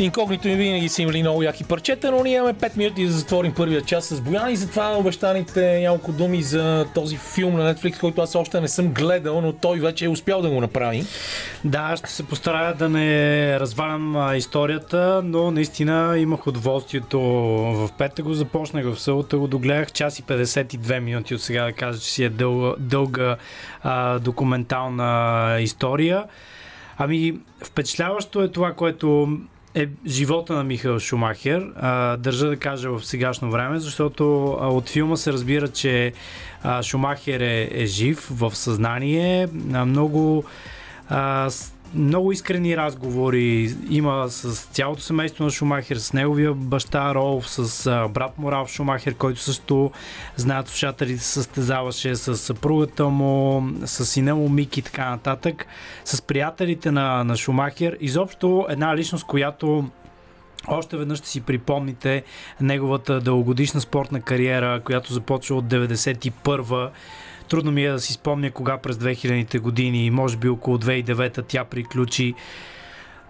Инкогнито 0.00 0.48
ми 0.48 0.54
винаги 0.54 0.88
са 0.88 1.02
имали 1.02 1.22
много 1.22 1.42
яки 1.42 1.64
парчета, 1.64 2.10
но 2.10 2.22
ние 2.22 2.36
имаме 2.36 2.54
5 2.54 2.76
минути 2.76 3.06
да 3.06 3.12
затворим 3.12 3.54
първия 3.54 3.82
час 3.82 4.04
с 4.04 4.20
Боян 4.20 4.50
и 4.50 4.56
затова 4.56 4.96
обещаните 4.96 5.80
няколко 5.80 6.12
думи 6.12 6.42
за 6.42 6.86
този 6.94 7.16
филм 7.16 7.54
на 7.54 7.74
Netflix, 7.74 8.00
който 8.00 8.20
аз 8.20 8.34
още 8.34 8.60
не 8.60 8.68
съм 8.68 8.88
гледал, 8.88 9.40
но 9.40 9.52
той 9.52 9.78
вече 9.78 10.04
е 10.04 10.08
успял 10.08 10.42
да 10.42 10.50
го 10.50 10.60
направи. 10.60 11.04
Да, 11.64 11.96
ще 11.96 12.10
се 12.10 12.26
постарая 12.26 12.74
да 12.74 12.88
не 12.88 13.60
развалям 13.60 14.36
историята, 14.36 15.22
но 15.24 15.50
наистина 15.50 16.18
имах 16.18 16.46
удоволствието 16.46 17.20
в 17.20 17.90
петък 17.98 18.24
го 18.24 18.34
започнах, 18.34 18.84
в 18.84 19.00
събота 19.00 19.38
го 19.38 19.48
догледах 19.48 19.92
час 19.92 20.18
и 20.18 20.22
52 20.22 21.00
минути 21.00 21.34
от 21.34 21.42
сега 21.42 21.64
да 21.64 21.72
кажа, 21.72 22.00
че 22.00 22.10
си 22.10 22.24
е 22.24 22.28
дълга, 22.28 22.74
дълга 22.78 23.36
а, 23.82 24.18
документална 24.18 25.56
история. 25.60 26.24
Ами, 26.98 27.38
впечатляващо 27.64 28.42
е 28.42 28.48
това, 28.48 28.72
което 28.72 29.38
е 29.74 29.88
живота 30.06 30.52
на 30.54 30.64
Михаил 30.64 30.98
Шумахер. 30.98 31.72
Държа 32.18 32.48
да 32.48 32.56
кажа 32.56 32.90
в 32.90 33.06
сегашно 33.06 33.50
време, 33.50 33.78
защото 33.78 34.52
от 34.52 34.88
филма 34.88 35.16
се 35.16 35.32
разбира, 35.32 35.68
че 35.68 36.12
Шумахер 36.82 37.40
е, 37.40 37.68
е 37.72 37.86
жив 37.86 38.28
в 38.30 38.56
съзнание. 38.56 39.48
Много 39.86 40.44
много 41.94 42.32
искрени 42.32 42.76
разговори. 42.76 43.74
Има 43.90 44.26
с 44.28 44.66
цялото 44.66 45.02
семейство 45.02 45.44
на 45.44 45.50
Шумахер, 45.50 45.96
с 45.96 46.12
неговия 46.12 46.54
баща 46.54 47.14
Ролф, 47.14 47.50
с 47.50 47.90
брат 48.10 48.38
му 48.38 48.52
Ралф 48.52 48.70
Шумахер, 48.70 49.14
който 49.14 49.40
също 49.40 49.90
знаят 50.36 50.68
слушателите 50.68 51.22
състезаваше 51.22 52.16
с 52.16 52.36
съпругата 52.36 53.08
му, 53.08 53.68
с 53.84 54.06
сина 54.06 54.34
му 54.34 54.48
Мики 54.48 54.80
и 54.80 54.82
така 54.82 55.10
нататък, 55.10 55.66
с 56.04 56.22
приятелите 56.22 56.90
на, 56.90 57.24
на 57.24 57.36
Шумахер. 57.36 57.96
Изобщо 58.00 58.66
една 58.68 58.96
личност, 58.96 59.26
която 59.26 59.84
още 60.68 60.96
веднъж 60.96 61.18
ще 61.18 61.28
си 61.28 61.40
припомните 61.40 62.22
неговата 62.60 63.20
дългогодишна 63.20 63.80
спортна 63.80 64.20
кариера, 64.20 64.80
която 64.84 65.12
започва 65.12 65.56
от 65.56 65.64
91 65.64 66.90
Трудно 67.50 67.72
ми 67.72 67.84
е 67.84 67.90
да 67.90 68.00
си 68.00 68.12
спомня 68.12 68.50
кога 68.50 68.78
през 68.78 68.96
2000-те 68.96 69.58
години, 69.58 70.10
може 70.10 70.36
би 70.36 70.48
около 70.48 70.78
2009 70.78 71.44
тя 71.48 71.64
приключи. 71.64 72.34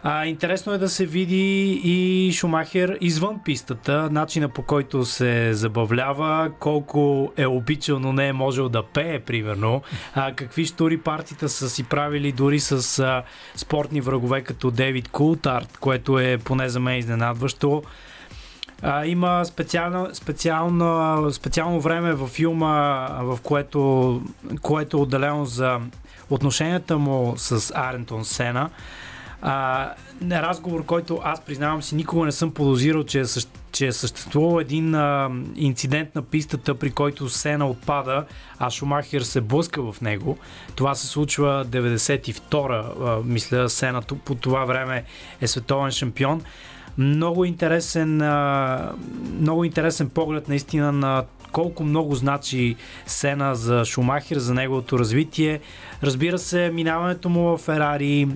А, 0.02 0.26
интересно 0.26 0.72
е 0.72 0.78
да 0.78 0.88
се 0.88 1.06
види 1.06 1.80
и 1.84 2.32
Шумахер 2.32 2.98
извън 3.00 3.40
пистата, 3.44 4.08
начина 4.10 4.48
по 4.48 4.62
който 4.62 5.04
се 5.04 5.54
забавлява, 5.54 6.50
колко 6.60 7.32
е 7.36 7.46
обичал, 7.46 7.98
но 7.98 8.12
не 8.12 8.28
е 8.28 8.32
можел 8.32 8.68
да 8.68 8.82
пее, 8.82 9.20
примерно. 9.20 9.82
А, 10.14 10.32
какви 10.32 10.64
штури 10.64 10.98
партита 10.98 11.48
са 11.48 11.70
си 11.70 11.84
правили 11.84 12.32
дори 12.32 12.60
с 12.60 12.98
а, 12.98 13.22
спортни 13.56 14.00
врагове 14.00 14.42
като 14.42 14.70
Дейвид 14.70 15.08
Култарт, 15.08 15.78
което 15.80 16.18
е 16.18 16.38
поне 16.44 16.68
за 16.68 16.80
мен 16.80 16.98
изненадващо. 16.98 17.82
А, 18.82 19.06
има 19.06 19.44
специално, 19.44 20.08
специално, 20.12 21.32
специално 21.32 21.80
време 21.80 22.12
във 22.12 22.30
филма, 22.30 23.08
в 23.20 23.38
което, 23.42 24.22
което 24.62 24.96
е 24.96 25.00
отделено 25.00 25.44
за 25.44 25.80
отношенията 26.30 26.98
му 26.98 27.34
с 27.36 27.72
Арентон 27.74 28.24
Сена. 28.24 28.70
А, 29.42 29.88
разговор, 30.30 30.84
който 30.84 31.20
аз 31.24 31.40
признавам 31.40 31.82
си, 31.82 31.94
никога 31.94 32.26
не 32.26 32.32
съм 32.32 32.54
подозирал, 32.54 33.04
че 33.04 33.20
е, 33.20 33.24
че 33.72 33.86
е 33.86 33.92
съществувал 33.92 34.60
един 34.60 34.94
а, 34.94 35.30
инцидент 35.56 36.14
на 36.14 36.22
пистата, 36.22 36.74
при 36.74 36.90
който 36.90 37.28
Сена 37.28 37.66
отпада, 37.66 38.24
а 38.58 38.70
Шумахер 38.70 39.20
се 39.20 39.40
блъска 39.40 39.92
в 39.92 40.00
него. 40.00 40.38
Това 40.74 40.94
се 40.94 41.06
случва 41.06 41.66
92-а, 41.68 43.08
а, 43.08 43.20
мисля, 43.24 43.68
Сена 43.68 44.02
по 44.02 44.34
това 44.34 44.64
време 44.64 45.04
е 45.40 45.46
световен 45.46 45.90
шампион. 45.90 46.42
Много 46.98 47.44
интересен, 47.44 48.16
много 49.40 49.64
интересен 49.64 50.08
поглед 50.08 50.48
наистина 50.48 50.92
на 50.92 51.24
колко 51.52 51.84
много 51.84 52.14
значи 52.14 52.76
Сена 53.06 53.54
за 53.54 53.84
Шумахер, 53.84 54.38
за 54.38 54.54
неговото 54.54 54.98
развитие. 54.98 55.60
Разбира 56.02 56.38
се, 56.38 56.70
минаването 56.74 57.28
му 57.28 57.42
в 57.42 57.58
Ферари, 57.58 58.28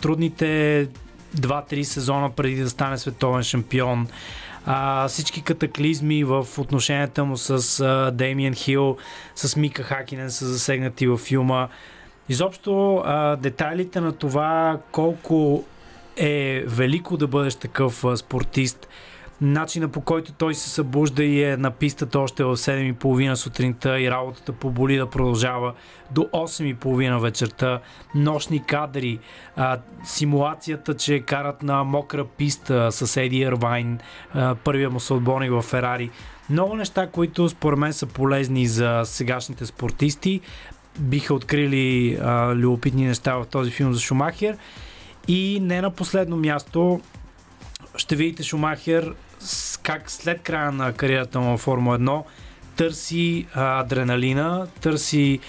трудните 0.00 0.88
2-3 1.36 1.82
сезона 1.82 2.30
преди 2.30 2.62
да 2.62 2.70
стане 2.70 2.98
световен 2.98 3.42
шампион, 3.42 4.08
всички 5.08 5.42
катаклизми 5.42 6.24
в 6.24 6.46
отношенията 6.58 7.24
му 7.24 7.36
с 7.36 7.80
а, 7.80 8.10
Деймиен 8.10 8.54
Хил, 8.54 8.96
с 9.34 9.56
Мика 9.56 9.82
Хакинен 9.82 10.30
са 10.30 10.46
засегнати 10.46 11.06
във 11.06 11.20
филма. 11.20 11.68
Изобщо 12.28 13.04
детайлите 13.40 14.00
на 14.00 14.12
това 14.12 14.78
колко 14.92 15.64
е 16.16 16.64
велико 16.66 17.16
да 17.16 17.26
бъдеш 17.26 17.54
такъв 17.54 18.04
спортист. 18.16 18.88
Начина 19.42 19.88
по 19.88 20.00
който 20.00 20.32
той 20.32 20.54
се 20.54 20.70
събужда 20.70 21.24
и 21.24 21.42
е 21.42 21.56
на 21.56 21.70
пистата 21.70 22.20
още 22.20 22.44
в 22.44 22.56
7.30 22.56 23.34
сутринта 23.34 24.00
и 24.00 24.10
работата 24.10 24.52
по 24.52 24.70
боли 24.70 24.96
да 24.96 25.10
продължава 25.10 25.74
до 26.10 26.22
8.30 26.22 27.20
вечерта, 27.20 27.80
нощни 28.14 28.64
кадри, 28.64 29.18
а, 29.56 29.78
симулацията, 30.04 30.96
че 30.96 31.20
карат 31.20 31.62
на 31.62 31.84
мокра 31.84 32.24
писта 32.24 32.92
с 32.92 33.16
Еди 33.16 33.38
Ирвайн, 33.38 33.98
а, 34.34 34.54
първия 34.54 34.90
му 34.90 35.00
съотборник 35.00 35.52
в 35.52 35.62
Ферари. 35.62 36.10
Много 36.50 36.76
неща, 36.76 37.06
които 37.06 37.48
според 37.48 37.78
мен 37.78 37.92
са 37.92 38.06
полезни 38.06 38.66
за 38.66 39.02
сегашните 39.04 39.66
спортисти. 39.66 40.40
Биха 40.98 41.34
открили 41.34 42.18
а, 42.22 42.54
любопитни 42.54 43.06
неща 43.06 43.34
в 43.36 43.46
този 43.46 43.70
филм 43.70 43.94
за 43.94 44.00
Шумахер. 44.00 44.56
И 45.28 45.60
не 45.62 45.80
на 45.80 45.90
последно 45.90 46.36
място 46.36 47.00
ще 47.96 48.16
видите 48.16 48.42
Шумахер 48.42 49.14
как 49.82 50.10
след 50.10 50.42
края 50.42 50.72
на 50.72 50.92
кариерата 50.92 51.40
му 51.40 51.56
в 51.56 51.60
Формула 51.60 51.98
1 51.98 52.22
търси 52.76 53.46
адреналина, 53.54 54.66
търси 54.80 55.40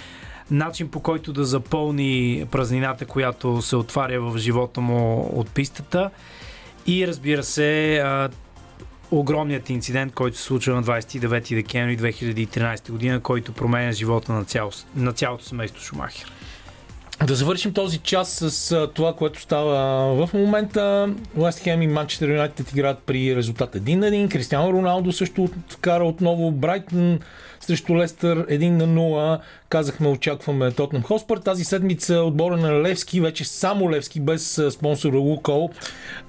начин 0.51 0.89
по 0.89 0.99
който 0.99 1.33
да 1.33 1.45
запълни 1.45 2.45
празнината, 2.51 3.05
която 3.05 3.61
се 3.61 3.75
отваря 3.75 4.21
в 4.21 4.37
живота 4.37 4.81
му 4.81 5.31
от 5.35 5.49
пистата. 5.49 6.09
И 6.87 7.07
разбира 7.07 7.43
се, 7.43 8.03
огромният 9.11 9.69
инцидент, 9.69 10.13
който 10.13 10.37
се 10.37 10.43
случва 10.43 10.75
на 10.75 10.83
29 10.83 11.55
декември 11.55 11.97
2013 11.97 12.91
година, 12.91 13.19
който 13.19 13.53
променя 13.53 13.91
живота 13.91 14.33
на, 14.33 14.45
цяло, 14.45 14.71
на 14.95 15.13
цялото 15.13 15.45
семейство 15.45 15.83
Шумахер. 15.83 16.31
Да 17.27 17.35
завършим 17.35 17.73
този 17.73 17.97
час 17.97 18.29
с 18.29 18.87
това, 18.93 19.13
което 19.13 19.41
става 19.41 19.75
в 20.25 20.33
момента. 20.33 21.09
Уест 21.37 21.59
Хем 21.59 21.81
и 21.81 21.87
Манчестър 21.87 22.29
Юнайтед 22.29 22.71
играят 22.71 22.99
при 23.05 23.35
резултат 23.35 23.75
1 23.75 23.95
на 23.95 24.05
1. 24.05 24.31
Кристиано 24.31 24.73
Роналдо 24.73 25.11
също 25.11 25.49
вкара 25.69 26.03
отново. 26.03 26.51
Брайтън 26.51 27.19
срещу 27.59 27.97
Лестър 27.97 28.47
1 28.47 28.69
на 28.69 28.87
0. 28.87 29.39
Казахме, 29.73 30.07
очакваме 30.07 30.71
Тотнем 30.71 31.03
Хоспър. 31.03 31.37
Тази 31.37 31.63
седмица 31.63 32.15
отбора 32.15 32.57
на 32.57 32.81
Левски, 32.81 33.21
вече 33.21 33.45
само 33.45 33.91
Левски, 33.91 34.19
без 34.19 34.61
спонсора 34.69 35.17
Лукол, 35.17 35.69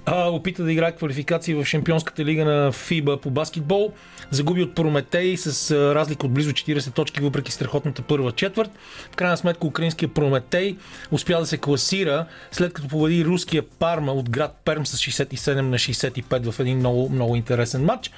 опита 0.07 0.63
да 0.63 0.71
играе 0.71 0.95
квалификация 0.95 1.57
в 1.57 1.65
Шампионската 1.65 2.25
лига 2.25 2.45
на 2.45 2.71
ФИБА 2.71 3.17
по 3.17 3.29
баскетбол. 3.29 3.91
Загуби 4.31 4.63
от 4.63 4.75
Прометей 4.75 5.37
с 5.37 5.71
разлика 5.95 6.25
от 6.25 6.33
близо 6.33 6.51
40 6.51 6.93
точки, 6.93 7.21
въпреки 7.21 7.51
страхотната 7.51 8.01
първа 8.01 8.31
четвърт. 8.31 8.71
В 9.11 9.15
крайна 9.15 9.37
сметка 9.37 9.67
украинския 9.67 10.09
Прометей 10.09 10.77
успя 11.11 11.39
да 11.39 11.45
се 11.45 11.57
класира, 11.57 12.25
след 12.51 12.73
като 12.73 12.87
победи 12.87 13.25
руския 13.25 13.63
Парма 13.79 14.11
от 14.11 14.29
град 14.29 14.61
Перм 14.65 14.85
с 14.85 14.97
67 14.97 15.61
на 15.61 15.77
65 15.77 16.51
в 16.51 16.59
един 16.59 16.77
много, 16.77 17.09
много 17.09 17.35
интересен 17.35 17.83
матч. 17.83 18.11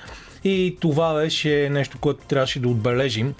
И 0.43 0.77
това 0.79 1.13
беше 1.13 1.69
нещо, 1.69 1.97
което 1.99 2.25
трябваше 2.27 2.59
да 2.59 2.69
отбележим 2.69 3.33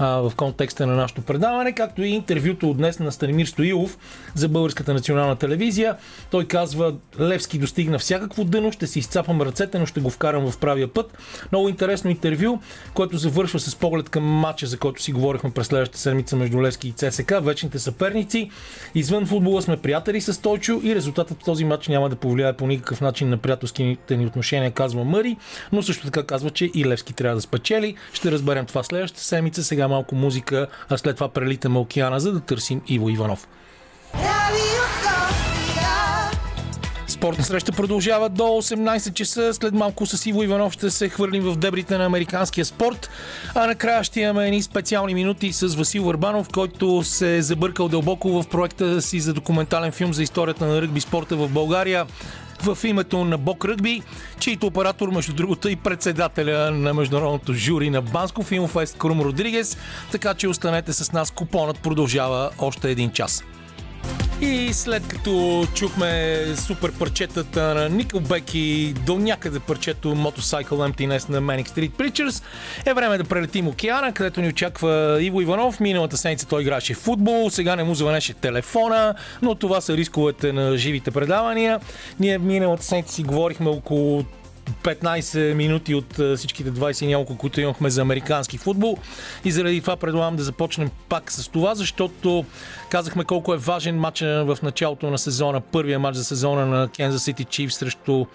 в 0.00 0.32
контекста 0.36 0.86
на 0.86 0.94
нашето 0.94 1.22
предаване, 1.22 1.72
както 1.72 2.02
и 2.02 2.08
интервюто 2.08 2.70
от 2.70 2.76
днес 2.76 2.98
на 2.98 3.12
Станимир 3.12 3.46
Стоилов 3.46 3.98
за 4.34 4.48
Българската 4.48 4.94
национална 4.94 5.36
телевизия. 5.36 5.96
Той 6.30 6.44
казва, 6.44 6.94
Левски 7.20 7.58
достигна 7.58 7.98
всякакво 7.98 8.44
дъно, 8.44 8.72
ще 8.72 8.86
си 8.86 8.98
изцапам 8.98 9.42
ръцете, 9.42 9.78
но 9.78 9.86
ще 9.86 10.00
го 10.00 10.10
вкарам 10.10 10.50
в 10.50 10.58
правия 10.58 10.88
път. 10.88 11.18
Много 11.52 11.68
интересно 11.68 12.10
интервю, 12.10 12.58
което 12.94 13.18
завършва 13.18 13.60
с 13.60 13.76
поглед 13.76 14.08
към 14.08 14.24
матча, 14.24 14.66
за 14.66 14.78
който 14.78 15.02
си 15.02 15.12
говорихме 15.12 15.50
през 15.50 15.66
следващата 15.66 15.98
седмица 15.98 16.36
между 16.36 16.62
Левски 16.62 16.88
и 16.88 16.92
ЦСК, 16.92 17.34
вечните 17.40 17.78
съперници. 17.78 18.50
Извън 18.94 19.26
футбола 19.26 19.62
сме 19.62 19.76
приятели 19.76 20.20
с 20.20 20.42
Тойчо 20.42 20.80
и 20.84 20.94
резултатът 20.94 21.42
в 21.42 21.44
този 21.44 21.64
матч 21.64 21.88
няма 21.88 22.08
да 22.08 22.16
повлияе 22.16 22.52
по 22.52 22.66
никакъв 22.66 23.00
начин 23.00 23.28
на 23.28 23.36
приятелските 23.36 24.16
ни 24.16 24.26
отношения, 24.26 24.70
казва 24.70 25.04
Мъри, 25.04 25.36
но 25.72 25.82
също 25.82 26.04
така 26.04 26.22
казва, 26.22 26.50
че 26.50 26.70
и 26.74 26.84
Левски 26.84 27.12
трябва 27.12 27.36
да 27.36 27.42
спечели. 27.42 27.94
Ще 28.12 28.30
разберем 28.30 28.66
това 28.66 28.82
следващата 28.82 29.24
седмица. 29.24 29.64
Сега 29.64 29.89
малко 29.90 30.14
музика, 30.14 30.66
а 30.88 30.98
след 30.98 31.16
това 31.16 31.28
прелитаме 31.28 31.78
океана, 31.78 32.20
за 32.20 32.32
да 32.32 32.40
търсим 32.40 32.80
Иво 32.88 33.08
Иванов. 33.08 33.48
Спортна 37.20 37.44
среща 37.44 37.72
продължава 37.72 38.28
до 38.28 38.42
18 38.42 39.12
часа. 39.12 39.54
След 39.54 39.74
малко 39.74 40.06
с 40.06 40.26
Иво 40.26 40.42
Иванов 40.42 40.72
ще 40.72 40.90
се 40.90 41.08
хвърлим 41.08 41.42
в 41.42 41.56
дебрите 41.56 41.98
на 41.98 42.04
американския 42.04 42.64
спорт. 42.64 43.10
А 43.54 43.66
накрая 43.66 44.04
ще 44.04 44.20
имаме 44.20 44.44
едни 44.44 44.62
специални 44.62 45.14
минути 45.14 45.52
с 45.52 45.74
Васил 45.74 46.04
Върбанов, 46.04 46.48
който 46.52 47.02
се 47.04 47.36
е 47.36 47.42
забъркал 47.42 47.88
дълбоко 47.88 48.42
в 48.42 48.48
проекта 48.48 49.02
си 49.02 49.20
за 49.20 49.34
документален 49.34 49.92
филм 49.92 50.14
за 50.14 50.22
историята 50.22 50.66
на 50.66 50.82
ръгби 50.82 51.00
спорта 51.00 51.36
в 51.36 51.48
България 51.48 52.06
в 52.62 52.78
името 52.84 53.24
на 53.24 53.38
Бок 53.38 53.64
Ръгби, 53.64 54.02
чийто 54.38 54.66
оператор, 54.66 55.08
между 55.08 55.32
другото, 55.32 55.68
и 55.68 55.76
председателя 55.76 56.70
на 56.70 56.94
международното 56.94 57.54
жури 57.54 57.90
на 57.90 58.02
Банско 58.02 58.42
Филмфест 58.42 58.98
Крум 58.98 59.20
Родригес. 59.20 59.76
Така 60.12 60.34
че 60.34 60.48
останете 60.48 60.92
с 60.92 61.12
нас. 61.12 61.30
Купонът 61.30 61.78
продължава 61.78 62.50
още 62.58 62.90
един 62.90 63.10
час. 63.10 63.44
И 64.42 64.72
след 64.72 65.08
като 65.08 65.66
чухме 65.74 66.44
супер 66.56 66.92
парчетата 66.92 67.74
на 67.74 67.90
Nickelback 67.90 68.54
и 68.54 68.92
до 68.92 69.18
някъде 69.18 69.58
парчето 69.58 70.08
Motorcycle 70.08 70.68
Emptiness 70.68 71.30
на 71.30 71.42
Manic 71.42 71.68
Street 71.68 71.90
Preachers, 71.90 72.42
е 72.86 72.94
време 72.94 73.18
да 73.18 73.24
прелетим 73.24 73.68
океана, 73.68 74.12
където 74.12 74.40
ни 74.40 74.48
очаква 74.48 75.18
Иво 75.20 75.40
Иванов. 75.40 75.80
Миналата 75.80 76.16
седмица 76.16 76.46
той 76.46 76.62
играше 76.62 76.94
футбол, 76.94 77.50
сега 77.50 77.76
не 77.76 77.84
му 77.84 77.94
звънеше 77.94 78.34
телефона, 78.34 79.14
но 79.42 79.54
това 79.54 79.80
са 79.80 79.96
рисковете 79.96 80.52
на 80.52 80.76
живите 80.76 81.10
предавания. 81.10 81.80
Ние 82.20 82.38
миналата 82.38 82.84
седмица 82.84 83.14
си 83.14 83.22
говорихме 83.22 83.68
около 83.68 84.24
15 84.82 85.54
минути 85.54 85.94
от 85.94 86.36
всичките 86.36 86.72
20 86.72 87.04
и 87.04 87.06
няколко, 87.06 87.36
които 87.36 87.60
имахме 87.60 87.90
за 87.90 88.02
американски 88.02 88.58
футбол. 88.58 88.98
И 89.44 89.50
заради 89.50 89.80
това 89.80 89.96
предлагам 89.96 90.36
да 90.36 90.42
започнем 90.42 90.90
пак 91.08 91.32
с 91.32 91.48
това, 91.48 91.74
защото 91.74 92.44
казахме 92.90 93.24
колко 93.24 93.54
е 93.54 93.58
важен 93.58 93.98
матч 93.98 94.20
в 94.20 94.58
началото 94.62 95.10
на 95.10 95.18
сезона, 95.18 95.60
първия 95.60 95.98
матч 95.98 96.16
за 96.16 96.24
сезона 96.24 96.66
на 96.66 96.88
Kansas 96.88 97.32
City 97.32 97.46
Chiefs 97.46 97.68
срещу 97.68 98.26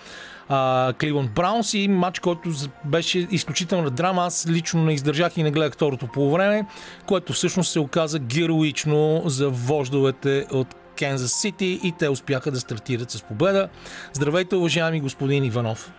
Кливънд 1.00 1.32
Браунс 1.32 1.74
и 1.74 1.88
матч, 1.88 2.20
който 2.20 2.50
беше 2.86 3.28
изключителна 3.32 3.90
драма. 3.90 4.22
Аз 4.22 4.48
лично 4.50 4.84
не 4.84 4.94
издържах 4.94 5.38
и 5.38 5.44
не 5.44 5.52
гледах 5.52 5.74
второто 5.74 6.08
по 6.08 6.32
време, 6.32 6.66
което 7.06 7.34
всъщност 7.34 7.72
се 7.72 7.80
оказа 7.80 8.20
героично 8.20 9.22
за 9.26 9.50
вождовете 9.50 10.46
от 10.52 10.76
Кензас 10.98 11.32
Сити 11.32 11.80
и 11.84 11.94
те 12.00 12.10
успяха 12.10 12.52
да 12.52 12.60
стартират 12.60 13.12
с 13.12 13.22
победа. 13.22 13.70
Здравейте, 14.14 14.56
уважаеми 14.56 15.02
господин 15.02 15.44
Иванов! 15.44 15.92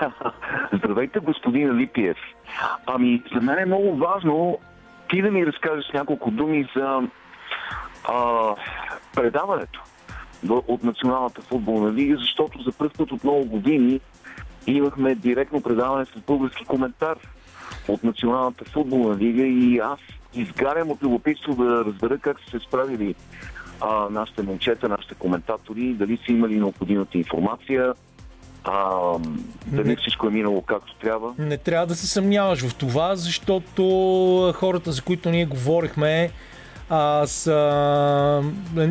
Здравейте, 0.72 1.18
господин 1.18 1.76
Липиев. 1.78 2.16
Ами, 2.86 3.22
за 3.34 3.40
мен 3.40 3.58
е 3.58 3.66
много 3.66 3.96
важно 3.96 4.58
ти 5.10 5.22
да 5.22 5.30
ми 5.30 5.46
разкажеш 5.46 5.90
няколко 5.94 6.30
думи 6.30 6.68
за 6.76 7.02
а, 8.08 8.54
предаването 9.14 9.82
от 10.48 10.84
Националната 10.84 11.42
футболна 11.42 11.92
лига, 11.92 12.16
защото 12.16 12.62
за 12.62 12.72
първ 12.72 12.90
път 12.98 13.12
от 13.12 13.24
много 13.24 13.44
години 13.44 14.00
имахме 14.66 15.14
директно 15.14 15.62
предаване 15.62 16.04
с 16.04 16.20
български 16.26 16.64
коментар 16.64 17.18
от 17.88 18.04
Националната 18.04 18.64
футболна 18.64 19.16
лига 19.16 19.42
и 19.42 19.78
аз 19.78 20.00
изгарям 20.34 20.90
от 20.90 21.02
любопитство 21.02 21.54
да 21.54 21.84
разбера 21.84 22.18
как 22.18 22.40
са 22.40 22.50
се 22.50 22.58
справили 22.58 23.14
а, 23.80 24.08
нашите 24.10 24.42
момчета, 24.42 24.88
нашите 24.88 25.14
коментатори, 25.14 25.94
дали 25.94 26.18
са 26.26 26.32
имали 26.32 26.58
необходимата 26.58 27.18
информация, 27.18 27.94
а, 28.66 29.18
дали 29.66 29.88
не, 29.88 29.96
всичко 29.96 30.26
е 30.26 30.30
минало 30.30 30.62
както 30.62 30.94
трябва. 30.94 31.34
Не 31.38 31.56
трябва 31.56 31.86
да 31.86 31.96
се 31.96 32.06
съмняваш 32.06 32.66
в 32.66 32.74
това, 32.74 33.16
защото 33.16 34.52
хората, 34.56 34.92
за 34.92 35.02
които 35.02 35.30
ние 35.30 35.46
говорихме, 35.46 36.30
а, 36.90 37.26
са 37.26 38.42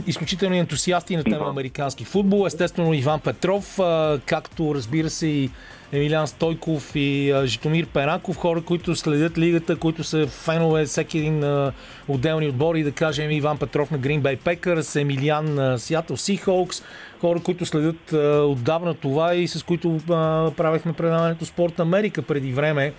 изключително 0.07 0.55
ентусиасти 0.55 1.17
на 1.17 1.23
тема 1.23 1.49
американски 1.49 2.05
футбол. 2.05 2.47
Естествено 2.47 2.93
Иван 2.93 3.19
Петров, 3.19 3.79
а, 3.79 4.19
както 4.25 4.75
разбира 4.75 5.09
се 5.09 5.27
и 5.27 5.49
Емилян 5.91 6.27
Стойков 6.27 6.91
и 6.95 7.31
а, 7.31 7.45
Житомир 7.45 7.85
Пенаков, 7.85 8.37
хора, 8.37 8.61
които 8.61 8.95
следят 8.95 9.37
лигата, 9.37 9.75
които 9.75 10.03
са 10.03 10.27
фенове 10.27 10.85
всеки 10.85 11.17
един 11.17 11.43
а, 11.43 11.71
отделни 12.07 12.47
отбори, 12.47 12.83
да 12.83 12.91
кажем 12.91 13.31
Иван 13.31 13.57
Петров 13.57 13.91
на 13.91 13.99
Green 13.99 14.21
Bay 14.21 14.37
Packers, 14.37 15.01
Емилиан 15.01 15.53
на 15.53 15.77
Seattle 15.77 16.39
Seahawks, 16.39 16.83
хора, 17.25 17.39
които 17.39 17.65
следят 17.65 18.13
отдавна 18.51 18.93
това 18.93 19.35
и 19.35 19.47
с 19.47 19.63
които 19.63 19.99
правихме 20.57 20.93
предаването 20.93 21.45
Спорт 21.45 21.79
Америка 21.79 22.21
преди 22.21 22.53
време 22.53 22.93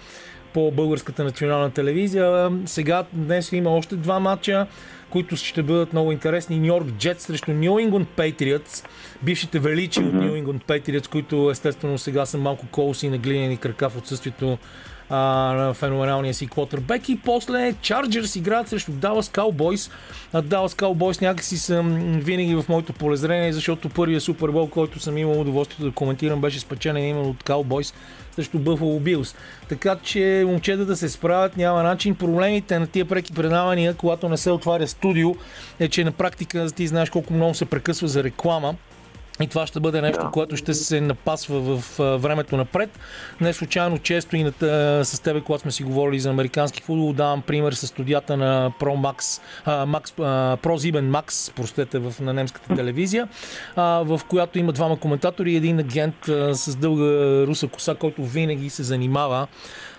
по 0.55 0.71
българската 0.71 1.25
национална 1.25 1.71
телевизия. 1.71 2.51
Сега 2.65 3.05
днес 3.13 3.53
има 3.53 3.71
още 3.71 3.97
два 3.97 4.21
матча, 4.21 4.67
които 5.11 5.37
ще 5.37 5.63
бъдат 5.63 5.93
много 5.93 6.13
интересни. 6.13 6.59
Нью 6.59 6.67
Йорк 6.67 6.87
Джетс 6.91 7.25
срещу 7.25 7.53
Нью 7.53 7.79
Ингленд 7.79 8.09
Патриотс. 8.09 8.85
Бившите 9.23 9.59
величи 9.59 10.01
от 10.01 10.15
Нью 10.15 10.37
Ингленд 10.37 10.65
Патриотс, 10.65 11.09
които 11.09 11.51
естествено 11.51 11.99
сега 11.99 12.27
са 12.27 12.39
малко 12.39 12.67
колоси 12.71 13.09
на 13.09 13.19
глинени 13.19 13.57
крака 13.57 13.91
в 13.91 13.97
отсъствието 13.97 14.59
а, 15.11 15.17
на 15.53 15.75
феноменалния 15.75 16.35
си 16.35 16.47
квотербек. 16.47 17.09
И 17.09 17.21
после 17.25 17.75
Чарджерс 17.83 18.37
играят 18.37 18.69
срещу 18.69 18.93
Далас 18.93 19.29
Cowboys. 19.29 19.91
А 20.33 20.43
Далас 20.43 20.75
Cowboys 20.75 21.23
някакси 21.23 21.59
са 21.59 21.83
винаги 22.03 22.55
в 22.55 22.65
моето 22.69 22.93
полезрение, 22.93 23.53
защото 23.53 23.89
първия 23.89 24.21
Супербол, 24.21 24.69
който 24.69 25.01
съм 25.01 25.19
имал 25.19 25.41
удоволствието 25.41 25.85
да 25.85 25.91
коментирам, 25.91 26.41
беше 26.41 26.61
спечелен 26.61 27.09
именно 27.09 27.29
от 27.29 27.45
Cowboys 27.45 27.95
срещу 28.37 28.59
Buffalo 28.59 29.01
Bills. 29.01 29.37
Така 29.69 29.97
че 30.03 30.45
момчета 30.47 30.85
да 30.85 30.97
се 30.97 31.09
справят 31.09 31.57
няма 31.57 31.83
начин. 31.83 32.15
Проблемите 32.15 32.79
на 32.79 32.87
тия 32.87 33.05
преки 33.05 33.33
предавания, 33.33 33.95
когато 33.95 34.29
не 34.29 34.37
се 34.37 34.51
отваря 34.51 34.87
студио, 34.87 35.35
е, 35.81 35.89
че 35.89 36.05
на 36.05 36.13
практика 36.13 36.71
ти 36.71 36.87
знаеш 36.87 37.11
колко 37.11 37.33
много 37.33 37.55
се 37.55 37.65
прекъсва 37.65 38.09
за 38.09 38.25
реклама. 38.25 38.75
И 39.41 39.47
това 39.47 39.67
ще 39.67 39.81
бъде 39.81 40.01
нещо, 40.01 40.23
Да. 40.25 40.31
което 40.31 40.57
ще 40.57 40.75
се 40.75 41.01
напасва 41.01 41.61
в 41.61 41.99
времето 42.19 42.57
напред. 42.57 42.99
Не 43.41 43.53
случайно 43.53 43.99
често 43.99 44.37
и 44.37 44.43
на, 44.45 44.53
с 45.05 45.23
тебе, 45.23 45.41
когато 45.41 45.63
сме 45.63 45.71
си 45.71 45.83
говорили 45.83 46.21
за 46.21 46.31
американски 46.31 46.83
футбол, 46.83 47.13
давам 47.13 47.43
пример 47.43 47.73
с 47.73 47.87
студията 47.87 48.37
на 48.37 48.73
Pro 48.81 49.13
Max, 49.13 49.41
а, 49.65 49.87
Max 49.87 50.13
а, 50.19 50.57
Pro 50.57 50.93
Ziben 50.93 51.11
Max, 51.11 51.53
простете, 51.53 51.99
в, 51.99 52.15
на 52.21 52.33
немската 52.33 52.75
телевизия, 52.75 53.29
а, 53.77 53.83
в 54.05 54.21
която 54.29 54.59
има 54.59 54.73
двама 54.73 54.99
коментатори 55.01 55.53
и 55.53 55.57
един 55.57 55.79
агент 55.79 56.29
а, 56.29 56.55
с 56.55 56.77
дълга 56.77 57.47
руса 57.47 57.69
коса, 57.69 57.95
който 57.95 58.25
винаги 58.25 58.71
се 58.71 58.83
занимава 58.83 59.47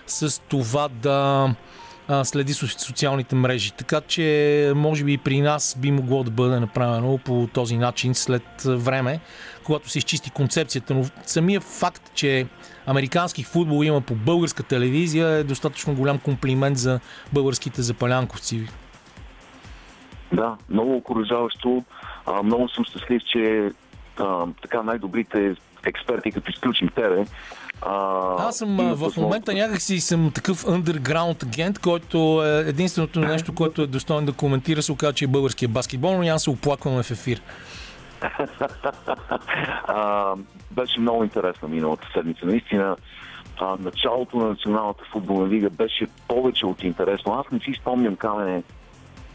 с 0.06 0.40
това 0.48 0.88
да 0.88 1.48
а, 2.08 2.24
следи 2.24 2.52
со- 2.52 2.78
социалните 2.78 3.34
мрежи. 3.34 3.72
Така 3.72 4.00
че, 4.00 4.72
може 4.76 5.04
би 5.04 5.12
и 5.12 5.18
при 5.18 5.40
нас 5.40 5.76
би 5.78 5.90
могло 5.90 6.24
да 6.24 6.30
бъде 6.30 6.60
направено 6.60 7.18
по 7.18 7.48
този 7.52 7.76
начин 7.76 8.14
след 8.14 8.62
време, 8.64 9.20
когато 9.64 9.88
се 9.88 9.98
изчисти 9.98 10.30
концепцията. 10.30 10.94
Но 10.94 11.04
самия 11.26 11.60
факт, 11.60 12.10
че 12.14 12.46
американски 12.86 13.44
футбол 13.44 13.84
има 13.84 14.00
по 14.00 14.14
българска 14.14 14.62
телевизия 14.62 15.28
е 15.28 15.44
достатъчно 15.44 15.94
голям 15.94 16.18
комплимент 16.18 16.78
за 16.78 17.00
българските 17.32 17.82
запалянковци. 17.82 18.68
Да, 20.32 20.56
много 20.70 20.96
окоръжаващо. 20.96 21.84
Много 22.44 22.68
съм 22.68 22.84
щастлив, 22.84 23.22
че 23.32 23.70
а, 24.18 24.46
така 24.62 24.82
най-добрите 24.82 25.54
експерти, 25.86 26.32
като 26.32 26.50
изключим 26.50 26.88
тебе, 26.94 27.24
а, 27.82 28.48
Аз 28.48 28.56
съм 28.56 28.80
а, 28.80 28.94
в 28.94 29.16
момента 29.16 29.54
някакси 29.54 30.00
съм 30.00 30.30
такъв 30.34 30.64
underground 30.64 31.42
агент, 31.42 31.78
който 31.78 32.42
е 32.44 32.68
единственото 32.68 33.20
нещо, 33.20 33.54
което 33.54 33.82
е 33.82 33.86
достойно 33.86 34.26
да 34.26 34.32
коментира, 34.32 34.82
се 34.82 34.92
оказа, 34.92 35.12
че 35.12 35.24
е 35.24 35.28
българския 35.28 35.68
баскетбол, 35.68 36.12
но 36.12 36.22
няма 36.22 36.38
се 36.38 36.50
оплакваме 36.50 37.02
в 37.02 37.10
ефир. 37.10 37.42
а, 39.86 40.34
беше 40.70 41.00
много 41.00 41.24
интересна 41.24 41.68
миналата 41.68 42.08
седмица. 42.14 42.46
Наистина, 42.46 42.96
а, 43.60 43.76
началото 43.80 44.36
на 44.36 44.48
Националната 44.48 45.04
футболна 45.12 45.48
лига 45.48 45.70
беше 45.70 46.06
повече 46.28 46.66
от 46.66 46.82
интересно. 46.82 47.32
Аз 47.34 47.52
не 47.52 47.58
си 47.58 47.72
спомням 47.80 48.16
камене 48.16 48.62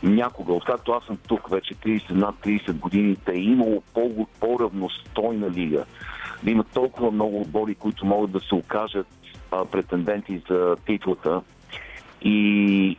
някога, 0.03 0.53
откакто 0.53 0.91
аз 0.91 1.03
съм 1.03 1.17
тук 1.27 1.49
вече 1.49 1.75
30, 1.75 2.11
над 2.11 2.35
30 2.35 2.73
години, 2.73 3.17
да 3.25 3.31
е 3.31 3.41
имало 3.41 3.83
по- 3.93 4.27
по-равностойна 4.39 5.49
лига. 5.49 5.85
Да 6.43 6.51
има 6.51 6.63
толкова 6.63 7.11
много 7.11 7.41
отбори, 7.41 7.75
които 7.75 8.05
могат 8.05 8.31
да 8.31 8.39
се 8.39 8.55
окажат 8.55 9.07
а, 9.51 9.65
претенденти 9.65 10.41
за 10.49 10.75
титлата. 10.85 11.41
И 12.21 12.97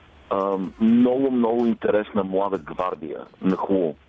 много, 0.81 1.31
много 1.31 1.67
интересна 1.67 2.25
млада 2.25 2.59
гвардия 2.59 3.21
на 3.43 3.57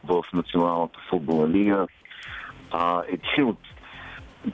в 0.03 0.23
Националната 0.33 0.99
футболна 1.09 1.49
лига. 1.49 1.87
А, 2.71 3.01
един 3.07 3.49
от 3.49 3.57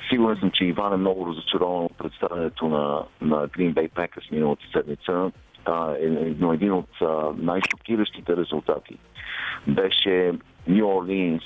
Сигурен 0.10 0.38
съм, 0.38 0.52
че 0.52 0.66
Иван 0.66 0.94
е 0.94 0.98
много 0.98 1.28
разочарован 1.28 1.86
от 1.86 1.98
представянето 1.98 2.68
на, 2.68 3.04
на 3.22 3.48
Green 3.48 3.74
Bay 3.74 3.90
Packers 3.90 4.32
миналата 4.32 4.64
седмица. 4.72 5.32
А, 5.66 5.92
е- 5.92 6.36
но 6.40 6.54
един 6.54 6.72
от 6.72 6.90
най-шокиращите 7.38 8.38
резултати 8.38 8.98
беше 9.68 10.34
New 10.70 10.84
Orleans 10.84 11.44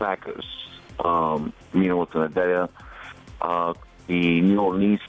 Packers 0.00 0.73
а, 1.04 1.36
миналата 1.74 2.18
неделя 2.18 2.68
а, 3.40 3.74
и 4.08 4.44
New 4.44 4.56
Orleans 4.56 5.00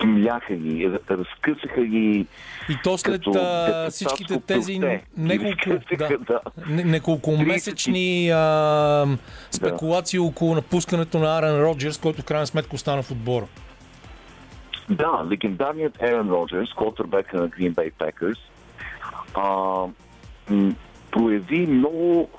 смляха 0.00 0.54
ги, 0.54 0.90
разкъсаха 1.10 1.84
ги 1.84 2.26
И 2.68 2.76
то 2.84 2.98
след 2.98 3.26
а, 3.36 3.86
всичките 3.90 4.40
тези 4.40 4.80
Разкъсаха, 5.18 6.18
да, 6.18 6.18
да. 6.18 6.40
не- 6.68 6.84
неколко 6.84 7.36
месечни 7.36 8.30
а, 8.30 9.06
спекулации 9.50 10.18
около 10.18 10.54
напускането 10.54 11.18
на 11.18 11.38
Арен 11.38 11.62
Роджерс, 11.62 11.98
който 11.98 12.22
в 12.22 12.24
крайна 12.24 12.46
сметка 12.46 12.74
остана 12.76 13.02
в 13.02 13.10
отбора. 13.10 13.46
Да, 14.90 15.24
легендарният 15.30 16.02
Ерен 16.02 16.28
Роджерс, 16.30 16.72
квотербека 16.72 17.36
на 17.36 17.48
Green 17.48 17.74
Bay 17.74 17.92
Packers, 17.92 18.38
а, 19.34 19.86
прояви 21.10 21.66
много, 21.66 22.30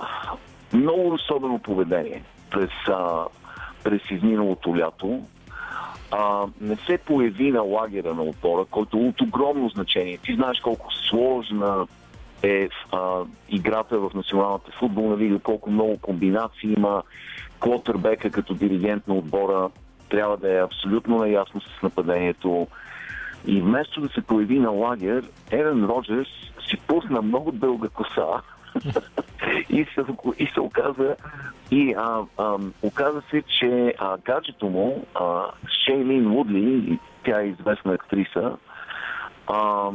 много 0.72 1.14
особено 1.14 1.58
поведение 1.58 2.22
през, 2.50 2.70
а, 2.88 3.24
през 3.84 4.10
изминалото 4.10 4.76
лято. 4.76 5.22
А, 6.10 6.46
не 6.60 6.76
се 6.76 6.98
появи 6.98 7.50
на 7.50 7.62
лагера 7.62 8.14
на 8.14 8.22
отбора, 8.22 8.64
който 8.70 8.98
от 8.98 9.20
огромно 9.20 9.68
значение. 9.68 10.18
Ти 10.18 10.34
знаеш 10.34 10.60
колко 10.60 10.94
сложна 10.94 11.86
е 12.42 12.68
а, 12.92 13.20
играта 13.48 13.98
в 13.98 14.10
Националната 14.14 14.72
футболна 14.72 15.16
лига, 15.16 15.38
колко 15.38 15.70
много 15.70 15.98
комбинации 15.98 16.72
има. 16.76 17.02
Квотербека 17.60 18.30
като 18.30 18.54
диригент 18.54 19.08
на 19.08 19.14
отбора 19.14 19.70
трябва 20.08 20.36
да 20.36 20.52
е 20.52 20.62
абсолютно 20.62 21.18
наясно 21.18 21.60
с 21.60 21.82
нападението. 21.82 22.66
И 23.46 23.60
вместо 23.60 24.00
да 24.00 24.08
се 24.08 24.20
появи 24.20 24.58
на 24.58 24.70
лагер, 24.70 25.24
Ерен 25.50 25.84
Роджерс 25.84 26.28
си 26.68 26.76
пусна 26.86 27.22
много 27.22 27.52
дълга 27.52 27.88
коса 27.88 28.42
и, 29.70 29.86
се, 29.94 30.04
и 30.38 30.46
се 30.46 30.60
оказа 30.60 31.16
и 31.70 31.94
а, 31.98 32.22
а, 32.38 32.58
оказа 32.82 33.22
се, 33.30 33.42
че 33.42 33.94
а, 33.98 34.18
гаджето 34.18 34.66
му, 34.66 35.06
а, 35.14 35.44
Шейлин 35.84 36.28
Вудли, 36.28 36.98
тя 37.24 37.40
е 37.40 37.46
известна 37.46 37.92
актриса, 37.92 38.56
а, 39.46 39.90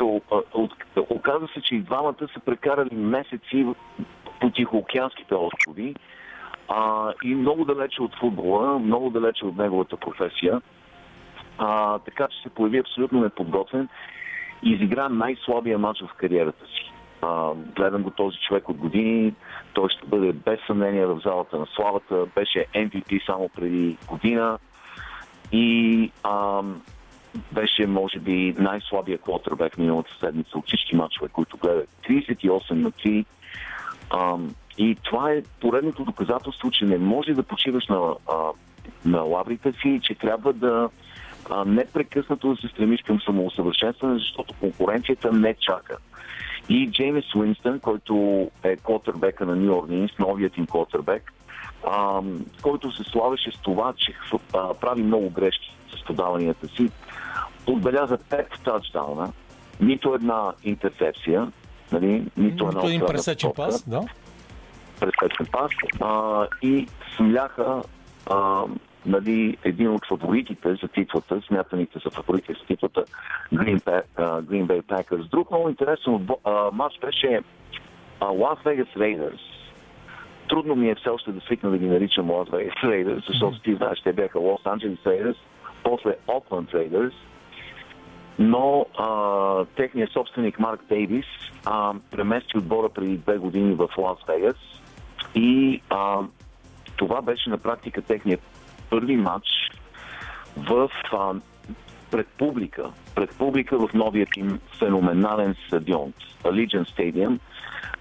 а, 0.00 0.40
от, 0.54 0.72
оказа 1.10 1.46
се, 1.54 1.60
че 1.60 1.74
и 1.74 1.80
двамата 1.80 2.28
са 2.34 2.40
прекарали 2.40 2.94
месеци 2.94 3.66
по 4.40 4.50
Тихоокеанските 4.50 5.34
острови 5.34 5.94
а, 6.68 7.12
и 7.24 7.34
много 7.34 7.64
далече 7.64 8.02
от 8.02 8.14
футбола, 8.20 8.78
много 8.78 9.10
далече 9.10 9.44
от 9.44 9.56
неговата 9.56 9.96
професия. 9.96 10.60
А, 11.58 11.98
така 11.98 12.28
че 12.28 12.42
се 12.42 12.48
появи 12.48 12.78
абсолютно 12.78 13.20
неподготвен 13.20 13.88
и 14.62 14.70
изигра 14.70 15.08
най-слабия 15.08 15.78
матч 15.78 16.02
в 16.02 16.14
кариерата 16.14 16.66
си. 16.66 16.92
Гледам 17.76 18.02
го 18.02 18.10
този 18.10 18.36
човек 18.38 18.68
от 18.68 18.76
години. 18.76 19.34
Той 19.72 19.88
ще 19.88 20.06
бъде 20.06 20.32
без 20.32 20.60
съмнение 20.66 21.06
в 21.06 21.20
залата 21.24 21.58
на 21.58 21.66
славата. 21.66 22.26
Беше 22.34 22.66
MVP 22.74 23.26
само 23.26 23.48
преди 23.48 23.96
година. 24.08 24.58
И 25.52 26.10
а, 26.22 26.62
беше, 27.52 27.86
може 27.86 28.18
би, 28.18 28.54
най-слабия 28.58 29.18
квотербек 29.18 29.78
миналата 29.78 30.10
седмица 30.20 30.58
от 30.58 30.66
всички 30.66 30.96
матчове, 30.96 31.28
които 31.28 31.56
гледах. 31.56 31.86
38 32.08 32.72
на 32.72 32.90
3. 32.92 33.24
А, 34.10 34.36
и 34.78 34.96
това 35.02 35.32
е 35.32 35.42
поредното 35.60 36.04
доказателство, 36.04 36.70
че 36.70 36.84
не 36.84 36.98
може 36.98 37.34
да 37.34 37.42
почиваш 37.42 37.86
на, 37.86 38.14
а, 38.32 38.34
на 39.04 39.20
лаврите 39.20 39.72
си, 39.72 40.00
че 40.02 40.14
трябва 40.14 40.52
да 40.52 40.88
непрекъснато 41.66 42.54
да 42.54 42.56
се 42.56 42.68
стремиш 42.68 43.02
към 43.02 43.20
самоусъвършенстване, 43.20 44.18
защото 44.18 44.54
конкуренцията 44.60 45.32
не 45.32 45.54
чака. 45.54 45.96
И 46.68 46.90
Джеймс 46.90 47.34
Уинстън, 47.34 47.80
който 47.80 48.46
е 48.62 48.76
квотербека 48.76 49.46
на 49.46 49.56
Нью 49.56 49.78
Орлинс, 49.78 50.10
новият 50.18 50.56
им 50.56 50.66
квотербек, 50.66 51.32
а, 51.86 52.20
който 52.62 52.92
се 52.92 53.04
славеше 53.04 53.50
с 53.50 53.62
това, 53.62 53.92
че 53.96 54.14
а, 54.54 54.74
прави 54.74 55.02
много 55.02 55.30
грешки 55.30 55.76
с 55.96 56.04
подаванията 56.04 56.68
си, 56.68 56.90
отбеляза 57.66 58.18
5 58.18 58.64
тачдауна, 58.64 59.32
нито 59.80 60.14
една 60.14 60.52
интерцепция, 60.64 61.52
нали, 61.92 62.24
нито 62.36 62.64
една 62.64 62.80
Нито 62.80 62.86
един 62.86 63.06
пресечен 63.06 63.50
пас, 63.56 63.88
да. 63.88 64.00
пресечен 65.00 65.46
пас 65.52 65.70
а, 66.00 66.46
и 66.62 66.86
смляха 67.16 67.82
а, 68.30 68.64
нали, 69.08 69.56
един 69.64 69.88
от 69.90 70.06
фаворитите 70.06 70.74
за 70.74 70.88
титлата, 70.88 71.42
смятаните 71.46 71.98
за 72.04 72.10
фаворити 72.10 72.52
за 72.52 72.66
титлата 72.66 73.04
Green, 73.54 73.80
Bay, 73.80 74.02
Green 74.18 74.66
Bay 74.66 74.82
Packers. 74.82 75.30
Друг 75.30 75.50
много 75.50 75.68
интересен 75.68 76.28
матч 76.72 76.98
беше 77.00 77.40
Las 78.20 78.64
Vegas 78.64 78.96
Raiders. 78.96 79.40
Трудно 80.48 80.76
ми 80.76 80.90
е 80.90 80.94
все 80.94 81.08
още 81.08 81.32
да 81.32 81.40
свикна 81.40 81.70
да 81.70 81.78
ги 81.78 81.86
наричам 81.86 82.28
Las 82.28 82.50
Vegas 82.50 82.84
Raiders, 82.84 83.26
защото 83.26 83.60
ти 83.60 83.74
знаеш, 83.74 84.00
те 84.00 84.12
бяха 84.12 84.38
Los 84.38 84.62
Angeles 84.62 84.98
Raiders, 84.98 85.36
после 85.82 86.16
Oakland 86.26 86.74
Raiders, 86.74 87.12
но 88.38 88.86
а, 88.98 89.64
техният 89.64 90.12
собственик 90.12 90.58
Марк 90.58 90.80
Дейвис 90.88 91.26
а, 91.66 91.94
премести 92.10 92.58
отбора 92.58 92.88
преди 92.88 93.16
две 93.16 93.38
години 93.38 93.74
в 93.74 93.88
Лас 93.98 94.18
Вегас 94.28 94.56
и 95.34 95.80
а, 95.90 96.18
това 96.96 97.22
беше 97.22 97.50
на 97.50 97.58
практика 97.58 98.02
техният 98.02 98.40
първи 98.90 99.16
матч 99.16 99.46
в 100.56 100.90
а, 101.12 101.34
пред 102.10 102.26
публика, 102.26 102.90
пред 103.14 103.38
публика 103.38 103.78
в 103.78 103.94
новият 103.94 104.36
им 104.36 104.60
феноменален 104.78 105.54
стадион, 105.66 106.12
Allegiant 106.44 106.96
Stadium, 106.96 107.38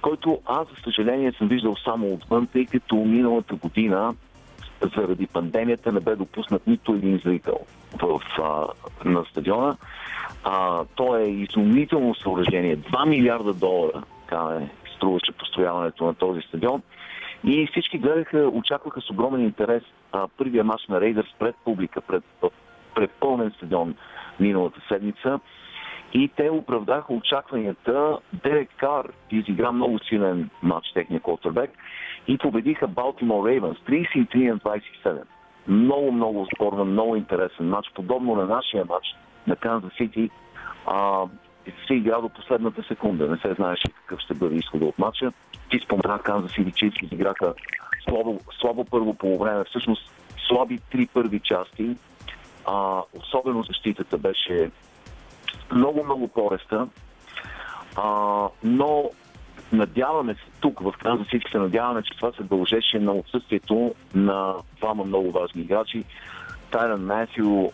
който 0.02 0.42
аз, 0.46 0.68
за 0.68 0.76
съжаление, 0.84 1.32
съм 1.32 1.48
виждал 1.48 1.76
само 1.84 2.14
отвън, 2.14 2.48
тъй 2.48 2.66
като 2.66 2.96
миналата 2.96 3.56
година 3.56 4.14
заради 4.96 5.28
пандемията 5.28 5.92
не 5.92 6.00
бе 6.00 6.16
допуснат 6.16 6.68
нито 6.68 6.94
един 6.94 7.18
зрител 7.18 7.60
в, 8.02 8.22
а, 8.42 8.66
на 9.10 9.26
стадиона. 9.26 9.78
А, 10.44 10.86
то 10.96 11.18
е 11.18 11.24
изумително 11.24 12.16
съоръжение. 12.16 12.78
2 12.78 13.08
милиарда 13.08 13.54
долара 13.54 14.04
така 14.28 14.60
е, 14.62 14.70
струваше 14.96 15.32
построяването 15.32 16.06
на 16.06 16.14
този 16.14 16.42
стадион. 16.42 16.82
И 17.44 17.68
всички 17.68 17.98
гледаха, 17.98 18.38
очакваха 18.38 19.02
с 19.02 19.10
огромен 19.10 19.42
интерес 19.42 19.84
а, 20.12 20.28
първия 20.38 20.64
мач 20.64 20.88
на 20.90 21.02
Рейдърс 21.02 21.34
пред 21.40 21.56
публика, 21.66 22.02
пред, 22.02 22.24
пред 22.96 23.12
пълнен 23.12 23.52
стадион 23.52 23.96
миналата 24.40 24.82
седмица. 24.88 25.40
И 26.14 26.30
те 26.36 26.50
оправдаха 26.50 27.14
очакванията. 27.14 28.18
Дерек 28.34 28.70
Кар 28.78 29.12
изигра 29.32 29.72
много 29.72 30.00
силен 30.00 30.50
матч, 30.64 30.92
техния 30.94 31.20
квотербек, 31.20 31.72
и 32.28 32.38
победиха 32.38 32.88
Балтимор 32.88 33.48
Рейвенс 33.48 33.78
33 33.78 34.52
на 34.52 34.58
27. 34.58 35.22
Много, 35.68 36.12
много 36.12 36.48
спорно, 36.56 36.86
много 36.86 37.16
интересен 37.16 37.70
матч, 37.70 37.92
подобно 37.96 38.36
на 38.36 38.46
нашия 38.46 38.86
матч 38.86 39.06
на 39.48 39.56
Канзас 39.56 39.94
Сити. 39.98 40.30
Се 41.88 41.94
игра 41.94 42.22
до 42.22 42.30
последната 42.30 42.84
секунда. 42.84 43.30
Не 43.30 43.38
се 43.38 43.54
знаеше 43.54 43.88
какъв 44.02 44.20
ще 44.20 44.34
бъде 44.34 44.56
изхода 44.56 44.86
от 44.86 45.00
матча. 45.00 45.32
Ти 45.70 45.80
спомена 45.80 46.20
Канзас 46.20 46.52
Сити 46.52 46.72
Чифс 46.72 46.98
изиграха 47.02 47.54
слабо, 48.10 48.40
слабо 48.62 48.86
първо 48.86 49.16
време. 49.40 49.64
Всъщност 49.64 50.12
слаби 50.48 50.80
три 50.92 51.08
първи 51.14 51.40
части. 51.40 51.96
А, 52.66 53.02
особено 53.14 53.64
защитата 53.64 54.18
беше 54.18 54.72
много, 55.72 56.04
много 56.04 56.28
пореста. 56.28 56.88
А, 57.96 58.48
но 58.64 59.10
надяваме 59.72 60.34
се 60.34 60.52
тук, 60.62 60.80
в 60.80 60.94
Канза 61.04 61.24
всички 61.24 61.52
се 61.52 61.58
надяваме, 61.58 62.04
че 62.04 62.16
това 62.18 62.32
се 62.32 62.44
дължеше 62.44 63.00
на 63.00 63.12
отсъствието 63.12 63.96
на 64.16 64.54
двама 64.78 65.04
много 65.04 65.32
важни 65.32 65.62
играчи. 65.62 66.04
Тайран 66.72 67.06
Матю 67.06 67.72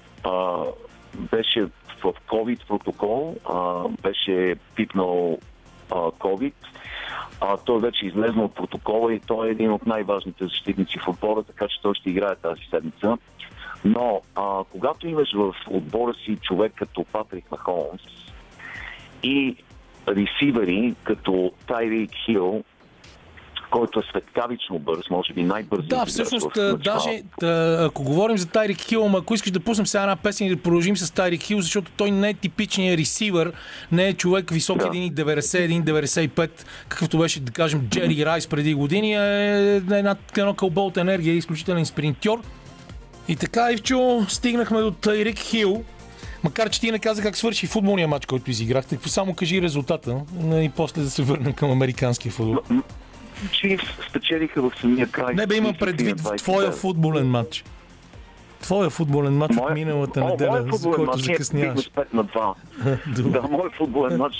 беше 1.15 1.67
в 2.03 2.13
COVID 2.27 2.67
протокол, 2.67 3.35
а, 3.49 3.87
беше 4.03 4.55
пипнал 4.75 5.37
а, 5.91 5.95
COVID. 5.95 6.53
А, 7.41 7.57
той 7.57 7.81
вече 7.81 8.05
излезнал 8.05 8.45
от 8.45 8.55
протокола 8.55 9.13
и 9.13 9.19
той 9.19 9.47
е 9.47 9.51
един 9.51 9.71
от 9.71 9.85
най-важните 9.85 10.43
защитници 10.43 10.99
в 10.99 11.07
отбора, 11.07 11.43
така 11.43 11.67
че 11.67 11.81
той 11.81 11.95
ще 11.95 12.09
играе 12.09 12.35
тази 12.35 12.61
седмица. 12.69 13.17
Но 13.85 14.21
а, 14.35 14.63
когато 14.71 15.07
имаш 15.07 15.33
в 15.33 15.55
отбора 15.69 16.13
си 16.13 16.37
човек 16.41 16.73
като 16.75 17.03
Патрик 17.03 17.51
Махолмс 17.51 18.01
и 19.23 19.55
ресивери 20.07 20.95
като 21.03 21.51
Тайрик 21.67 22.11
Хил, 22.25 22.63
който 23.73 23.99
е 23.99 24.03
светкавично 24.09 24.79
бърз, 24.79 25.09
може 25.09 25.33
би 25.33 25.43
най-бърз. 25.43 25.85
Да, 25.85 26.05
всъщност, 26.05 26.47
даже 26.83 27.21
да, 27.39 27.77
ако 27.89 28.03
говорим 28.03 28.37
за 28.37 28.47
Тайрик 28.47 28.81
Хил, 28.81 29.05
ама 29.05 29.17
ако 29.17 29.33
искаш 29.33 29.51
да 29.51 29.59
пуснем 29.59 29.87
сега 29.87 30.03
една 30.03 30.15
песен 30.15 30.47
и 30.47 30.55
да 30.55 30.61
продължим 30.61 30.97
с 30.97 31.11
Тайрик 31.11 31.41
Хил, 31.41 31.61
защото 31.61 31.91
той 31.97 32.11
не 32.11 32.29
е 32.29 32.33
типичният 32.33 32.99
ресивър, 32.99 33.53
не 33.91 34.07
е 34.07 34.13
човек 34.13 34.51
висок 34.51 34.77
да. 34.77 34.85
1,90, 34.85 35.83
1,95, 35.83 36.49
какъвто 36.87 37.17
беше, 37.17 37.39
да 37.39 37.51
кажем, 37.51 37.87
Джери 37.89 38.25
Райс 38.25 38.47
преди 38.47 38.73
години, 38.73 39.13
е 39.13 39.75
една, 39.75 40.15
едно 40.37 40.53
кълбо 40.53 40.85
от 40.85 40.97
енергия, 40.97 41.35
изключителен 41.35 41.85
спринтьор. 41.85 42.41
И 43.27 43.35
така, 43.35 43.71
Ивчо, 43.71 44.25
стигнахме 44.29 44.81
до 44.81 44.91
Тайрик 44.91 45.39
Хил. 45.39 45.83
Макар, 46.43 46.69
че 46.69 46.81
ти 46.81 46.91
не 46.91 46.99
каза 46.99 47.21
как 47.21 47.37
свърши 47.37 47.67
футболния 47.67 48.07
матч, 48.07 48.25
който 48.25 48.51
изиграхте. 48.51 48.97
Само 49.05 49.33
кажи 49.33 49.61
резултата 49.61 50.21
и 50.43 50.71
после 50.75 51.01
да 51.01 51.09
се 51.09 51.23
върнем 51.23 51.53
към 51.53 51.71
американския 51.71 52.31
футбол. 52.31 52.59
Чифс 53.51 53.85
спечелиха 54.09 54.61
в 54.61 54.71
самия 54.81 55.07
край. 55.07 55.35
Не 55.35 55.47
бе, 55.47 55.55
има 55.55 55.73
предвид 55.73 56.21
в 56.21 56.35
твоя 56.35 56.71
футболен 56.71 57.27
матч. 57.27 57.63
Твоя 58.61 58.89
футболен 58.89 59.37
матч 59.37 59.57
от 59.57 59.73
миналата 59.73 60.21
О, 60.21 60.29
неделя, 60.29 60.65
за 60.71 60.91
който 60.91 61.17
закъсняваш. 61.17 61.91
5 61.91 62.13
на 62.13 62.25
2. 62.25 63.31
да, 63.31 63.41
моят 63.41 63.73
футболен 63.75 64.17
матч 64.17 64.35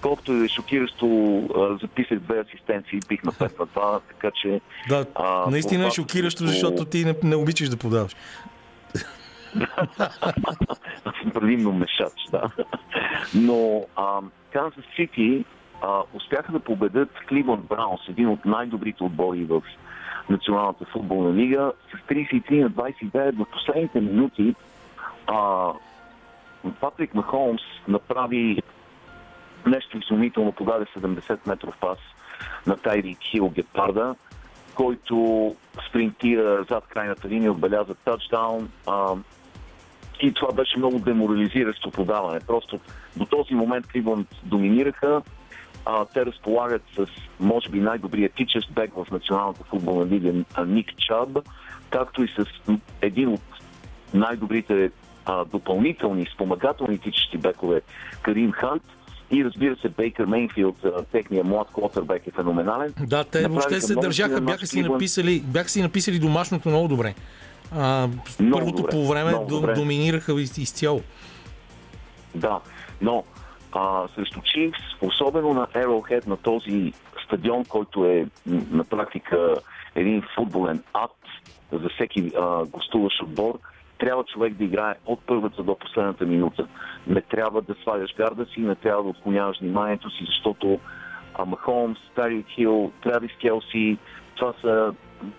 колкото 0.00 0.32
е 0.32 0.48
шокиращо, 0.48 1.78
записах 1.82 2.18
две 2.18 2.38
асистенции 2.38 2.96
и 2.96 3.02
бих 3.08 3.22
на 3.22 3.32
5 3.32 3.58
на 3.58 3.66
2, 3.66 4.00
така 4.08 4.30
че... 4.42 4.60
Да, 4.88 5.06
а, 5.14 5.50
наистина 5.50 5.86
е 5.86 5.90
шокиращо, 5.90 6.46
защото 6.46 6.84
ти 6.84 7.04
не, 7.04 7.14
не 7.22 7.36
обичаш 7.36 7.68
да 7.68 7.76
подаваш. 7.76 8.16
Предимно 11.34 11.72
мешач, 11.72 12.12
да. 12.30 12.50
Но 13.34 13.86
Канзас 14.52 14.84
Сити 14.96 15.44
успяха 16.12 16.52
да 16.52 16.60
победят 16.60 17.10
Кливън 17.28 17.60
Браунс, 17.60 18.00
един 18.08 18.28
от 18.28 18.44
най-добрите 18.44 19.04
отбори 19.04 19.44
в 19.44 19.62
Националната 20.30 20.84
футболна 20.84 21.34
лига, 21.34 21.72
с 21.94 22.08
33 22.08 22.62
на 22.62 22.70
29 22.70 23.36
в 23.36 23.46
последните 23.52 24.00
минути. 24.00 24.54
А, 25.26 25.72
Патрик 26.80 27.14
Махолмс 27.14 27.62
направи 27.88 28.62
нещо 29.66 29.98
изумително, 29.98 30.52
подаде 30.52 30.84
70 30.84 31.38
метров 31.46 31.74
пас 31.80 31.98
на 32.66 32.76
Тайри 32.76 33.16
Хил 33.22 33.48
Гепарда, 33.48 34.14
който 34.74 35.54
спринтира 35.88 36.64
зад 36.70 36.86
крайната 36.86 37.28
линия, 37.28 37.52
отбеляза 37.52 37.94
тачдаун. 37.94 38.68
И 40.22 40.32
това 40.32 40.52
беше 40.52 40.78
много 40.78 40.98
деморализиращо 40.98 41.90
подаване. 41.90 42.40
Просто 42.46 42.80
до 43.16 43.24
този 43.24 43.54
момент 43.54 43.86
Кливънд 43.86 44.28
доминираха. 44.44 45.22
А, 45.90 46.04
те 46.04 46.26
разполагат 46.26 46.82
с, 46.96 47.06
може 47.40 47.68
би, 47.68 47.80
най-добрият 47.80 48.32
тичещ 48.34 48.72
бек 48.72 48.90
в 48.94 49.06
Националната 49.10 49.64
футболна 49.64 50.06
лига 50.06 50.32
Ник 50.66 50.96
Чаб, 50.96 51.28
както 51.90 52.24
и 52.24 52.28
с 52.28 52.46
един 53.02 53.28
от 53.28 53.40
най-добрите 54.14 54.90
а, 55.24 55.44
допълнителни, 55.44 56.26
спомагателни 56.34 56.98
тичащи 56.98 57.38
бекове 57.38 57.80
Карим 58.22 58.52
Хант. 58.52 58.82
И 59.30 59.44
разбира 59.44 59.76
се, 59.76 59.88
Бейкър 59.88 60.26
Мейнфилд, 60.26 60.86
техния 61.12 61.44
млад 61.44 61.68
квотербек 61.68 62.26
е 62.26 62.30
феноменален. 62.30 62.94
Да, 63.06 63.24
те 63.24 63.48
въобще 63.48 63.80
се 63.80 63.94
държаха, 63.94 64.40
бяха 64.40 64.66
си, 64.66 64.82
написали, 64.82 65.40
бяха 65.40 65.68
си 65.68 65.82
написали 65.82 66.18
домашното 66.18 66.68
много 66.68 66.88
добре. 66.88 67.14
А, 67.72 68.08
много 68.40 68.58
първото 68.58 68.76
добре, 68.76 68.90
по 68.90 69.06
време 69.06 69.32
до, 69.48 69.74
доминираха 69.74 70.40
из, 70.40 70.58
изцяло. 70.58 71.02
Да, 72.34 72.60
но 73.00 73.24
а, 73.72 74.08
срещу 74.14 74.40
Чивс, 74.40 74.78
особено 75.02 75.54
на 75.54 75.66
Arrowhead, 75.66 76.26
на 76.26 76.36
този 76.36 76.92
стадион, 77.24 77.64
който 77.64 78.04
е 78.04 78.26
на 78.46 78.84
практика 78.84 79.54
един 79.94 80.22
футболен 80.34 80.82
ад 80.94 81.16
за 81.72 81.88
всеки 81.88 82.32
а, 82.40 82.64
гостуващ 82.64 83.22
отбор, 83.22 83.58
трябва 83.98 84.24
човек 84.24 84.54
да 84.54 84.64
играе 84.64 84.94
от 85.06 85.20
първата 85.26 85.62
до 85.62 85.78
последната 85.78 86.26
минута. 86.26 86.68
Не 87.06 87.20
трябва 87.20 87.62
да 87.62 87.74
сваляш 87.74 88.14
гарда 88.16 88.46
си, 88.46 88.60
не 88.60 88.74
трябва 88.74 89.02
да 89.02 89.08
отклоняваш 89.08 89.60
вниманието 89.60 90.10
си, 90.10 90.24
защото 90.26 90.80
Махомс, 91.46 91.98
Тарик 92.14 92.46
Хил, 92.48 92.92
Травис 93.02 93.32
Келси, 93.40 93.98
това 94.36 94.54
са 94.60 94.94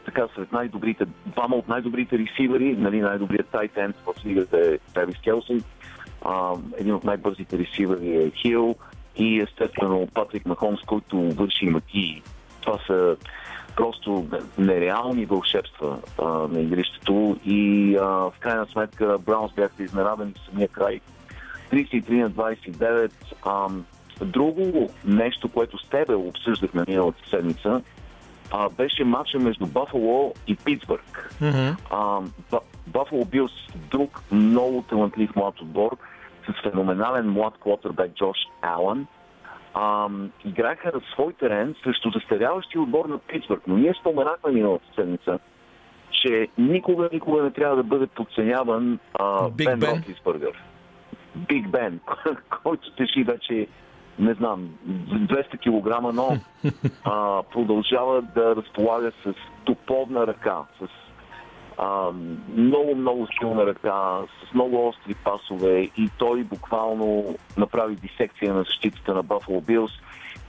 така 0.05 0.27
сред 0.35 0.51
най-добрите, 0.51 1.05
двама 1.25 1.55
от 1.55 1.67
най-добрите 1.67 2.17
ресивери, 2.17 2.75
нали, 2.77 3.01
най-добрият 3.01 3.47
тайтенд 3.47 3.95
в 3.95 4.25
лигата 4.25 4.57
е 4.57 4.77
Травис 4.93 5.17
Келси, 5.23 5.63
а, 6.25 6.53
един 6.77 6.93
от 6.93 7.03
най-бързите 7.03 7.57
ресивери 7.57 8.23
е 8.23 8.31
Хил 8.31 8.75
и 9.15 9.39
естествено 9.39 10.07
Патрик 10.13 10.45
Махомс, 10.45 10.81
който 10.81 11.17
върши 11.17 11.65
матии. 11.65 12.21
Това 12.61 12.79
са 12.87 13.17
просто 13.75 14.27
нереални 14.57 15.25
вълшебства 15.25 15.97
а, 16.21 16.25
на 16.25 16.59
игрището 16.59 17.37
и 17.45 17.95
а, 17.95 18.03
в 18.05 18.33
крайна 18.39 18.65
сметка 18.65 19.17
Браунс 19.25 19.53
бяха 19.53 19.83
изненадани 19.83 20.33
в 20.33 20.49
самия 20.51 20.67
край. 20.67 20.99
33 21.71 22.09
на 22.09 22.31
29. 22.31 23.11
А, 23.45 23.67
друго 24.25 24.89
нещо, 25.05 25.49
което 25.49 25.77
с 25.77 25.89
тебе 25.89 26.15
обсъждахме 26.15 26.83
миналата 26.87 27.29
седмица, 27.29 27.81
а, 28.51 28.69
беше 28.69 29.03
матча 29.03 29.39
между 29.39 29.65
Бафало 29.65 30.33
и 30.47 30.55
Питсбърг. 30.55 31.33
Mm-hmm. 31.41 32.31
Бафало 32.87 33.25
бил 33.25 33.47
с 33.47 33.51
друг 33.91 34.21
много 34.31 34.81
талантлив 34.81 35.35
млад 35.35 35.61
отбор, 35.61 35.97
с 36.53 36.61
феноменален 36.61 37.29
млад 37.29 37.53
квотербек 37.61 38.13
Джош 38.13 38.37
Алън. 38.61 39.07
играха 40.45 40.91
на 40.93 41.01
свой 41.13 41.33
терен 41.33 41.75
срещу 41.83 42.11
застаряващия 42.11 42.81
отбор 42.81 43.05
на 43.05 43.17
Питсбърг. 43.17 43.61
Но 43.67 43.77
ние 43.77 43.93
споменахме 43.99 44.51
миналата 44.51 44.85
седмица, 44.95 45.39
че 46.11 46.47
никога, 46.57 47.09
никога 47.13 47.43
не 47.43 47.51
трябва 47.51 47.75
да 47.75 47.83
бъде 47.83 48.07
подценяван 48.07 48.99
а, 49.13 49.49
Бен 49.49 49.83
Ротлисбъргър. 49.83 50.63
Биг 51.35 51.69
Бен, 51.69 51.99
който 52.63 52.95
тежи 52.95 53.23
вече 53.23 53.67
не 54.19 54.33
знам, 54.33 54.69
200 54.87 55.57
кг, 55.57 56.13
но 56.13 56.37
а, 57.03 57.43
продължава 57.43 58.21
да 58.21 58.55
разполага 58.55 59.11
с 59.23 59.33
топовна 59.65 60.27
ръка, 60.27 60.57
с 60.81 61.08
А, 61.81 62.11
много, 62.55 62.95
много 62.95 63.27
силна 63.39 63.65
ръка, 63.65 64.21
с 64.49 64.53
много 64.53 64.87
остри 64.87 65.15
пасове 65.15 65.79
и 65.97 66.09
той 66.17 66.43
буквално 66.43 67.35
направи 67.57 67.95
дисекция 67.95 68.53
на 68.53 68.63
защитата 68.63 69.13
на 69.13 69.23
Buffalo 69.23 69.61
Bills 69.61 69.91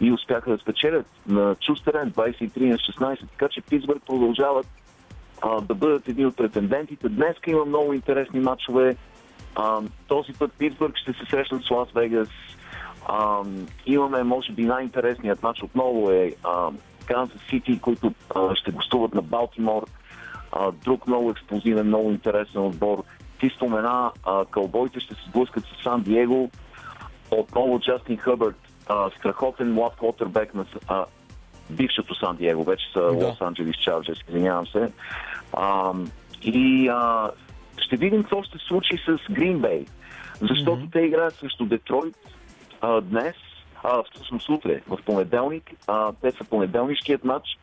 и 0.01 0.13
успяха 0.13 0.51
да 0.51 0.59
спечелят 0.59 1.07
на 1.27 1.55
чуст 1.55 1.85
терен 1.85 2.11
23 2.11 2.71
на 2.71 2.77
16. 2.77 3.21
Така 3.31 3.49
че 3.49 3.61
Питсбърг 3.61 4.03
продължават 4.07 4.67
а, 5.43 5.61
да 5.61 5.75
бъдат 5.75 6.09
едни 6.09 6.27
от 6.27 6.37
претендентите. 6.37 7.09
Днес 7.09 7.37
има 7.47 7.65
много 7.65 7.93
интересни 7.93 8.41
матчове. 8.41 8.97
А, 9.55 9.81
този 10.09 10.33
път 10.33 10.53
Питсбърг 10.59 10.97
ще 10.97 11.13
се 11.13 11.31
срещнат 11.31 11.65
с 11.65 11.71
Лас 11.71 11.89
Вегас. 11.95 12.29
А, 13.09 13.43
имаме, 13.87 14.23
може 14.23 14.53
би, 14.53 14.65
най-интересният 14.65 15.43
матч 15.43 15.63
отново 15.63 16.11
е 16.11 16.35
Канзас 17.07 17.41
Сити, 17.51 17.81
които 17.81 18.13
а, 18.35 18.55
ще 18.55 18.73
гостуват 18.73 19.15
на 19.15 19.23
Балтимор. 19.23 19.83
А, 19.83 20.00
друг 20.85 21.07
много 21.07 21.31
експлозивен, 21.31 21.87
много 21.87 22.11
интересен 22.11 22.63
отбор. 22.63 23.05
Ти 23.41 23.51
спомена, 23.57 24.13
а, 24.27 24.45
кълбойте 24.45 25.01
ще 25.01 25.15
се 25.15 25.21
сблъскат 25.29 25.65
с 25.65 25.83
Сан 25.83 26.03
Диего. 26.03 26.51
Отново 27.31 27.81
Джастин 27.81 28.17
Хъбърт, 28.17 28.57
а, 28.89 29.11
страхотен 29.11 29.73
млад 29.73 29.97
квотербек 29.97 30.55
на 30.55 30.65
а, 30.89 31.05
бившото 31.71 32.15
Сан 32.15 32.37
Диего, 32.37 32.65
вече 32.65 32.93
са 32.93 33.01
Да. 33.01 33.13
Лос 33.13 33.41
Анджелис 33.41 33.77
Чарджерс, 33.77 34.19
извинявам 34.29 34.67
се. 34.67 34.93
А, 35.53 35.93
и 36.43 36.89
а, 36.89 37.31
ще 37.79 37.97
видим 37.97 38.23
какво 38.23 38.43
ще 38.43 38.59
случи 38.59 38.97
с 39.07 39.33
Грин 39.33 39.59
Бей, 39.59 39.87
защото 40.41 40.87
те 40.93 41.01
играят 41.01 41.35
срещу 41.35 41.67
Детройт 41.67 42.17
а, 42.81 43.01
днес, 43.01 43.35
а, 43.83 44.03
всъщност 44.03 44.49
утре, 44.49 44.81
в 44.89 44.99
понеделник. 45.07 45.71
А, 45.87 46.13
те 46.23 46.31
са 46.31 46.45
понеделнишкият 46.45 47.25
матч 47.25 47.59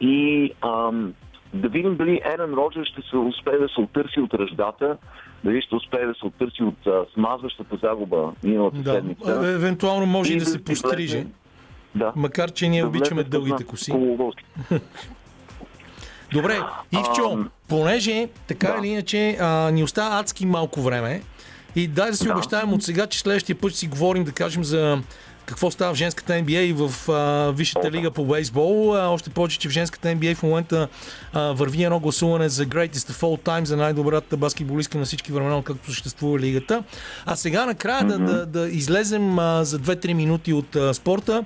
и 0.00 0.50
ам, 0.62 1.14
да 1.54 1.68
видим 1.68 1.96
дали 1.96 2.20
Ерен 2.26 2.52
Роджер 2.52 2.84
ще 2.84 3.00
се 3.02 3.16
успее 3.18 3.56
да 3.56 3.68
се 3.68 3.80
оттърси 3.80 4.20
от 4.20 4.34
ръждата, 4.34 4.96
дали 5.44 5.62
ще 5.62 5.74
успее 5.74 6.06
да 6.06 6.14
се 6.14 6.26
оттърси 6.26 6.62
от 6.62 6.86
а, 6.86 7.04
смазващата 7.14 7.76
загуба 7.76 8.32
миналата 8.42 8.76
Да. 8.76 8.92
седмица. 8.92 9.40
Е, 9.44 9.52
Евентуално 9.52 10.06
може 10.06 10.32
и 10.32 10.38
да 10.38 10.44
си 10.44 10.50
се 10.50 10.64
постриже. 10.64 11.16
влезе- 11.16 11.26
Да. 11.94 12.12
Макар, 12.16 12.50
че 12.50 12.68
ние 12.68 12.82
Да 12.82 12.88
обичаме 12.88 13.24
дългите 13.24 13.64
коси. 13.64 13.92
Добре, 16.32 16.60
Ивчо, 16.92 17.38
понеже 17.68 18.28
така 18.48 18.68
да. 18.68 18.78
или 18.78 18.86
иначе 18.86 19.36
а, 19.40 19.70
ни 19.70 19.84
остава 19.84 20.18
адски 20.18 20.46
малко 20.46 20.80
време 20.80 21.22
и 21.76 21.88
дай 21.88 22.10
да 22.10 22.16
си 22.16 22.26
Да. 22.26 22.32
обещаем 22.32 22.72
от 22.72 22.82
сега, 22.82 23.06
че 23.06 23.18
следващия 23.18 23.56
път 23.56 23.70
ще 23.70 23.78
си 23.78 23.88
говорим, 23.88 24.24
да 24.24 24.32
кажем, 24.32 24.64
за 24.64 24.98
какво 25.46 25.70
става 25.70 25.94
в 25.94 25.96
женската 25.96 26.32
NBA 26.32 26.60
и 26.60 26.72
в 26.72 27.12
а, 27.12 27.52
Висшата 27.52 27.90
лига 27.90 28.10
по 28.10 28.24
бейсбол. 28.24 28.96
А, 28.96 29.08
още 29.08 29.30
повече, 29.30 29.58
че 29.58 29.68
в 29.68 29.72
женската 29.72 30.08
NBA 30.08 30.34
в 30.34 30.42
момента 30.42 30.88
а, 31.32 31.40
върви 31.40 31.84
едно 31.84 32.00
гласуване 32.00 32.48
за 32.48 32.66
Greatest 32.66 33.12
of 33.12 33.20
All 33.20 33.42
Time, 33.42 33.64
за 33.64 33.76
най-добрата 33.76 34.36
баскетболистка 34.36 34.98
на 34.98 35.04
всички 35.04 35.32
времена, 35.32 35.58
откакто 35.58 35.86
съществува 35.86 36.38
лигата. 36.38 36.84
А 37.26 37.36
сега 37.36 37.66
накрая 37.66 38.04
да, 38.04 38.18
да, 38.18 38.46
да 38.46 38.68
излезем 38.68 39.38
а, 39.38 39.64
за 39.64 39.78
2-3 39.78 40.12
минути 40.12 40.52
от 40.52 40.76
а, 40.76 40.94
спорта 40.94 41.44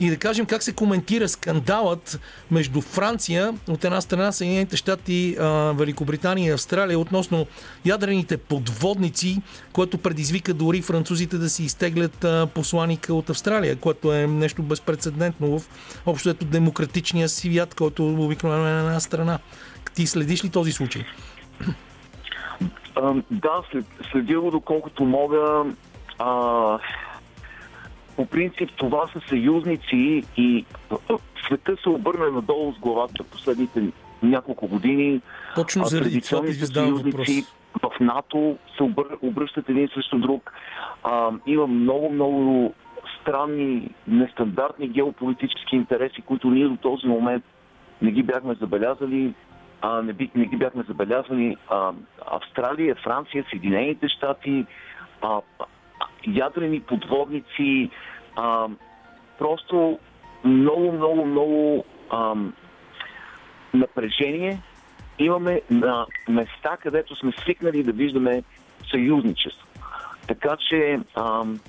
и 0.00 0.10
да 0.10 0.16
кажем 0.16 0.46
как 0.46 0.62
се 0.62 0.74
коментира 0.74 1.28
скандалът 1.28 2.20
между 2.50 2.80
Франция, 2.80 3.54
от 3.68 3.84
една 3.84 4.00
страна 4.00 4.32
Съединените 4.32 4.76
щати, 4.76 5.36
Великобритания 5.74 6.48
и 6.48 6.52
Австралия 6.52 6.98
относно 6.98 7.46
ядрените 7.84 8.36
подводници, 8.36 9.42
което 9.72 9.98
предизвика 9.98 10.54
дори 10.54 10.82
французите 10.82 11.38
да 11.38 11.48
си 11.48 11.64
изтеглят 11.64 12.26
посланика 12.54 13.14
от 13.14 13.30
Австралия, 13.30 13.76
което 13.76 14.12
е 14.12 14.26
нещо 14.26 14.62
безпредседентно 14.62 15.58
в 15.58 15.62
общо 16.06 16.30
ето 16.30 16.44
демократичния 16.44 17.28
свят, 17.28 17.74
който 17.74 18.24
обикновено 18.24 18.66
е 18.66 18.72
на 18.72 18.78
една 18.78 19.00
страна. 19.00 19.38
Ти 19.94 20.06
следиш 20.06 20.44
ли 20.44 20.50
този 20.50 20.72
случай? 20.72 21.04
Да, 23.30 23.62
след, 23.70 23.84
следя 24.12 24.40
го 24.40 24.50
доколкото 24.50 25.04
мога. 25.04 25.64
А, 26.18 26.78
по 28.18 28.26
принцип 28.26 28.70
това 28.76 29.06
са 29.06 29.20
съюзници 29.28 30.22
и 30.36 30.64
света 31.46 31.76
се 31.82 31.88
обърна 31.88 32.30
надолу 32.30 32.72
с 32.72 32.78
главата 32.78 33.24
последните 33.24 33.82
няколко 34.22 34.68
години. 34.68 35.20
Точно 35.54 35.84
заради 35.84 36.20
това 36.20 36.40
традиционните 36.40 36.66
задавам 36.66 36.94
въпрос. 36.94 37.28
в 37.82 38.00
НАТО 38.00 38.56
се 38.76 38.82
обър... 38.82 39.06
обръщат 39.22 39.68
един 39.68 39.88
срещу 39.94 40.18
друг. 40.18 40.52
А, 41.04 41.30
има 41.46 41.66
много, 41.66 42.10
много 42.10 42.74
странни, 43.20 43.90
нестандартни 44.08 44.88
геополитически 44.88 45.76
интереси, 45.76 46.22
които 46.22 46.50
ние 46.50 46.68
до 46.68 46.76
този 46.76 47.06
момент 47.06 47.44
не 48.02 48.10
ги 48.10 48.22
бяхме 48.22 48.54
забелязали. 48.54 49.34
А, 49.80 50.02
не, 50.02 50.12
би, 50.12 50.30
не 50.34 50.46
ги 50.46 50.56
бяхме 50.56 50.84
забелязали 50.88 51.56
а, 51.68 51.92
Австралия, 52.26 52.94
Франция, 53.04 53.44
Съединените 53.50 54.08
щати, 54.08 54.66
а, 55.22 55.40
ядрени 56.26 56.80
подводници, 56.80 57.90
а, 58.36 58.68
просто 59.38 59.98
много, 60.44 60.92
много, 60.92 61.24
много 61.24 61.84
ам, 62.12 62.54
напрежение 63.74 64.60
имаме 65.18 65.60
на 65.70 66.06
места, 66.28 66.76
където 66.82 67.16
сме 67.16 67.32
свикнали 67.32 67.82
да 67.82 67.92
виждаме 67.92 68.42
съюзничество. 68.90 69.66
Така 70.26 70.56
че 70.68 71.00
ам, 71.14 71.60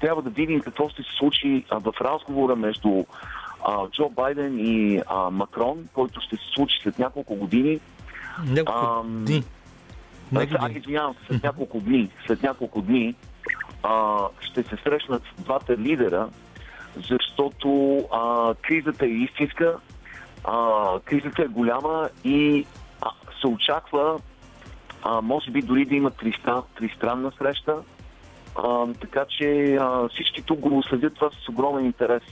трябва 0.00 0.22
да 0.22 0.30
видим 0.30 0.60
какво 0.60 0.88
ще 0.88 1.02
се 1.02 1.12
случи 1.18 1.64
а, 1.70 1.78
в 1.78 1.92
разговора 2.00 2.56
между 2.56 3.04
а, 3.64 3.88
Джо 3.90 4.08
Байден 4.08 4.58
и 4.58 5.02
а, 5.06 5.30
Макрон, 5.30 5.88
който 5.92 6.20
ще 6.20 6.36
се 6.36 6.44
случи 6.54 6.80
след 6.82 6.98
няколко 6.98 7.34
години. 7.34 7.80
Няколко 8.46 9.02
дни. 9.04 9.42
Не 10.32 10.48
а, 10.58 10.70
извинявам 10.70 11.14
се, 11.14 11.26
след 11.26 11.42
няколко 11.42 11.80
дни, 11.80 12.10
след 12.26 12.42
няколко 12.42 12.82
дни 12.82 13.14
ще 14.40 14.62
се 14.62 14.76
срещнат 14.84 15.22
двата 15.38 15.76
лидера, 15.76 16.28
защото 17.08 17.98
а, 18.12 18.54
кризата 18.62 19.04
е 19.06 19.08
истинска, 19.08 19.74
а, 20.44 20.84
кризата 21.04 21.42
е 21.42 21.46
голяма 21.46 22.08
и 22.24 22.66
а, 23.02 23.10
се 23.40 23.46
очаква, 23.46 24.18
а, 25.02 25.20
може 25.20 25.50
би 25.50 25.62
дори 25.62 25.84
да 25.84 25.94
има 25.94 26.10
тристран, 26.10 26.62
тристранна 26.78 27.32
среща. 27.38 27.76
А, 28.56 28.86
така 29.00 29.24
че 29.38 29.76
а, 29.80 30.08
всички 30.08 30.42
тук 30.42 30.60
го 30.60 30.82
следят 30.82 31.14
това 31.14 31.30
с 31.44 31.48
огромен 31.48 31.84
интерес. 31.84 32.22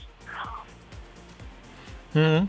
Мгм. 2.15 2.47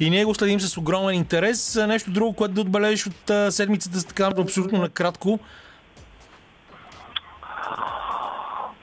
И 0.00 0.10
ние 0.10 0.24
го 0.24 0.34
следим 0.34 0.60
с 0.60 0.76
огромен 0.76 1.14
интерес. 1.14 1.78
Нещо 1.88 2.10
друго, 2.10 2.32
което 2.32 2.54
да 2.54 2.60
отбележиш 2.60 3.06
от 3.06 3.30
а, 3.30 3.52
седмицата, 3.52 4.06
така 4.06 4.30
абсолютно 4.38 4.78
накратко. 4.78 5.38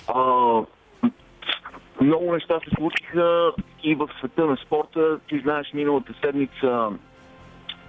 А, 0.07 0.21
много 2.01 2.33
неща 2.33 2.59
се 2.59 2.75
случиха 2.77 3.51
и 3.83 3.95
в 3.95 4.09
света 4.19 4.45
на 4.45 4.57
спорта. 4.57 5.19
Ти 5.29 5.39
знаеш, 5.39 5.67
миналата 5.73 6.13
седмица 6.23 6.89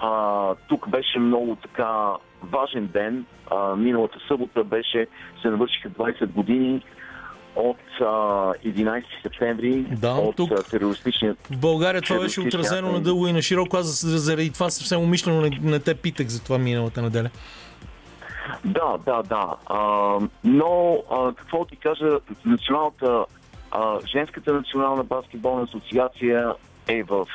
а, 0.00 0.10
тук 0.68 0.88
беше 0.88 1.18
много 1.18 1.56
така 1.56 2.12
важен 2.42 2.86
ден. 2.86 3.24
А, 3.50 3.76
миналата 3.76 4.18
събота 4.28 4.64
беше, 4.64 5.06
се 5.42 5.48
навършиха 5.48 5.90
20 5.90 6.26
години 6.26 6.82
от 7.56 7.76
а, 8.00 8.04
11 8.04 9.02
септември, 9.22 9.84
Да, 9.92 10.10
от 10.10 10.36
тук- 10.36 10.70
терористичния 10.70 11.36
В 11.50 11.58
България 11.58 12.02
това 12.02 12.20
беше 12.20 12.40
отразено 12.40 12.92
надълго 12.92 13.26
и 13.26 13.32
на 13.32 13.42
широко. 13.42 13.76
Аз 13.76 14.00
за- 14.00 14.18
заради 14.18 14.52
това 14.52 14.70
съвсем 14.70 15.00
умишлено 15.00 15.40
не, 15.40 15.50
не 15.62 15.80
те 15.80 15.94
питах 15.94 16.26
за 16.26 16.44
това 16.44 16.58
миналата 16.58 17.02
неделя. 17.02 17.30
Да, 18.64 18.98
да, 18.98 19.22
да. 19.22 19.56
А, 19.66 20.18
но 20.44 21.02
а, 21.10 21.32
какво 21.34 21.64
ти 21.64 21.76
кажа, 21.76 22.18
националната, 22.44 23.24
а, 23.70 23.98
женската 24.06 24.52
национална 24.52 25.04
баскетболна 25.04 25.62
асоциация 25.62 26.54
е 26.88 27.02
в 27.02 27.26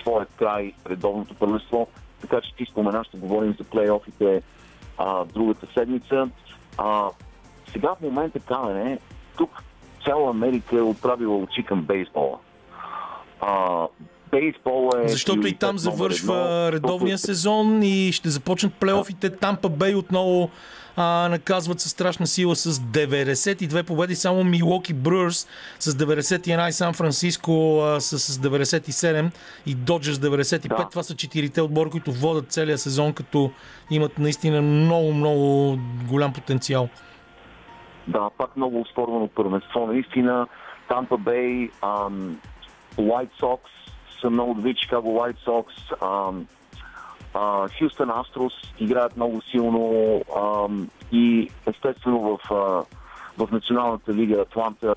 своя 0.00 0.26
край 0.38 0.72
редовното 0.86 1.34
първенство, 1.34 1.88
така 2.20 2.40
че 2.40 2.54
ти 2.54 2.66
спомена, 2.70 3.04
ще 3.04 3.18
говорим 3.18 3.54
за 3.58 3.64
плейофите 3.64 4.42
а, 4.98 5.24
другата 5.24 5.66
седмица. 5.74 6.28
А, 6.78 7.08
сега 7.72 7.94
в 7.94 8.00
момента 8.00 8.40
камене, 8.40 8.98
тук 9.36 9.62
цяла 10.04 10.30
Америка 10.30 10.76
е 10.76 10.82
отправила 10.82 11.36
очи 11.36 11.62
към 11.62 11.82
бейсбола. 11.82 12.38
А, 13.40 13.86
бейсбол 14.30 14.90
е... 15.04 15.08
Защото 15.08 15.46
и 15.46 15.54
там 15.54 15.78
завършва 15.78 16.34
едно. 16.34 16.72
редовния 16.72 16.82
Толкова- 16.98 17.18
сезон 17.18 17.82
и 17.82 18.12
ще 18.12 18.28
започнат 18.28 18.74
плейофите. 18.74 19.30
Тампа 19.30 19.68
Бей 19.68 19.94
отново 19.94 20.50
а, 20.96 21.28
наказват 21.28 21.80
със 21.80 21.92
страшна 21.92 22.26
сила 22.26 22.56
с 22.56 22.72
92 22.72 23.82
победи. 23.82 24.14
Само 24.14 24.44
Милоки 24.44 24.94
Брюърс 24.94 25.48
с 25.78 25.92
91 25.92 26.68
и 26.68 26.72
Сан 26.72 26.94
Франциско 26.94 27.80
а, 27.80 28.00
с, 28.00 28.18
с 28.18 28.38
97 28.38 29.30
и 29.66 29.74
Доджерс 29.74 30.18
95. 30.18 30.68
Да. 30.68 30.88
Това 30.90 31.02
са 31.02 31.16
четирите 31.16 31.62
отбора, 31.62 31.90
които 31.90 32.12
водят 32.12 32.52
целия 32.52 32.78
сезон, 32.78 33.12
като 33.12 33.50
имат 33.90 34.18
наистина 34.18 34.62
много, 34.62 35.12
много 35.12 35.78
голям 36.08 36.32
потенциал. 36.32 36.88
Да, 38.08 38.30
пак 38.38 38.56
много 38.56 38.84
спорвано 38.92 39.28
първенство. 39.28 39.86
Наистина, 39.86 40.46
Тампа 40.88 41.18
Бей, 41.18 41.68
White 42.98 43.30
Sox 43.42 43.58
са 44.20 44.30
много 44.30 44.54
добри, 44.54 44.74
Chicago 44.74 45.00
White 45.00 45.46
Sox, 45.46 45.66
Хюстън 47.78 48.10
Астрос 48.10 48.52
играят 48.80 49.16
много 49.16 49.42
силно 49.42 50.22
а, 50.36 50.68
и 51.12 51.50
естествено 51.66 52.20
в, 52.20 52.54
а, 52.54 52.84
в 53.44 53.50
Националната 53.52 54.14
лига 54.14 54.40
Атланта 54.40 54.94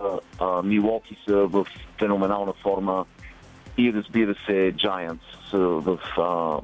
Милоки 0.64 1.18
са 1.28 1.36
в 1.36 1.66
феноменална 2.00 2.54
форма 2.54 3.06
и 3.78 3.94
разбира 3.94 4.36
се 4.46 4.74
Giants 4.76 5.50
са 5.50 5.60
в, 5.60 6.00
а, 6.18 6.60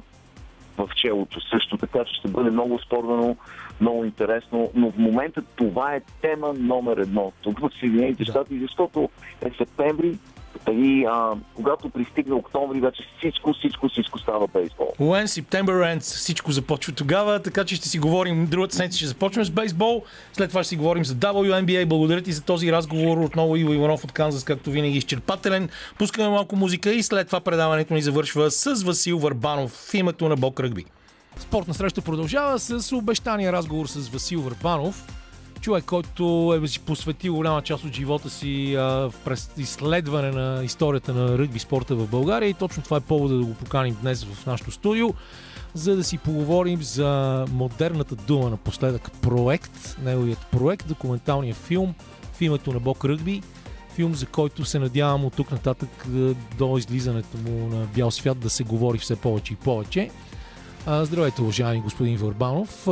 в 0.82 0.94
челото 0.94 1.40
също, 1.40 1.76
така 1.76 2.04
че 2.04 2.14
ще 2.14 2.28
бъде 2.28 2.50
много 2.50 2.78
спорвано, 2.78 3.36
много 3.80 4.04
интересно, 4.04 4.70
но 4.74 4.90
в 4.90 4.98
момента 4.98 5.42
това 5.56 5.94
е 5.94 6.00
тема 6.22 6.52
номер 6.52 6.96
едно 6.96 7.32
тук 7.42 7.58
в 7.58 7.70
Съединените 7.80 8.24
Да. 8.24 8.30
щати, 8.30 8.60
защото 8.60 9.08
е 9.42 9.50
септември 9.58 10.18
и 10.70 11.04
а, 11.04 11.32
когато 11.54 11.90
пристигне 11.90 12.34
октомври, 12.34 12.80
вече 12.80 13.02
всичко, 13.18 13.52
всичко, 13.52 13.88
всичко 13.88 14.18
става 14.18 14.46
бейсбол. 14.46 14.92
When 15.00 15.24
September 15.24 15.96
ends, 15.96 16.00
всичко 16.00 16.52
започва 16.52 16.92
тогава, 16.92 17.42
така 17.42 17.64
че 17.64 17.76
ще 17.76 17.88
си 17.88 17.98
говорим 17.98 18.46
другата 18.46 18.76
седмица, 18.76 18.98
ще 18.98 19.06
започнем 19.06 19.44
с 19.44 19.50
бейсбол, 19.50 20.04
след 20.32 20.48
това 20.48 20.62
ще 20.62 20.68
си 20.68 20.76
говорим 20.76 21.04
за 21.04 21.14
WNBA. 21.14 21.84
Благодаря 21.84 22.22
ти 22.22 22.32
за 22.32 22.42
този 22.42 22.72
разговор. 22.72 23.18
Отново 23.18 23.56
Иво 23.56 23.72
Иванов 23.72 24.04
от 24.04 24.12
Канзас, 24.12 24.44
както 24.44 24.70
винаги 24.70 24.98
изчерпателен. 24.98 25.68
Пускаме 25.98 26.28
малко 26.28 26.56
музика 26.56 26.92
и 26.92 27.02
след 27.02 27.26
това 27.26 27.40
предаването 27.40 27.94
ни 27.94 28.02
завършва 28.02 28.50
с 28.50 28.82
Васил 28.82 29.18
Върбанов 29.18 29.70
в 29.70 29.94
името 29.94 30.28
на 30.28 30.36
Бог 30.36 30.60
Ръгби. 30.60 30.84
Спортна 31.36 31.74
среща 31.74 32.02
продължава 32.02 32.58
с 32.58 32.92
обещания 32.92 33.52
разговор 33.52 33.86
с 33.86 34.08
Васил 34.08 34.40
Върбанов. 34.40 35.19
Човек, 35.60 35.84
който 35.84 36.54
е 36.64 36.68
си 36.68 36.80
посветил 36.80 37.34
голяма 37.34 37.62
част 37.62 37.84
от 37.84 37.92
живота 37.92 38.30
си 38.30 38.74
а, 38.74 39.10
през 39.24 39.50
изследване 39.56 40.30
на 40.30 40.64
историята 40.64 41.14
на 41.14 41.38
ръгби 41.38 41.58
спорта 41.58 41.94
в 41.94 42.08
България. 42.08 42.48
И 42.48 42.54
точно 42.54 42.82
това 42.82 42.96
е 42.96 43.00
повода 43.00 43.34
да 43.34 43.44
го 43.44 43.54
поканим 43.54 43.96
днес 44.02 44.24
в 44.24 44.46
нашото 44.46 44.70
студио, 44.70 45.08
за 45.74 45.96
да 45.96 46.04
си 46.04 46.18
поговорим 46.18 46.82
за 46.82 47.44
модерната 47.52 48.16
дума 48.16 48.50
напоследък. 48.50 49.10
Проект, 49.22 49.96
неговият 50.02 50.46
проект, 50.52 50.88
документалния 50.88 51.54
филм 51.54 51.94
в 52.32 52.40
името 52.40 52.72
на 52.72 52.80
Бог 52.80 53.04
Ръгби, 53.04 53.42
филм, 53.94 54.14
за 54.14 54.26
който 54.26 54.64
се 54.64 54.78
надявам 54.78 55.24
от 55.24 55.34
тук 55.36 55.50
нататък 55.50 56.06
до 56.58 56.78
излизането 56.78 57.36
му 57.38 57.68
на 57.68 57.86
бял 57.94 58.10
свят 58.10 58.38
да 58.38 58.50
се 58.50 58.64
говори 58.64 58.98
все 58.98 59.16
повече 59.16 59.52
и 59.52 59.56
повече. 59.56 60.10
Здравейте, 60.86 61.42
уважаеми 61.42 61.80
господин 61.80 62.16
Върбанов. 62.16 62.88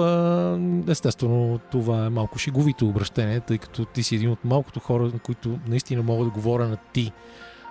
Естествено, 0.89 1.61
това 1.70 2.07
е 2.07 2.09
малко 2.09 2.39
шеговито 2.39 2.89
обращение, 2.89 3.41
тъй 3.41 3.59
като 3.59 3.84
ти 3.84 4.03
си 4.03 4.14
един 4.14 4.30
от 4.30 4.45
малкото 4.45 4.80
хора, 4.80 5.03
на 5.03 5.18
които 5.18 5.59
наистина 5.66 6.03
мога 6.03 6.24
да 6.24 6.30
говоря 6.30 6.68
на 6.68 6.76
ти, 6.93 7.12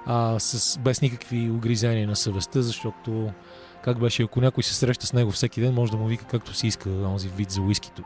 а, 0.05 0.39
с, 0.39 0.80
без 0.80 1.01
никакви 1.01 1.51
огризения 1.51 2.07
на 2.07 2.15
съвестта, 2.15 2.61
защото 2.61 3.30
как 3.84 3.99
беше, 3.99 4.24
ако 4.24 4.41
някой 4.41 4.63
се 4.63 4.74
среща 4.74 5.05
с 5.05 5.13
него 5.13 5.32
всеки 5.32 5.61
ден, 5.61 5.74
може 5.74 5.91
да 5.91 5.97
му 5.97 6.07
вика 6.07 6.26
както 6.26 6.53
си 6.53 6.68
иска 6.68 6.89
онзи 6.89 7.30
вид 7.30 7.51
за 7.51 7.61
уискито. 7.61 8.03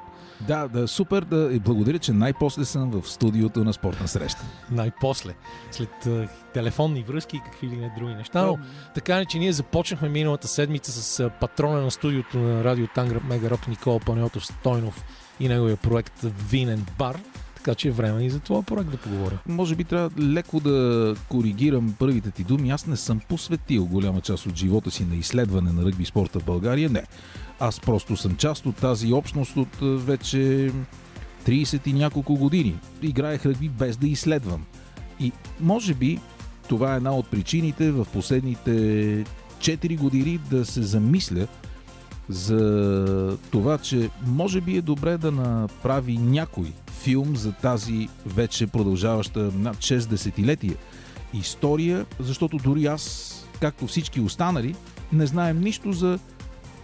Да, 0.47 0.67
да, 0.67 0.87
супер. 0.87 1.23
Да, 1.23 1.49
и 1.53 1.59
благодаря, 1.59 1.99
че 1.99 2.13
най-после 2.13 2.65
съм 2.65 2.91
в 2.91 3.09
студиото 3.09 3.63
на 3.63 3.73
спортна 3.73 4.07
среща. 4.07 4.41
Най-после, 4.71 5.33
след 5.71 6.05
а, 6.05 6.27
телефонни 6.53 7.03
връзки 7.03 7.37
и 7.37 7.41
какви 7.45 7.67
ли 7.67 7.77
не 7.77 7.93
други 7.97 8.13
неща. 8.13 8.45
Но 8.45 8.59
така 8.95 9.15
не, 9.15 9.25
че 9.25 9.39
ние 9.39 9.53
започнахме 9.53 10.09
миналата 10.09 10.47
седмица 10.47 10.91
с 10.91 11.19
а, 11.19 11.29
патрона 11.29 11.81
на 11.81 11.91
студиото 11.91 12.37
на 12.37 12.63
Радио 12.63 12.87
Тангра 12.95 13.21
Мегарок 13.29 13.67
Никола 13.67 13.99
Панайотов 13.99 14.45
Стойнов 14.45 15.03
и 15.39 15.47
неговия 15.47 15.77
проект 15.77 16.21
Винен 16.49 16.85
бар. 16.97 17.19
Така 17.63 17.75
че 17.75 17.87
е 17.87 17.91
време 17.91 18.23
и 18.23 18.29
за 18.29 18.39
това 18.39 18.63
проект 18.63 18.91
да 18.91 18.97
поговорим. 18.97 19.37
Може 19.47 19.75
би 19.75 19.83
трябва 19.83 20.09
леко 20.21 20.59
да 20.59 21.15
коригирам 21.29 21.95
първите 21.99 22.31
ти 22.31 22.43
думи. 22.43 22.71
Аз 22.71 22.87
не 22.87 22.95
съм 22.97 23.19
посветил 23.29 23.85
голяма 23.85 24.21
част 24.21 24.45
от 24.45 24.55
живота 24.55 24.91
си 24.91 25.05
на 25.05 25.15
изследване 25.15 25.71
на 25.71 25.85
ръгби 25.85 26.05
спорта 26.05 26.39
в 26.39 26.43
България. 26.43 26.89
Не. 26.89 27.03
Аз 27.59 27.79
просто 27.79 28.17
съм 28.17 28.35
част 28.35 28.65
от 28.65 28.75
тази 28.75 29.13
общност 29.13 29.57
от 29.57 29.81
а, 29.81 29.85
вече 29.85 30.71
30 31.45 31.87
и 31.87 31.93
няколко 31.93 32.35
години. 32.35 32.79
Играех 33.01 33.45
ръгби 33.45 33.69
без 33.69 33.97
да 33.97 34.07
изследвам. 34.07 34.65
И 35.19 35.31
може 35.59 35.93
би 35.93 36.19
това 36.67 36.93
е 36.93 36.97
една 36.97 37.15
от 37.15 37.27
причините 37.27 37.91
в 37.91 38.07
последните 38.13 38.71
4 39.59 39.97
години 39.97 40.39
да 40.49 40.65
се 40.65 40.81
замисля 40.81 41.47
за 42.31 43.37
това, 43.51 43.77
че 43.77 44.09
може 44.25 44.61
би 44.61 44.77
е 44.77 44.81
добре 44.81 45.17
да 45.17 45.31
направи 45.31 46.17
някой 46.17 46.71
филм 46.87 47.35
за 47.35 47.51
тази 47.51 48.09
вече 48.25 48.67
продължаваща 48.67 49.39
над 49.39 49.77
6 49.77 50.07
десетилетия 50.07 50.75
история, 51.33 52.05
защото 52.19 52.57
дори 52.57 52.85
аз, 52.85 53.35
както 53.59 53.87
всички 53.87 54.21
останали, 54.21 54.75
не 55.13 55.25
знаем 55.25 55.61
нищо 55.61 55.91
за 55.91 56.19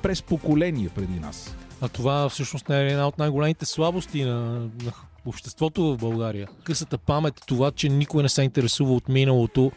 през 0.02 0.22
поколения 0.22 0.90
преди 0.96 1.20
нас. 1.20 1.56
А 1.82 1.88
това 1.88 2.30
всъщност 2.30 2.70
не 2.70 2.82
е 2.82 2.88
една 2.88 3.08
от 3.08 3.18
най-големите 3.18 3.66
слабости 3.66 4.24
на, 4.24 4.52
на 4.60 4.92
обществото 5.26 5.84
в 5.84 5.98
България. 5.98 6.48
Късата 6.64 6.98
памет, 6.98 7.42
това, 7.48 7.72
че 7.72 7.90
никой 7.90 8.24
не 8.24 8.30
се 8.30 8.44
интересува 8.44 8.94
от 8.94 9.10
миналото 9.10 9.72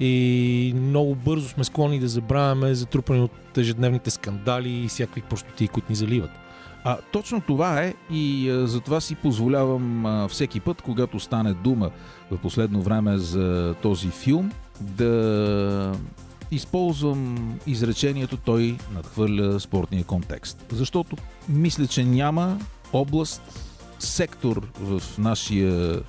и 0.00 0.72
много 0.76 1.14
бързо 1.14 1.48
сме 1.48 1.64
склонни 1.64 1.98
да 1.98 2.08
забравяме 2.08 2.74
затрупани 2.74 3.20
от 3.20 3.58
ежедневните 3.58 4.10
скандали 4.10 4.70
и 4.70 4.88
всякакви 4.88 5.22
простоти, 5.22 5.68
които 5.68 5.92
ни 5.92 5.96
заливат. 5.96 6.30
А 6.84 6.98
точно 7.12 7.40
това 7.40 7.82
е 7.82 7.94
и 8.12 8.50
а, 8.50 8.66
затова 8.66 9.00
си 9.00 9.14
позволявам 9.14 10.06
а, 10.06 10.28
всеки 10.28 10.60
път, 10.60 10.82
когато 10.82 11.20
стане 11.20 11.54
дума 11.54 11.90
в 12.30 12.38
последно 12.38 12.82
време 12.82 13.18
за 13.18 13.74
този 13.82 14.08
филм, 14.08 14.52
да 14.80 15.92
използвам 16.50 17.54
изречението 17.66 18.36
той 18.36 18.78
надхвърля 18.94 19.60
спортния 19.60 20.04
контекст. 20.04 20.64
Защото 20.72 21.16
мисля, 21.48 21.86
че 21.86 22.04
няма 22.04 22.58
област, 22.92 23.42
сектор 23.98 24.68
в 24.80 25.02
нашия 25.18 26.00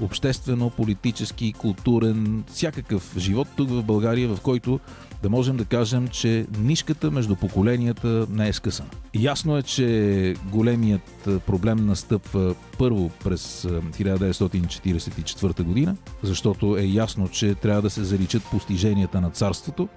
обществено, 0.00 0.70
политически, 0.70 1.52
културен, 1.52 2.44
всякакъв 2.46 3.14
живот 3.18 3.48
тук 3.56 3.70
в 3.70 3.82
България, 3.82 4.28
в 4.28 4.40
който 4.40 4.80
да 5.22 5.30
можем 5.30 5.56
да 5.56 5.64
кажем, 5.64 6.08
че 6.08 6.46
нишката 6.58 7.10
между 7.10 7.36
поколенията 7.36 8.26
не 8.30 8.48
е 8.48 8.52
скъсана. 8.52 8.90
Ясно 9.14 9.56
е, 9.56 9.62
че 9.62 10.34
големият 10.52 11.28
проблем 11.46 11.86
настъпва 11.86 12.54
първо 12.78 13.10
през 13.24 13.64
а, 13.64 13.68
1944 13.68 15.62
година, 15.62 15.96
защото 16.22 16.76
е 16.76 16.82
ясно, 16.82 17.28
че 17.28 17.54
трябва 17.54 17.82
да 17.82 17.90
се 17.90 18.04
заличат 18.04 18.42
постиженията 18.50 19.20
на 19.20 19.30
царството. 19.30 19.88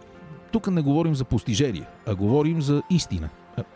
Тук 0.51 0.67
не 0.67 0.81
говорим 0.81 1.15
за 1.15 1.25
постижение, 1.25 1.83
а 2.05 2.15
говорим 2.15 2.61
за 2.61 2.83
истина. 2.89 3.29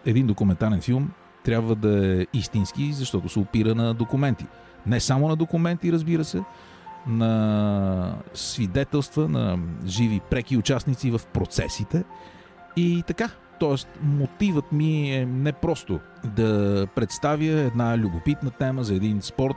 Един 0.06 0.28
документален 0.28 0.82
филм 0.82 1.12
трябва 1.44 1.76
да 1.76 2.22
е 2.22 2.26
истински, 2.34 2.94
защото 2.94 3.30
се 3.30 3.40
опира 3.40 3.76
на 3.76 3.94
документи. 3.94 4.46
Не 4.86 5.00
само 5.00 5.28
на 5.28 5.36
документи, 5.36 5.92
разбира 5.92 6.24
се, 6.24 6.42
на 7.08 8.16
свидетелства, 8.34 9.28
на 9.28 9.60
живи 9.86 10.22
преки 10.30 10.58
участници 10.58 11.12
в 11.12 11.22
процесите. 11.34 12.04
И 12.76 13.04
така, 13.08 13.30
т.е. 13.60 14.06
мотивът 14.06 14.72
ми 14.72 15.16
е 15.16 15.26
не 15.26 15.52
просто 15.52 16.00
да 16.26 16.88
представя 16.96 17.46
една 17.46 17.98
любопитна 17.98 18.52
тема 18.52 18.84
за 18.84 18.96
един 18.96 19.22
спорт, 19.22 19.56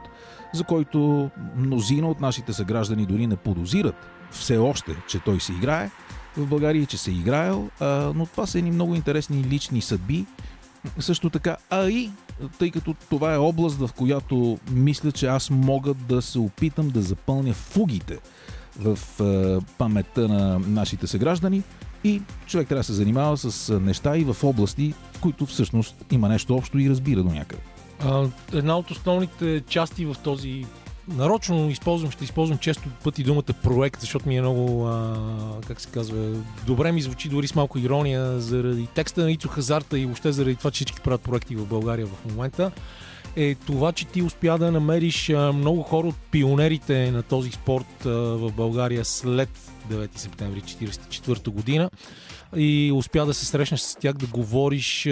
за 0.55 0.65
който 0.65 1.31
мнозина 1.57 2.09
от 2.09 2.21
нашите 2.21 2.53
съграждани 2.53 3.07
дори 3.07 3.27
не 3.27 3.37
подозират 3.37 3.95
все 4.31 4.59
още, 4.59 4.97
че 5.09 5.19
той 5.19 5.41
се 5.41 5.53
играе 5.53 5.91
в 6.37 6.47
България, 6.47 6.87
че 6.87 6.99
се 6.99 7.11
е 7.11 7.15
играел, 7.15 7.69
но 8.15 8.27
това 8.27 8.47
са 8.47 8.59
едни 8.59 8.71
много 8.71 8.95
интересни 8.95 9.45
лични 9.45 9.81
съдби, 9.81 10.27
също 10.99 11.31
така, 11.31 11.57
а 11.71 11.89
и 11.89 12.11
тъй 12.59 12.71
като 12.71 12.95
това 13.11 13.35
е 13.35 13.39
област, 13.39 13.77
в 13.77 13.91
която 13.97 14.59
мисля, 14.71 15.13
че 15.13 15.27
аз 15.27 15.51
мога 15.51 15.95
да 15.95 16.23
се 16.23 16.39
опитам 16.39 16.91
да 16.91 17.03
запълня 17.03 17.55
фугите 17.55 18.19
в 18.79 18.99
е, 19.21 19.65
паметта 19.79 20.29
на 20.29 20.59
нашите 20.59 21.07
съграждани 21.07 21.63
и 22.05 22.23
човек 22.47 22.69
трябва 22.69 22.81
да 22.81 22.85
се 22.85 22.93
занимава 22.93 23.37
с 23.37 23.69
е, 23.69 23.81
неща 23.81 24.17
и 24.17 24.25
в 24.25 24.37
области, 24.45 24.95
в 25.13 25.21
които 25.21 25.47
всъщност 25.47 26.05
има 26.13 26.29
нещо 26.29 26.57
общо 26.57 26.79
и 26.79 26.91
разбира 26.91 27.23
до 27.23 27.31
някъде. 27.31 27.63
Една 28.53 28.79
от 28.79 28.91
основните 28.91 29.63
части 29.69 30.07
в 30.07 30.17
този 30.25 30.67
нарочно 31.09 31.71
използвам, 31.71 32.11
ще 32.11 32.25
използвам 32.25 32.59
често 32.59 32.89
пъти 33.05 33.23
думата 33.23 33.53
проект, 33.63 34.01
защото 34.01 34.29
ми 34.29 34.37
е 34.37 34.41
много, 34.41 34.87
а, 34.87 35.17
как 35.67 35.81
се 35.81 35.89
казва, 35.89 36.37
добре 36.67 36.93
ми 36.93 37.03
звучи 37.03 37.29
дори 37.29 37.47
с 37.47 37.55
малко 37.55 37.79
ирония 37.79 38.41
заради 38.41 38.87
текста 38.87 39.23
на 39.23 39.33
Ицо 39.33 39.49
Хазарта 39.49 39.99
и 39.99 40.05
въобще 40.05 40.33
заради 40.33 40.57
това, 40.57 40.71
че 40.71 40.75
всички 40.75 41.01
правят 41.01 41.23
проекти 41.23 41.57
в 41.57 41.67
България 41.67 42.07
в 42.07 42.25
момента 42.31 42.71
е 43.37 43.55
това, 43.55 43.93
че 43.93 44.07
ти 44.07 44.23
успя 44.23 44.59
да 44.59 44.73
намериш 44.73 45.29
много 45.55 45.83
хора 45.83 46.09
от 46.09 46.17
пионерите 46.31 47.11
на 47.11 47.23
този 47.23 47.51
спорт 47.51 48.05
в 48.05 48.53
България 48.53 49.05
след 49.05 49.49
9 49.91 50.19
септември 50.19 50.63
1944 50.63 51.49
година 51.49 51.91
и 52.57 52.93
успя 52.95 53.27
да 53.27 53.35
се 53.35 53.47
срещнеш 53.47 53.81
с 53.81 53.97
тях, 53.97 54.13
да 54.13 54.27
говориш 54.27 55.09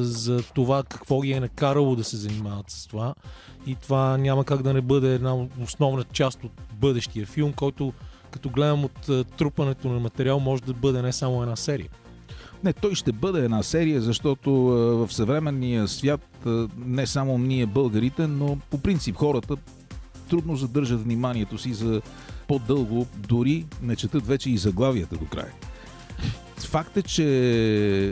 за 0.00 0.42
това 0.54 0.82
какво 0.82 1.20
ги 1.20 1.32
е 1.32 1.40
накарало 1.40 1.96
да 1.96 2.04
се 2.04 2.16
занимават 2.16 2.70
с 2.70 2.86
това. 2.86 3.14
И 3.66 3.74
това 3.74 4.18
няма 4.18 4.44
как 4.44 4.62
да 4.62 4.72
не 4.72 4.80
бъде 4.80 5.14
една 5.14 5.46
основна 5.62 6.04
част 6.04 6.44
от 6.44 6.52
бъдещия 6.80 7.26
филм, 7.26 7.52
който 7.52 7.92
като 8.30 8.48
гледам 8.48 8.84
от 8.84 9.08
а, 9.08 9.24
трупането 9.24 9.88
на 9.88 10.00
материал 10.00 10.40
може 10.40 10.62
да 10.62 10.72
бъде 10.72 11.02
не 11.02 11.12
само 11.12 11.42
една 11.42 11.56
серия. 11.56 11.88
Не, 12.64 12.72
той 12.72 12.94
ще 12.94 13.12
бъде 13.12 13.44
една 13.44 13.62
серия, 13.62 14.00
защото 14.00 14.68
а, 14.68 15.06
в 15.06 15.12
съвременния 15.12 15.88
свят 15.88 16.46
а, 16.46 16.68
не 16.86 17.06
само 17.06 17.38
ние 17.38 17.66
българите, 17.66 18.26
но 18.26 18.58
по 18.70 18.78
принцип 18.78 19.16
хората 19.16 19.56
трудно 20.30 20.56
задържат 20.56 21.02
вниманието 21.02 21.58
си 21.58 21.74
за 21.74 22.02
по-дълго, 22.48 23.06
дори 23.16 23.66
не 23.82 23.96
четат 23.96 24.26
вече 24.26 24.50
и 24.50 24.58
заглавията 24.58 25.16
до 25.16 25.24
края. 25.24 25.52
Факт 26.58 26.96
е, 26.96 27.02
че 27.02 27.24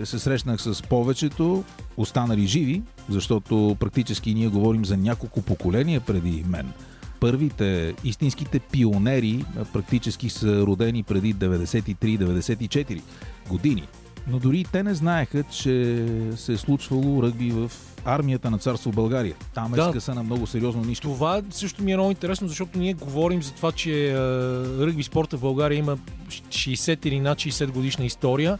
се 0.05 0.19
срещнах 0.19 0.63
с 0.63 0.83
повечето 0.83 1.65
останали 2.01 2.47
живи, 2.47 2.83
защото 3.09 3.77
практически 3.81 4.35
ние 4.35 4.49
говорим 4.49 4.85
за 4.85 4.97
няколко 4.97 5.43
поколения 5.43 6.01
преди 6.01 6.45
мен. 6.49 6.73
Първите, 7.21 7.95
истинските 8.05 8.59
пионери 8.59 9.45
практически 9.73 10.31
са 10.31 10.61
родени 10.67 11.03
преди 11.03 11.35
93-94 11.35 13.01
години. 13.49 13.83
Но 14.29 14.39
дори 14.39 14.65
те 14.73 14.83
не 14.83 14.95
знаеха, 14.95 15.43
че 15.43 16.07
се 16.37 16.53
е 16.53 16.57
случвало 16.57 17.23
ръгби 17.23 17.51
в 17.51 17.71
армията 18.05 18.51
на 18.51 18.59
царство 18.59 18.91
България. 18.91 19.35
Там 19.55 19.75
е 19.75 19.77
Да. 19.77 19.89
скъсана 19.89 20.23
много 20.23 20.47
сериозно 20.47 20.85
нищо. 20.85 21.09
Това 21.09 21.43
също 21.51 21.83
ми 21.83 21.93
е 21.93 21.97
много 21.97 22.11
интересно, 22.11 22.49
защото 22.49 22.79
ние 22.79 22.95
говорим 22.95 23.43
за 23.43 23.53
това, 23.53 23.73
че 23.73 24.09
е, 24.09 24.15
ръгби 24.87 25.03
спорта 25.03 25.37
в 25.37 25.41
България 25.41 25.79
има 25.79 25.99
60 26.29 27.07
или 27.07 27.21
над 27.21 27.39
60 27.39 27.71
годишна 27.71 28.05
история, 28.05 28.59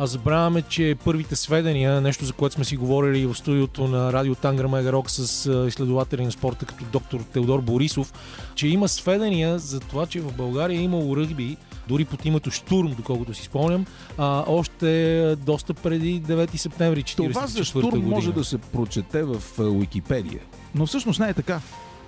а 0.00 0.06
забравяме, 0.06 0.62
че 0.62 0.96
първите 1.04 1.36
сведения, 1.36 2.00
нещо 2.00 2.24
за 2.24 2.32
което 2.32 2.54
сме 2.54 2.64
си 2.64 2.76
говорили 2.76 3.26
в 3.26 3.34
студиото 3.34 3.88
на 3.88 4.12
радио 4.12 4.34
Тангър 4.34 4.66
Мегарок 4.66 5.10
с 5.10 5.50
изследователи 5.68 6.24
на 6.24 6.32
спорта 6.32 6.66
като 6.66 6.84
доктор 6.92 7.20
Теодор 7.20 7.60
Борисов, 7.60 8.12
че 8.54 8.68
има 8.68 8.88
сведения 8.88 9.58
за 9.58 9.80
това, 9.80 10.06
че 10.06 10.20
в 10.20 10.32
България 10.32 10.80
е 10.80 10.82
имало 10.82 11.16
ръгби, 11.16 11.56
дори 11.88 12.04
под 12.04 12.24
името 12.24 12.50
Штурм, 12.50 12.94
доколкото 12.96 13.34
си 13.34 13.44
спомням, 13.44 13.86
а, 14.18 14.44
още 14.46 15.36
доста 15.36 15.74
преди 15.74 16.22
9 16.22 16.56
септември 16.56 17.02
1944 17.02 17.32
Това 17.32 17.46
за 17.46 17.64
штурм 17.64 17.90
година. 17.90 18.08
може 18.08 18.32
да 18.32 18.44
се 18.44 18.58
прочете 18.58 19.22
в 19.22 19.42
Уикипедия. 19.58 20.40
Но 20.74 20.86
всъщност 20.86 21.20
не 21.20 21.28
е 21.28 21.34
така. 21.34 21.60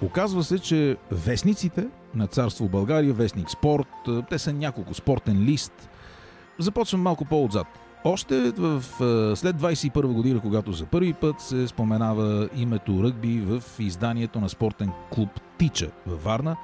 Оказва 0.03 0.45
се, 0.45 0.59
че 0.59 0.97
вестниците 1.11 1.87
на 2.15 2.27
Царство 2.27 2.69
България, 2.69 3.15
вестник 3.15 3.51
Спорт, 3.51 3.89
те 4.31 4.39
са 4.39 4.53
няколко 4.53 4.95
спортен 4.95 5.45
лист. 5.45 5.90
Започвам 6.61 7.01
малко 7.01 7.25
по-отзад. 7.25 7.67
Още 8.05 8.51
в, 8.51 8.83
след 9.37 9.57
21 9.57 10.07
година, 10.07 10.41
когато 10.41 10.73
за 10.73 10.87
първи 10.87 11.13
път 11.13 11.41
се 11.41 11.69
споменава 11.69 12.49
името 12.57 13.03
ръгби 13.03 13.41
в 13.41 13.63
изданието 13.79 14.41
на 14.41 14.49
спортен 14.49 14.91
клуб 15.11 15.31
Тича 15.59 15.91
във 16.07 16.25
Варна, 16.25 16.57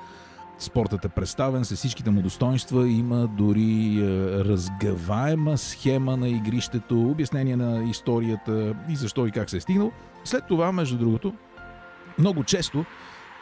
Спортът 0.59 1.05
е 1.05 1.09
представен 1.09 1.65
с 1.65 1.77
всичките 1.77 2.11
му 2.11 2.23
достоинства, 2.23 2.89
има 2.89 3.27
дори 3.27 3.99
е, 3.99 4.05
разгъваема 4.45 5.59
схема 5.59 6.17
на 6.17 6.29
игрището, 6.29 7.11
обяснение 7.11 7.57
на 7.57 7.91
историята 7.91 8.75
и 8.89 8.97
защо 8.97 9.27
и 9.27 9.31
как 9.31 9.51
се 9.51 9.57
е 9.57 9.61
стигнал. 9.61 9.93
След 10.25 10.47
това, 10.47 10.73
между 10.73 10.99
другото, 10.99 11.35
много 12.19 12.45
често 12.45 12.85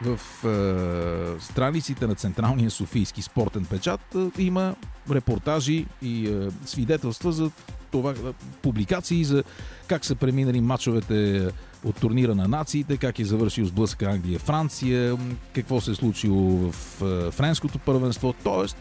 в 0.01 0.19
е, 0.45 1.41
страниците 1.41 2.07
на 2.07 2.15
Централния 2.15 2.71
Софийски 2.71 3.21
спортен 3.21 3.65
печат 3.65 4.15
е, 4.15 4.41
има 4.41 4.75
репортажи 5.11 5.85
и 6.01 6.27
е, 6.27 6.49
свидетелства 6.65 7.31
за 7.31 7.51
това, 7.91 8.11
е, 8.11 8.13
публикации 8.61 9.23
за 9.23 9.43
как 9.87 10.05
са 10.05 10.15
преминали 10.15 10.61
матчовете 10.61 11.47
от 11.83 11.95
турнира 11.95 12.35
на 12.35 12.47
нациите, 12.47 12.97
как 12.97 13.19
е 13.19 13.25
завършил 13.25 13.65
сблъсъка 13.65 14.05
Англия-Франция, 14.05 15.17
какво 15.53 15.81
се 15.81 15.91
е 15.91 15.95
случило 15.95 16.71
в 16.71 17.01
е, 17.01 17.31
френското 17.31 17.79
първенство. 17.79 18.33
Тоест, 18.43 18.77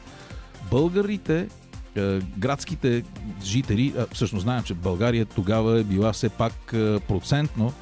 българите, 0.71 1.49
е, 1.97 2.21
градските 2.39 3.05
жители, 3.45 3.95
всъщност 4.13 4.43
знаем, 4.43 4.63
че 4.63 4.75
България 4.75 5.27
тогава 5.27 5.81
е 5.81 5.85
била 5.85 6.13
все 6.13 6.29
пак 6.29 6.53
е, 6.73 7.01
процентно 7.01 7.73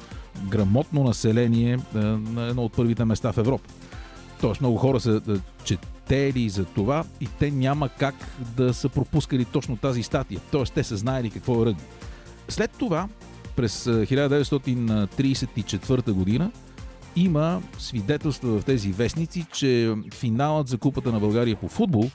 грамотно 0.49 1.03
население 1.03 1.79
е, 1.95 1.97
на 1.97 2.47
едно 2.47 2.63
от 2.63 2.73
първите 2.73 3.05
места 3.05 3.31
в 3.31 3.37
Европа. 3.37 3.69
Тоест 4.41 4.61
много 4.61 4.77
хора 4.77 4.99
са 4.99 5.21
е, 5.29 5.31
четели 5.63 6.49
за 6.49 6.65
това 6.65 7.03
и 7.21 7.27
те 7.39 7.51
няма 7.51 7.89
как 7.89 8.15
да 8.57 8.73
са 8.73 8.89
пропускали 8.89 9.45
точно 9.45 9.77
тази 9.77 10.03
статия. 10.03 10.39
Тоест 10.51 10.73
те 10.73 10.83
са 10.83 10.97
знаели 10.97 11.29
какво 11.29 11.61
е 11.61 11.65
ръгби. 11.65 11.83
След 12.49 12.71
това, 12.71 13.07
през 13.55 13.87
е, 13.87 13.89
1934 13.89 16.11
година, 16.11 16.51
има 17.15 17.61
свидетелства 17.77 18.59
в 18.59 18.65
тези 18.65 18.91
вестници, 18.91 19.45
че 19.53 19.95
финалът 20.13 20.67
за 20.67 20.77
Купата 20.77 21.11
на 21.11 21.19
България 21.19 21.55
по 21.55 21.67
футбол 21.67 22.09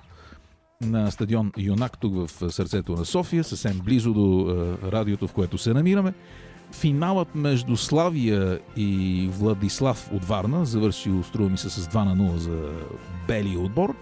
на 0.80 1.10
стадион 1.10 1.52
Юнак, 1.58 1.98
тук 1.98 2.14
в 2.14 2.52
сърцето 2.52 2.92
на 2.92 3.04
София, 3.04 3.44
съвсем 3.44 3.80
близо 3.84 4.12
до 4.12 4.50
е, 4.50 4.54
радиото, 4.92 5.28
в 5.28 5.32
което 5.32 5.58
се 5.58 5.74
намираме, 5.74 6.14
финалът 6.72 7.34
между 7.34 7.76
Славия 7.76 8.58
и 8.76 8.88
Владислав 9.32 10.10
от 10.12 10.24
Варна, 10.24 10.64
завършил, 10.64 11.22
струва 11.22 11.50
ми 11.50 11.58
се, 11.58 11.70
с 11.70 11.80
2 11.82 11.94
на 11.96 12.16
0 12.16 12.36
за 12.36 12.70
белия 13.28 13.60
отбор, 13.60 13.94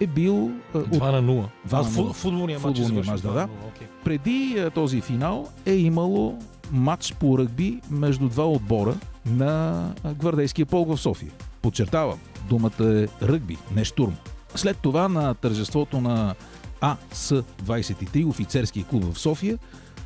е 0.00 0.06
бил 0.06 0.32
е, 0.74 0.78
от 0.78 0.86
2 0.86 1.12
на 1.12 1.22
0. 1.22 1.46
Два 1.64 1.78
А, 1.78 1.82
на 1.82 1.88
фу- 1.88 1.96
нула. 1.96 2.12
футболния 2.12 2.58
матч 2.58 2.78
е 2.78 2.82
Футболния 2.82 3.04
матч, 3.04 3.20
да, 3.22 3.28
2 3.28 3.32
да. 3.32 3.40
0, 3.40 3.48
окей. 3.68 3.86
преди 4.04 4.54
е, 4.58 4.70
този 4.70 5.00
финал 5.00 5.48
е 5.66 5.74
имало 5.74 6.38
матч 6.72 7.14
по 7.14 7.38
ръгби 7.38 7.80
между 7.90 8.28
два 8.28 8.44
отбора 8.46 8.94
на 9.26 9.82
е, 10.04 10.14
гвардейския 10.14 10.66
полк 10.66 10.88
в 10.88 10.98
София. 10.98 11.30
Подчертавам, 11.62 12.18
думата 12.42 12.72
е 12.80 13.08
ръгби, 13.22 13.58
не 13.72 13.84
штурм. 13.84 14.14
След 14.54 14.76
това 14.78 15.08
на 15.08 15.34
тържеството 15.34 16.00
на 16.00 16.34
АС-23, 16.80 18.26
офицерския 18.26 18.84
клуб 18.84 19.04
в 19.04 19.18
София, 19.18 19.58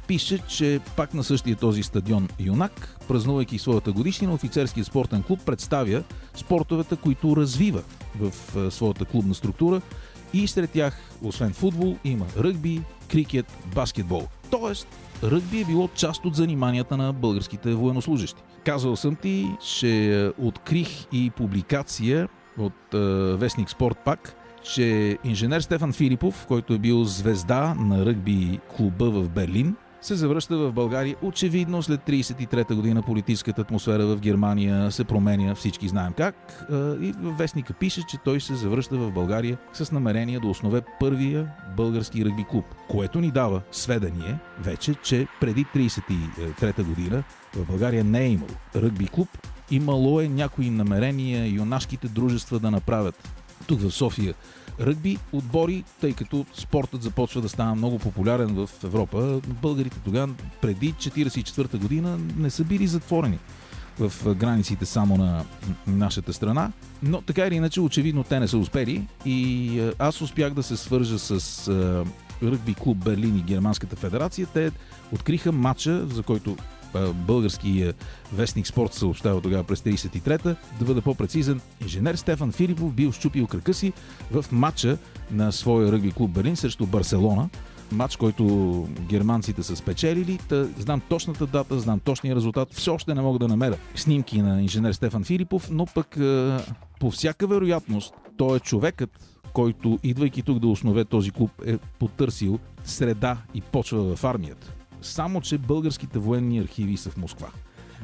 пише, 0.06 0.38
че 0.48 0.80
пак 0.96 1.14
на 1.14 1.24
същия 1.24 1.56
този 1.56 1.82
стадион 1.82 2.28
Юнак, 2.40 2.96
празнувайки 3.08 3.58
своята 3.58 3.92
годишнина, 3.92 4.32
офицерският 4.32 4.86
спортен 4.86 5.22
клуб 5.22 5.40
представя 5.46 6.02
спортовете, 6.34 6.96
които 6.96 7.36
развива 7.36 7.82
в 8.20 8.56
е, 8.56 8.70
своята 8.70 9.04
клубна 9.04 9.34
структура 9.34 9.80
и 10.32 10.48
сред 10.48 10.70
тях, 10.70 10.98
освен 11.22 11.52
футбол, 11.52 11.96
има 12.04 12.26
ръгби, 12.38 12.82
крикет, 13.08 13.46
баскетбол. 13.74 14.28
Тоест, 14.50 14.88
ръгби 15.22 15.60
е 15.60 15.64
било 15.64 15.88
част 15.94 16.24
от 16.24 16.34
заниманията 16.34 16.96
на 16.96 17.12
българските 17.12 17.74
военнослужащи. 17.74 18.42
Казвал 18.64 18.96
съм 18.96 19.16
ти, 19.16 19.50
че 19.78 20.24
е, 20.24 20.28
открих 20.38 21.06
и 21.12 21.30
публикация 21.30 22.28
от 22.58 22.94
е, 22.94 22.98
Вестник 23.36 23.70
Спорт 23.70 23.98
пак, 24.04 24.36
че 24.74 25.18
инженер 25.24 25.60
Стефан 25.60 25.92
Филипов, 25.92 26.46
който 26.48 26.74
е 26.74 26.78
бил 26.78 27.04
звезда 27.04 27.74
на 27.74 28.06
ръгби 28.06 28.60
клуба 28.76 29.10
в 29.10 29.28
Берлин, 29.28 29.76
се 30.06 30.14
завръща 30.14 30.56
в 30.56 30.72
България. 30.72 31.16
Очевидно 31.22 31.82
след 31.82 32.00
33-та 32.00 32.74
година 32.74 33.02
политическата 33.02 33.60
атмосфера 33.60 34.06
в 34.06 34.20
Германия 34.20 34.92
се 34.92 35.04
променя, 35.04 35.54
всички 35.54 35.88
знаем 35.88 36.12
как. 36.16 36.66
И 37.00 37.12
в 37.20 37.36
вестника 37.38 37.72
пише, 37.72 38.02
че 38.08 38.16
той 38.24 38.40
се 38.40 38.54
завръща 38.54 38.96
в 38.96 39.12
България 39.12 39.58
с 39.72 39.92
намерение 39.92 40.40
да 40.40 40.48
основе 40.48 40.82
първия 41.00 41.52
български 41.76 42.24
ръгби 42.24 42.44
клуб, 42.50 42.64
което 42.88 43.20
ни 43.20 43.30
дава 43.30 43.62
сведение 43.72 44.38
вече, 44.58 44.94
че 44.94 45.26
преди 45.40 45.64
33-та 45.64 46.82
година 46.82 47.22
в 47.54 47.66
България 47.66 48.04
не 48.04 48.20
е 48.20 48.28
имало 48.28 48.50
ръгби 48.76 49.06
клуб. 49.06 49.28
Имало 49.70 50.20
е 50.20 50.28
някои 50.28 50.70
намерения 50.70 51.54
юнашките 51.54 52.08
дружества 52.08 52.58
да 52.58 52.70
направят 52.70 53.28
тук 53.66 53.80
в 53.80 53.90
София 53.90 54.34
ръгби 54.80 55.18
отбори, 55.32 55.84
тъй 56.00 56.12
като 56.12 56.46
спортът 56.54 57.02
започва 57.02 57.40
да 57.40 57.48
става 57.48 57.74
много 57.74 57.98
популярен 57.98 58.54
в 58.54 58.70
Европа. 58.84 59.40
Българите 59.46 59.98
тогава, 60.04 60.34
преди 60.62 60.94
1944 60.94 61.78
година, 61.78 62.18
не 62.36 62.50
са 62.50 62.64
били 62.64 62.86
затворени 62.86 63.38
в 63.98 64.34
границите 64.34 64.86
само 64.86 65.16
на 65.16 65.44
нашата 65.86 66.32
страна. 66.32 66.72
Но 67.02 67.20
така 67.22 67.46
или 67.46 67.54
иначе, 67.54 67.80
очевидно 67.80 68.24
те 68.24 68.40
не 68.40 68.48
са 68.48 68.58
успели 68.58 69.06
и 69.24 69.80
е, 69.80 69.92
аз 69.98 70.20
успях 70.20 70.54
да 70.54 70.62
се 70.62 70.76
свържа 70.76 71.18
с 71.18 71.68
е, 71.68 72.46
ръгби 72.46 72.74
клуб 72.74 72.98
Берлин 73.04 73.36
и 73.36 73.42
Германската 73.42 73.96
федерация. 73.96 74.46
Те 74.54 74.70
откриха 75.12 75.52
матча, 75.52 76.06
за 76.06 76.22
който 76.22 76.56
български 77.14 77.82
е, 77.82 77.92
вестник 78.32 78.66
спорт 78.66 78.94
съобщава 78.94 79.40
тогава 79.40 79.64
през 79.64 79.80
33-та, 79.80 80.56
да 80.78 80.84
бъда 80.84 81.02
по-прецизен, 81.02 81.60
инженер 81.82 82.14
Стефан 82.14 82.52
Филипов 82.52 82.92
бил 82.92 83.12
щупил 83.12 83.46
крака 83.46 83.74
си 83.74 83.92
в 84.30 84.44
матча 84.52 84.98
на 85.30 85.52
своя 85.52 85.92
ръгби 85.92 86.12
клуб 86.12 86.30
Берлин 86.30 86.56
срещу 86.56 86.86
Барселона. 86.86 87.48
Матч, 87.92 88.16
който 88.16 88.44
германците 89.08 89.62
са 89.62 89.76
спечелили. 89.76 90.38
Та, 90.48 90.64
знам 90.78 91.00
точната 91.08 91.46
дата, 91.46 91.80
знам 91.80 92.00
точния 92.00 92.36
резултат. 92.36 92.68
Все 92.72 92.90
още 92.90 93.14
не 93.14 93.22
мога 93.22 93.38
да 93.38 93.48
намеря 93.48 93.76
снимки 93.94 94.42
на 94.42 94.62
инженер 94.62 94.92
Стефан 94.92 95.24
Филипов, 95.24 95.70
но 95.70 95.86
пък 95.86 96.16
е, 96.16 96.56
по 97.00 97.10
всяка 97.10 97.46
вероятност 97.46 98.14
той 98.36 98.56
е 98.56 98.60
човекът, 98.60 99.10
който, 99.52 99.98
идвайки 100.02 100.42
тук 100.42 100.58
да 100.58 100.68
основе 100.68 101.04
този 101.04 101.30
клуб, 101.30 101.50
е 101.66 101.78
потърсил 101.98 102.58
среда 102.84 103.36
и 103.54 103.60
почва 103.60 104.16
в 104.16 104.24
армията. 104.24 104.75
Само, 105.02 105.40
че 105.40 105.58
българските 105.58 106.18
военни 106.18 106.58
архиви 106.58 106.96
са 106.96 107.10
в 107.10 107.16
Москва. 107.16 107.48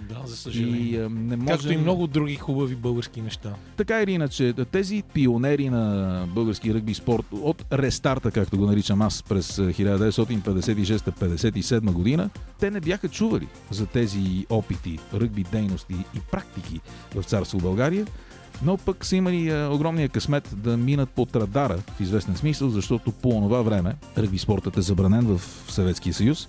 Да, 0.08 0.22
за 0.26 0.36
съжаление. 0.36 0.80
И 0.80 0.96
а, 0.96 1.08
не 1.08 1.36
можем... 1.36 1.46
Както 1.46 1.72
и 1.72 1.76
много 1.76 2.06
други 2.06 2.34
хубави 2.34 2.76
български 2.76 3.20
неща. 3.20 3.54
Така 3.76 4.02
или 4.02 4.12
иначе, 4.12 4.54
тези 4.70 5.02
пионери 5.14 5.70
на 5.70 6.26
български 6.34 6.74
ръгби 6.74 6.94
спорт 6.94 7.26
от 7.32 7.64
рестарта, 7.72 8.30
както 8.30 8.58
го 8.58 8.66
наричам 8.66 9.02
аз, 9.02 9.22
през 9.22 9.56
1956-57 9.56 11.92
година, 11.92 12.30
те 12.58 12.70
не 12.70 12.80
бяха 12.80 13.08
чували 13.08 13.48
за 13.70 13.86
тези 13.86 14.46
опити, 14.50 14.98
ръгби 15.14 15.44
дейности 15.52 15.96
и 16.16 16.20
практики 16.30 16.80
в 17.14 17.22
царство 17.22 17.58
България, 17.58 18.06
но 18.64 18.76
пък 18.76 19.04
са 19.04 19.16
имали 19.16 19.50
а, 19.50 19.68
огромния 19.72 20.08
късмет 20.08 20.54
да 20.56 20.76
минат 20.76 21.10
под 21.10 21.36
радара 21.36 21.78
в 21.96 22.00
известен 22.00 22.36
смисъл, 22.36 22.68
защото 22.68 23.12
по 23.12 23.30
това 23.30 23.62
време 23.62 23.96
ръгби 24.18 24.38
спортът 24.38 24.76
е 24.76 24.82
забранен 24.82 25.36
в 25.36 25.40
Съветския 25.68 26.14
съюз. 26.14 26.48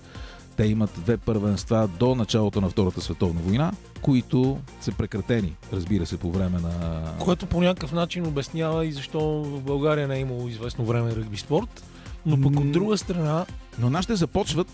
Те 0.57 0.65
имат 0.65 0.89
две 0.97 1.17
първенства 1.17 1.89
до 1.99 2.15
началото 2.15 2.61
на 2.61 2.69
Втората 2.69 3.01
световна 3.01 3.41
война, 3.41 3.71
които 4.01 4.57
са 4.81 4.91
прекратени, 4.91 5.55
разбира 5.73 6.05
се, 6.05 6.17
по 6.17 6.31
време 6.31 6.59
на... 6.59 7.03
Което 7.19 7.45
по 7.45 7.61
някакъв 7.61 7.91
начин 7.91 8.27
обяснява 8.27 8.85
и 8.85 8.91
защо 8.91 9.19
в 9.43 9.61
България 9.61 10.07
не 10.07 10.15
е 10.15 10.19
имало 10.19 10.47
известно 10.47 10.85
време 10.85 11.15
ръгби 11.15 11.37
спорт. 11.37 11.83
Но 12.25 12.41
пък 12.41 12.59
от 12.59 12.71
друга 12.71 12.97
страна, 12.97 13.45
Но 13.79 13.89
нашите 13.89 14.15
започват 14.15 14.67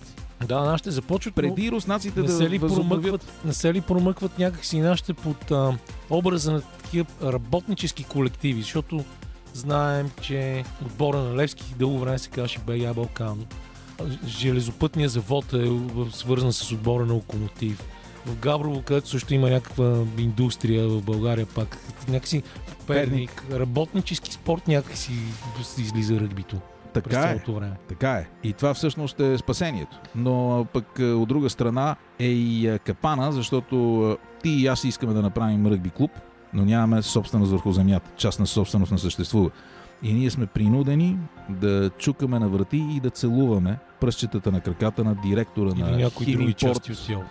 да, 0.48 0.60
нашите 0.60 0.92
започват, 0.92 1.36
преди 1.36 1.72
руснаците 1.72 2.20
не 2.20 2.26
да 2.26 2.34
се, 2.34 2.50
ли 2.50 2.60
промъкват, 2.60 3.42
не 3.46 3.54
се 3.54 3.74
ли 3.74 3.82
промъкват 3.82 4.40
някакси 4.40 4.80
нашите 4.80 5.14
под 5.14 5.52
а, 5.52 5.78
образа 6.10 6.52
на 6.52 6.62
такива 6.62 7.06
работнически 7.24 8.04
колективи, 8.04 8.62
защото 8.62 9.04
знаем, 9.54 10.12
че 10.22 10.64
отбора 10.86 11.20
на 11.20 11.36
Левски 11.36 11.76
дълго 11.80 12.00
време 12.00 12.20
се 12.20 12.30
казваше 12.30 12.60
БЯ 12.60 12.94
Балкан. 12.94 13.46
Железопътният 14.28 15.12
завод 15.12 15.54
е 15.54 15.72
свързан 16.12 16.54
с 16.54 16.72
отбора 16.72 17.06
на 17.06 17.14
Локомотив. 17.14 17.84
В 18.26 18.36
Габрово, 18.36 18.82
където 18.82 19.10
също 19.10 19.34
има 19.34 19.50
някаква 19.50 20.04
индустрия 20.18 20.88
в 20.88 21.02
България 21.02 21.46
пак. 21.46 21.78
Някакси 22.10 22.44
в 22.68 22.86
Перник. 22.86 23.44
Работнически 23.52 24.34
спорт 24.34 24.68
някакси 24.68 25.12
излиза 25.78 26.20
ръгбито 26.20 26.56
през 26.94 27.04
Така 27.04 27.20
е. 27.20 27.24
цялото 27.24 27.54
време. 27.54 27.76
Така 27.88 28.12
е. 28.12 28.28
И 28.44 28.54
това 28.54 28.74
всъщност 28.74 29.20
е 29.20 29.38
спасението. 29.38 30.00
Но 30.16 30.66
пък 30.74 31.00
от 31.00 31.28
друга 31.28 31.50
страна 31.50 31.96
е 32.20 32.28
и 32.28 32.80
капана, 32.86 33.32
защото 33.32 34.18
ти 34.44 34.50
и 34.50 34.68
аз 34.68 34.84
искаме 34.84 35.14
да 35.14 35.22
направим 35.22 35.68
ръгби 35.68 35.90
клуб, 35.90 36.12
но 36.54 36.66
нямаме 36.66 37.02
собственост 37.02 37.52
върху 37.52 37.72
земята. 37.72 38.12
Частна 38.18 38.48
собственост 38.48 38.92
не 38.92 38.98
съществува. 38.98 39.50
И 40.04 40.14
ние 40.14 40.30
сме 40.30 40.46
принудени 40.46 41.18
да 41.50 41.90
чукаме 41.98 42.40
на 42.40 42.50
врати 42.50 42.86
и 42.96 43.00
да 43.00 43.10
целуваме 43.10 43.78
пръстчетата 44.02 44.52
на 44.52 44.62
краката 44.62 45.04
на 45.04 45.16
директора 45.16 45.72
Или 45.76 45.82
на 45.82 45.98
някои 45.98 46.32
други 46.32 46.54
части 46.54 46.92
от 46.92 47.08
тялото. 47.08 47.30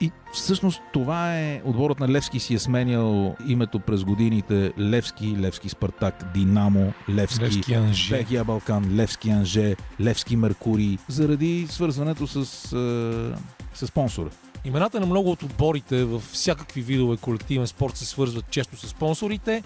И 0.00 0.12
всъщност 0.32 0.80
това 0.92 1.38
е... 1.38 1.62
Отборът 1.64 2.00
на 2.00 2.08
Левски 2.08 2.40
си 2.40 2.54
е 2.54 2.58
сменял 2.58 3.36
името 3.46 3.80
през 3.80 4.04
годините 4.04 4.72
Левски, 4.78 5.36
Левски 5.40 5.68
Спартак, 5.68 6.32
Динамо, 6.34 6.92
Левски, 7.10 7.44
Левски 7.44 7.74
Анжи. 7.74 8.10
Бехия 8.10 8.44
Балкан, 8.44 8.96
Левски 8.96 9.30
Анже, 9.30 9.76
Левски 10.00 10.36
Меркурий, 10.36 10.98
заради 11.08 11.66
свързването 11.68 12.26
с, 12.26 12.36
е, 12.36 13.76
с 13.76 13.86
спонсора. 13.86 14.30
Имената 14.64 15.00
на 15.00 15.06
много 15.06 15.30
от 15.30 15.42
отборите 15.42 16.04
в 16.04 16.20
всякакви 16.32 16.80
видове 16.80 17.16
колективен 17.16 17.66
спорт 17.66 17.96
се 17.96 18.06
свързват 18.06 18.50
често 18.50 18.76
с 18.76 18.88
спонсорите. 18.88 19.62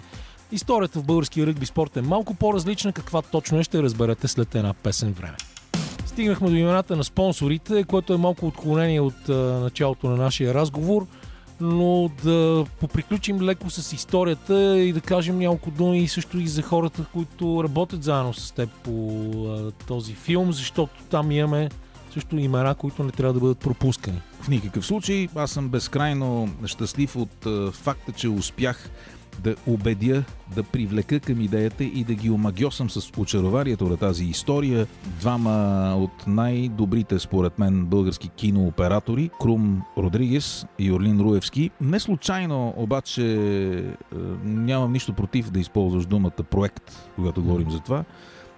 Историята 0.53 0.99
в 0.99 1.03
българския 1.03 1.47
ръгби 1.47 1.65
спорт 1.65 1.97
е 1.97 2.01
малко 2.01 2.33
по-различна, 2.35 2.93
каква 2.93 3.21
точно 3.21 3.59
е, 3.59 3.63
ще 3.63 3.83
разберете 3.83 4.27
след 4.27 4.55
една 4.55 4.73
песен 4.73 5.13
време. 5.13 5.35
Стигнахме 6.05 6.49
до 6.49 6.55
имената 6.55 6.95
на 6.95 7.03
спонсорите, 7.03 7.83
което 7.83 8.13
е 8.13 8.17
малко 8.17 8.47
отклонение 8.47 9.01
от 9.01 9.29
а, 9.29 9.33
началото 9.33 10.09
на 10.09 10.15
нашия 10.15 10.53
разговор, 10.53 11.07
но 11.61 12.09
да 12.23 12.65
поприключим 12.79 13.41
леко 13.41 13.69
с 13.69 13.93
историята 13.93 14.79
и 14.79 14.93
да 14.93 15.01
кажем 15.01 15.39
няколко 15.39 15.71
думи 15.71 16.07
също 16.07 16.39
и 16.39 16.47
за 16.47 16.61
хората, 16.61 17.05
които 17.13 17.63
работят 17.63 18.03
заедно 18.03 18.33
с 18.33 18.51
теб 18.51 18.69
по 18.83 19.21
а, 19.47 19.71
този 19.71 20.13
филм, 20.13 20.51
защото 20.51 20.93
там 21.09 21.31
имаме 21.31 21.69
също 22.13 22.37
имена, 22.37 22.75
които 22.75 23.03
не 23.03 23.11
трябва 23.11 23.33
да 23.33 23.39
бъдат 23.39 23.57
пропускани. 23.57 24.21
В 24.41 24.47
никакъв 24.47 24.85
случай 24.85 25.27
аз 25.35 25.51
съм 25.51 25.69
безкрайно 25.69 26.49
щастлив 26.65 27.15
от 27.15 27.45
е, 27.45 27.71
факта, 27.71 28.11
че 28.11 28.29
успях 28.29 28.89
да 29.39 29.55
убедя, 29.67 30.23
да 30.55 30.63
привлека 30.63 31.19
към 31.19 31.41
идеята 31.41 31.83
и 31.83 32.03
да 32.03 32.13
ги 32.13 32.29
омагьосам 32.29 32.89
с 32.89 33.11
очарованието 33.17 33.85
на 33.85 33.97
тази 33.97 34.25
история. 34.25 34.87
Двама 35.19 35.93
от 35.97 36.27
най-добрите, 36.27 37.19
според 37.19 37.59
мен, 37.59 37.85
български 37.85 38.29
кинооператори, 38.29 39.29
Крум 39.41 39.81
Родригес 39.97 40.65
и 40.79 40.91
Орлин 40.91 41.19
Руевски. 41.19 41.69
Не 41.81 41.99
случайно, 41.99 42.73
обаче, 42.77 43.33
е, 43.33 43.83
нямам 44.43 44.91
нищо 44.91 45.13
против 45.13 45.51
да 45.51 45.59
използваш 45.59 46.05
думата 46.05 46.31
проект, 46.31 47.09
когато 47.15 47.41
говорим 47.41 47.71
за 47.71 47.79
това, 47.79 48.03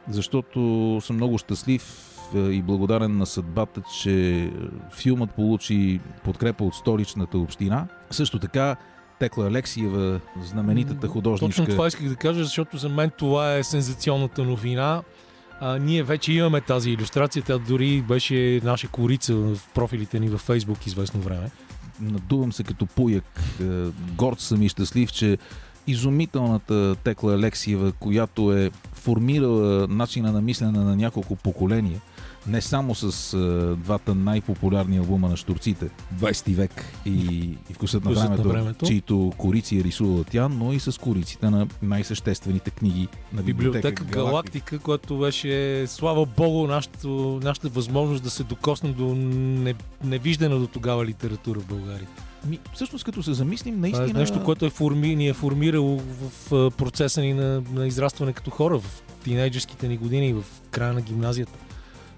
защото 0.10 1.00
съм 1.02 1.16
много 1.16 1.38
щастлив 1.38 2.12
е, 2.36 2.40
и 2.40 2.62
благодарен 2.62 3.18
на 3.18 3.26
съдбата, 3.26 3.82
че 4.02 4.44
е, 4.44 4.50
филмът 4.92 5.32
получи 5.32 6.00
подкрепа 6.24 6.64
от 6.64 6.76
столичната 6.76 7.38
община. 7.38 7.88
Също 8.12 8.40
така 8.40 8.76
Текла 9.20 9.48
Алексиева, 9.48 10.20
знаменитата 10.44 11.08
художничка. 11.08 11.62
Точно 11.62 11.74
това 11.76 11.88
исках 11.88 12.10
да 12.10 12.16
кажа, 12.16 12.44
защото 12.44 12.78
за 12.78 12.90
мен 12.90 13.12
това 13.18 13.56
е 13.56 13.64
сензационната 13.64 14.44
новина. 14.44 15.02
А, 15.60 15.78
ние 15.78 16.04
вече 16.04 16.34
имаме 16.34 16.62
тази 16.62 16.92
иллюстрация, 16.92 17.44
тя 17.44 17.58
дори 17.58 18.02
беше 18.02 18.62
наша 18.64 18.88
корица 18.88 19.36
в 19.36 19.58
профилите 19.74 20.20
ни 20.20 20.30
във 20.30 20.42
Фейсбук 20.42 20.88
известно 20.88 21.22
време. 21.22 21.52
Надувам 22.02 22.54
се 22.54 22.64
като 22.64 22.86
пуяк. 22.86 23.42
Е, 23.62 23.66
Горд 24.16 24.40
съм 24.40 24.62
и 24.62 24.70
щастлив, 24.70 25.12
че 25.12 25.38
изумителната 25.88 26.96
Текла 27.04 27.34
Алексиева, 27.34 27.92
която 27.92 28.54
е 28.54 28.72
формирала 28.94 29.88
начина 29.88 30.32
на 30.32 30.42
мислене 30.42 30.80
на 30.80 30.96
няколко 30.96 31.36
поколения, 31.36 32.02
не 32.48 32.62
само 32.62 32.96
с 32.96 33.34
е, 33.34 33.76
двата 33.84 34.16
най-популярни 34.16 34.98
албума 34.98 35.30
на 35.30 35.38
штурците 35.38 35.90
20 36.20 36.56
век 36.56 36.86
и, 37.06 37.10
и 37.70 37.74
Вкусът 37.74 38.06
на 38.06 38.12
Вкусът 38.12 38.30
на 38.30 38.36
времето, 38.36 38.50
времето. 38.50 38.86
чието 38.86 39.34
корици 39.38 39.80
е 39.80 39.84
рисувала 39.84 40.24
тя, 40.24 40.50
но 40.50 40.74
и 40.74 40.80
с 40.80 41.00
кориците 41.00 41.50
на 41.50 41.68
най-съществените 41.82 42.72
книги 42.72 43.08
на 43.34 43.44
библиотека, 43.44 43.90
Библиотека 43.90 44.04
Галактика, 44.04 44.80
която 44.80 45.18
беше, 45.18 45.86
слава 45.88 46.26
богу, 46.26 46.68
нашата, 46.68 47.08
нашата 47.44 47.70
възможност 47.70 48.24
да 48.24 48.30
се 48.30 48.44
докоснем 48.44 48.94
до 48.94 49.16
не, 49.16 49.74
невиждана 50.04 50.60
до 50.60 50.68
тогава 50.68 51.06
литература 51.06 51.60
в 51.60 51.66
България. 51.66 52.08
Ми, 52.46 52.60
всъщност, 52.74 53.06
като 53.06 53.24
се 53.24 53.34
замислим, 53.34 53.74
Това 53.74 53.82
наистина... 53.82 54.10
е 54.10 54.14
нещо, 54.14 54.44
което 54.44 54.66
е 54.66 54.70
форми, 54.70 55.16
ни 55.16 55.28
е 55.28 55.34
формирало 55.34 56.00
в, 56.00 56.54
а, 56.54 56.72
процеса 56.72 57.22
ни 57.22 57.34
на, 57.34 57.64
на 57.74 57.88
израстване 57.88 58.34
като 58.34 58.52
хора 58.52 58.80
в 58.80 59.04
тинейджерските 59.24 59.88
ни 59.88 59.98
години, 59.98 60.34
в 60.34 60.44
края 60.72 60.94
на 60.94 61.02
гимназията. 61.02 61.54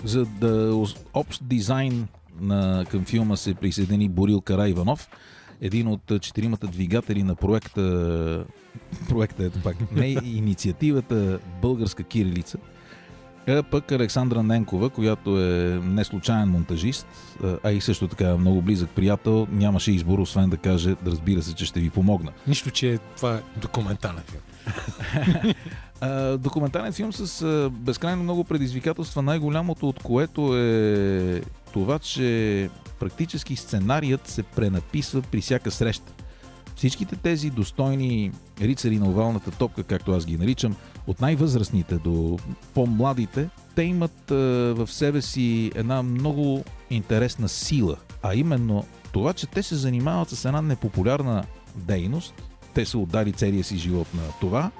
За 0.03 0.25
да 0.25 0.85
общ 1.13 1.43
дизайн 1.43 2.07
на, 2.41 2.85
към 2.91 3.05
филма 3.05 3.35
се 3.35 3.53
присъедини 3.53 4.09
Борил 4.09 4.41
Караиванов, 4.41 5.09
един 5.61 5.87
от 5.87 6.21
четиримата 6.21 6.67
двигатели 6.67 7.23
на 7.23 7.35
проекта, 7.35 8.45
проекта 9.09 9.43
ето 9.43 9.61
пак, 9.61 9.91
не 9.91 10.07
инициативата 10.23 11.39
Българска 11.61 12.03
кирилица, 12.03 12.57
а 13.47 13.63
пък 13.63 13.91
Александра 13.91 14.43
Ненкова, 14.43 14.89
която 14.89 15.41
е 15.41 15.79
не 15.83 16.03
случайен 16.03 16.49
монтажист, 16.49 17.07
а, 17.43 17.57
а 17.63 17.71
и 17.71 17.81
също 17.81 18.07
така 18.07 18.37
много 18.37 18.61
близък 18.61 18.89
приятел, 18.89 19.47
нямаше 19.51 19.91
избор, 19.91 20.19
освен 20.19 20.49
да 20.49 20.57
каже, 20.57 20.95
да 21.03 21.11
разбира 21.11 21.41
се, 21.41 21.55
че 21.55 21.65
ще 21.65 21.79
ви 21.79 21.89
помогна. 21.89 22.31
Нищо, 22.47 22.71
че 22.71 22.99
това 23.15 23.35
е 23.35 23.59
документален 23.59 24.23
филм. 24.27 24.41
А, 26.01 26.37
документален 26.37 26.93
филм 26.93 27.13
с 27.13 27.41
а, 27.41 27.69
безкрайно 27.69 28.23
много 28.23 28.43
предизвикателства, 28.43 29.21
най-голямото 29.21 29.89
от 29.89 30.03
което 30.03 30.57
е 30.57 31.41
това, 31.73 31.99
че 31.99 32.69
практически 32.99 33.55
сценарият 33.55 34.27
се 34.27 34.43
пренаписва 34.43 35.21
при 35.21 35.41
всяка 35.41 35.71
среща. 35.71 36.13
Всичките 36.75 37.15
тези 37.15 37.49
достойни 37.49 38.31
рицари 38.61 38.99
на 38.99 39.09
овалната 39.09 39.51
топка, 39.51 39.83
както 39.83 40.11
аз 40.11 40.25
ги 40.25 40.37
наричам, 40.37 40.75
от 41.07 41.21
най-възрастните 41.21 41.95
до 41.95 42.39
по-младите, 42.73 43.49
те 43.75 43.83
имат 43.83 44.31
а, 44.31 44.35
в 44.75 44.87
себе 44.87 45.21
си 45.21 45.71
една 45.75 46.03
много 46.03 46.63
интересна 46.89 47.49
сила, 47.49 47.95
а 48.23 48.35
именно 48.35 48.85
това, 49.11 49.33
че 49.33 49.47
те 49.47 49.63
се 49.63 49.75
занимават 49.75 50.29
с 50.29 50.45
една 50.45 50.61
непопулярна 50.61 51.43
дейност. 51.75 52.33
Те 52.73 52.85
са 52.85 52.97
отдали 52.97 53.33
целия 53.33 53.63
си 53.63 53.77
живот 53.77 54.07
на 54.13 54.21
това, 54.41 54.71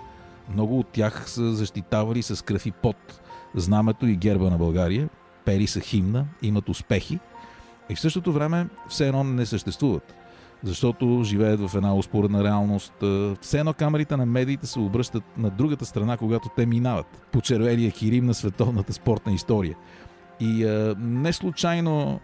много 0.54 0.80
от 0.80 0.88
тях 0.88 1.30
са 1.30 1.54
защитавали 1.54 2.24
с 2.24 2.46
кръв 2.46 2.66
и 2.66 2.72
пот 2.72 3.22
знамето 3.56 4.08
и 4.08 4.16
герба 4.16 4.50
на 4.50 4.58
България, 4.58 5.10
пели 5.46 5.68
са 5.68 5.80
химна, 5.80 6.26
имат 6.42 6.70
успехи 6.70 7.20
и 7.90 7.96
в 7.96 8.00
същото 8.00 8.34
време 8.34 8.68
все 8.90 9.08
едно 9.08 9.24
не 9.24 9.46
съществуват. 9.46 10.16
Защото 10.64 11.22
живеят 11.24 11.70
в 11.70 11.76
една 11.76 11.96
успоредна 11.96 12.44
реалност. 12.44 12.94
Е, 13.04 13.36
Все 13.42 13.60
едно 13.60 13.74
камерите 13.74 14.18
на 14.18 14.26
медиите 14.26 14.68
се 14.68 14.80
обръщат 14.80 15.24
на 15.38 15.50
другата 15.50 15.86
страна, 15.86 16.18
когато 16.18 16.50
те 16.56 16.66
минават. 16.66 17.28
По 17.32 17.42
червелия 17.42 17.92
хирим 17.92 18.26
на 18.26 18.34
световната 18.34 18.94
спортна 18.94 19.34
история. 19.34 19.76
И 20.40 20.66
е, 20.66 20.96
не 20.98 21.34
случайно 21.34 22.20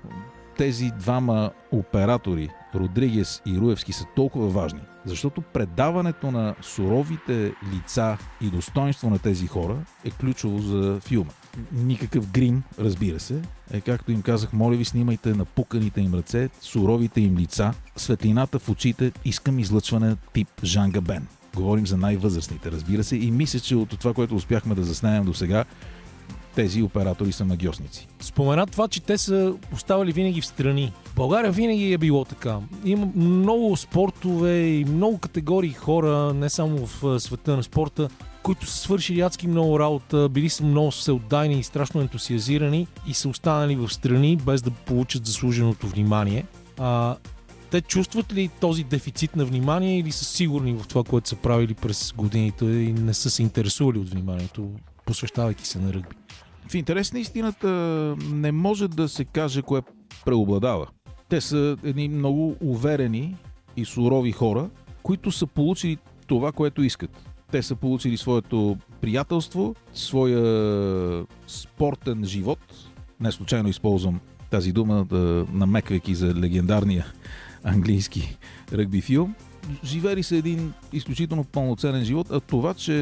тези 0.57 0.91
двама 0.99 1.51
оператори, 1.71 2.49
Родригес 2.75 3.41
и 3.45 3.57
Руевски, 3.57 3.93
са 3.93 4.05
толкова 4.15 4.47
важни? 4.47 4.79
Защото 5.05 5.41
предаването 5.41 6.31
на 6.31 6.55
суровите 6.61 7.53
лица 7.73 8.17
и 8.41 8.49
достоинство 8.49 9.09
на 9.09 9.19
тези 9.19 9.47
хора 9.47 9.75
е 10.05 10.11
ключово 10.11 10.59
за 10.59 10.99
филма. 10.99 11.31
Никакъв 11.71 12.31
грим, 12.31 12.63
разбира 12.79 13.19
се. 13.19 13.41
Е, 13.71 13.81
както 13.81 14.11
им 14.11 14.21
казах, 14.21 14.53
моля 14.53 14.75
ви, 14.75 14.85
снимайте 14.85 15.33
на 15.33 15.45
пуканите 15.45 16.01
им 16.01 16.13
ръце, 16.13 16.49
суровите 16.61 17.21
им 17.21 17.37
лица, 17.37 17.73
светлината 17.95 18.59
в 18.59 18.69
очите, 18.69 19.11
искам 19.25 19.59
излъчване 19.59 20.15
тип 20.33 20.47
Жан 20.63 20.91
Габен. 20.91 21.27
Говорим 21.55 21.87
за 21.87 21.97
най-възрастните, 21.97 22.71
разбира 22.71 23.03
се, 23.03 23.15
и 23.15 23.31
мисля, 23.31 23.59
че 23.59 23.75
от 23.75 23.99
това, 23.99 24.13
което 24.13 24.35
успяхме 24.35 24.75
да 24.75 24.83
заснемем 24.83 25.25
до 25.25 25.33
сега, 25.33 25.65
тези 26.55 26.81
оператори 26.81 27.31
са 27.31 27.45
магиосници. 27.45 28.07
Спомена 28.19 28.65
това, 28.67 28.87
че 28.87 29.01
те 29.01 29.17
са 29.17 29.53
оставали 29.73 30.11
винаги 30.11 30.41
в 30.41 30.45
страни. 30.45 30.93
България 31.15 31.51
винаги 31.51 31.93
е 31.93 31.97
било 31.97 32.25
така. 32.25 32.59
Има 32.85 33.07
много 33.15 33.77
спортове 33.77 34.59
и 34.59 34.85
много 34.85 35.17
категории 35.17 35.73
хора, 35.73 36.33
не 36.33 36.49
само 36.49 36.85
в 36.85 37.19
света 37.19 37.57
на 37.57 37.63
спорта, 37.63 38.09
които 38.43 38.65
са 38.65 38.77
свършили 38.77 39.21
адски 39.21 39.47
много 39.47 39.79
работа, 39.79 40.29
били 40.29 40.49
са 40.49 40.63
много 40.63 40.91
всеотдайни 40.91 41.59
и 41.59 41.63
страшно 41.63 42.01
ентусиазирани 42.01 42.87
и 43.07 43.13
са 43.13 43.29
останали 43.29 43.75
в 43.75 43.89
страни 43.89 44.35
без 44.35 44.61
да 44.61 44.71
получат 44.71 45.25
заслуженото 45.25 45.87
внимание. 45.87 46.45
А, 46.79 47.15
те 47.71 47.81
чувстват 47.81 48.33
ли 48.33 48.49
този 48.59 48.83
дефицит 48.83 49.35
на 49.35 49.45
внимание 49.45 49.99
или 49.99 50.11
са 50.11 50.25
сигурни 50.25 50.73
в 50.73 50.87
това, 50.87 51.03
което 51.03 51.29
са 51.29 51.35
правили 51.35 51.73
през 51.73 52.13
годините 52.17 52.65
и 52.65 52.93
не 52.93 53.13
са 53.13 53.29
се 53.29 53.43
интересували 53.43 53.99
от 53.99 54.09
вниманието, 54.09 54.69
посвещавайки 55.05 55.67
се 55.67 55.79
на 55.79 55.93
ръгби? 55.93 56.15
В 56.73 56.75
интерес 56.75 57.13
на 57.13 57.19
истината 57.19 57.67
не 58.31 58.51
може 58.51 58.87
да 58.87 59.09
се 59.09 59.25
каже 59.25 59.61
кое 59.61 59.81
преобладава. 60.25 60.87
Те 61.29 61.41
са 61.41 61.77
едни 61.83 62.07
много 62.07 62.55
уверени 62.61 63.35
и 63.77 63.85
сурови 63.85 64.31
хора, 64.31 64.69
които 65.03 65.31
са 65.31 65.47
получили 65.47 65.97
това, 66.27 66.51
което 66.51 66.83
искат. 66.83 67.29
Те 67.51 67.63
са 67.63 67.75
получили 67.75 68.17
своето 68.17 68.77
приятелство, 69.01 69.75
своя 69.93 71.25
спортен 71.47 72.23
живот. 72.25 72.59
Не 73.19 73.31
случайно 73.31 73.69
използвам 73.69 74.19
тази 74.49 74.71
дума, 74.71 75.05
да 75.05 75.45
намеквайки 75.53 76.15
за 76.15 76.33
легендарния 76.33 77.05
английски 77.63 78.37
ръгби 78.73 79.01
филм. 79.01 79.35
Живели 79.83 80.23
са 80.23 80.35
един 80.35 80.73
изключително 80.93 81.43
пълноценен 81.43 82.03
живот, 82.03 82.27
а 82.31 82.39
това, 82.39 82.73
че 82.73 82.93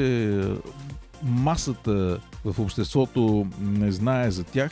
масата 1.23 2.19
в 2.45 2.59
обществото 2.59 3.47
не 3.61 3.91
знае 3.91 4.31
за 4.31 4.43
тях, 4.43 4.71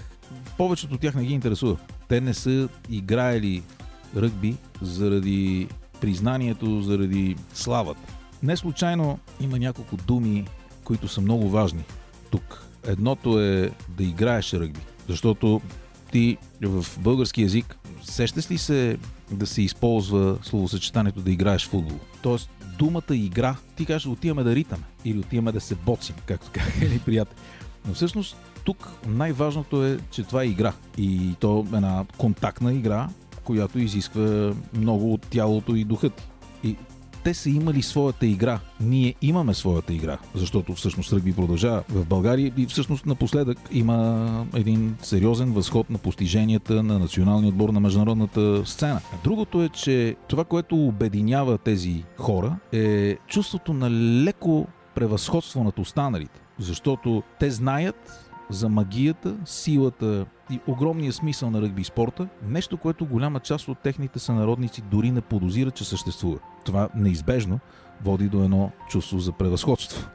повечето 0.58 0.94
от 0.94 1.02
тях 1.02 1.16
не 1.16 1.26
ги 1.26 1.34
интересува. 1.34 1.78
Те 2.08 2.22
не 2.22 2.34
са 2.34 2.70
играели 2.90 3.64
ръгби 4.16 4.56
заради 4.82 5.68
признанието, 6.02 6.82
заради 6.82 7.36
славата. 7.54 8.14
Не 8.44 8.58
случайно 8.58 9.20
има 9.42 9.60
няколко 9.60 9.98
думи, 9.98 10.46
които 10.84 11.08
са 11.08 11.22
много 11.22 11.50
важни 11.50 11.84
тук. 12.32 12.66
Едното 12.88 13.40
е 13.40 13.72
да 13.90 14.04
играеш 14.04 14.54
ръгби, 14.54 14.80
защото 15.08 15.62
ти 16.12 16.38
в 16.62 16.86
български 17.00 17.42
язик 17.42 17.78
сещаш 18.04 18.52
ли 18.52 18.58
се 18.58 18.98
да 19.32 19.48
се 19.48 19.62
използва 19.62 20.38
словосъчетанието 20.44 21.22
да 21.22 21.32
играеш 21.32 21.68
футбол? 21.68 22.00
Тоест 22.22 22.50
думата 22.80 23.16
игра, 23.16 23.56
ти 23.76 23.86
кажеш 23.86 24.08
отиваме 24.08 24.44
да 24.44 24.56
ритаме 24.56 24.84
или 25.06 25.20
отиваме 25.20 25.52
да 25.52 25.62
се 25.62 25.76
боцим, 25.76 26.16
както 26.26 26.52
казаха 26.54 26.86
ни 26.86 27.00
приятели. 27.00 27.40
Но 27.88 27.94
всъщност 27.94 28.38
тук 28.64 28.92
най-важното 29.08 29.86
е, 29.86 29.98
че 30.12 30.24
това 30.24 30.44
е 30.44 30.48
игра. 30.48 30.74
И 30.98 31.36
то 31.40 31.68
е 31.74 31.76
една 31.76 32.06
контактна 32.18 32.74
игра, 32.74 33.10
която 33.44 33.80
изисква 33.80 34.54
много 34.74 35.14
от 35.14 35.22
тялото 35.22 35.76
и 35.76 35.84
духът. 35.84 36.29
Те 37.24 37.34
са 37.34 37.50
имали 37.50 37.82
своята 37.82 38.26
игра. 38.26 38.60
Ние 38.82 39.16
имаме 39.22 39.54
своята 39.54 39.94
игра, 39.94 40.18
защото 40.36 40.74
всъщност 40.74 41.14
ръгби 41.14 41.34
продължава 41.34 41.84
в 41.90 42.06
България 42.06 42.52
и 42.58 42.66
всъщност 42.66 43.06
напоследък 43.06 43.58
има 43.72 44.46
един 44.56 44.96
сериозен 45.02 45.54
възход 45.54 45.90
на 45.90 45.98
постиженията 45.98 46.84
на 46.84 47.00
националния 47.00 47.50
отбор 47.50 47.70
на 47.70 47.80
международната 47.80 48.66
сцена. 48.66 49.02
Другото 49.24 49.64
е, 49.64 49.70
че 49.70 50.16
това, 50.28 50.44
което 50.44 50.88
обединява 50.88 51.58
тези 51.58 52.04
хора 52.18 52.56
е 52.72 53.18
чувството 53.28 53.74
на 53.74 53.92
леко 54.24 54.68
превъзходство 54.96 55.64
над 55.64 55.80
останалите, 55.80 56.42
защото 56.60 57.24
те 57.40 57.52
знаят 57.52 58.29
за 58.50 58.70
магията, 58.70 59.36
силата 59.46 60.26
и 60.52 60.60
огромния 60.68 61.14
смисъл 61.14 61.52
на 61.52 61.62
ръгби 61.62 61.84
спорта, 61.84 62.28
нещо, 62.48 62.78
което 62.78 63.06
голяма 63.06 63.40
част 63.40 63.68
от 63.68 63.80
техните 63.80 64.20
сънародници 64.20 64.82
дори 64.82 65.12
не 65.12 65.22
подозират, 65.22 65.76
че 65.76 65.86
съществува. 65.86 66.40
Това 66.66 66.90
неизбежно 66.96 67.60
води 68.04 68.30
до 68.30 68.44
едно 68.44 68.72
чувство 68.90 69.20
за 69.20 69.32
превъзходство. 69.32 70.10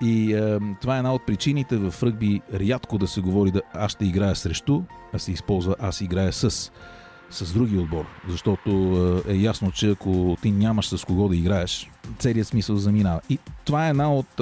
И 0.00 0.34
е, 0.34 0.58
това 0.80 0.94
е 0.94 0.98
една 0.98 1.14
от 1.14 1.26
причините 1.26 1.76
в 1.76 2.02
ръгби 2.02 2.40
рядко 2.54 2.98
да 2.98 3.06
се 3.06 3.20
говори 3.20 3.50
да 3.50 3.62
аз 3.74 3.92
ще 3.92 4.04
играя 4.04 4.36
срещу, 4.36 4.82
а 5.12 5.18
се 5.18 5.32
използва 5.32 5.76
аз 5.80 6.00
играя 6.00 6.32
с 6.32 6.72
с 7.30 7.52
други 7.52 7.78
отбор, 7.78 8.04
защото 8.28 8.70
е 9.28 9.34
ясно, 9.34 9.70
че 9.70 9.90
ако 9.90 10.36
ти 10.42 10.50
нямаш 10.50 10.88
с 10.88 11.04
кого 11.04 11.28
да 11.28 11.36
играеш, 11.36 11.90
целият 12.18 12.48
смисъл 12.48 12.76
заминава. 12.76 13.20
И 13.30 13.38
това 13.64 13.86
е 13.86 13.90
една 13.90 14.14
от, 14.14 14.40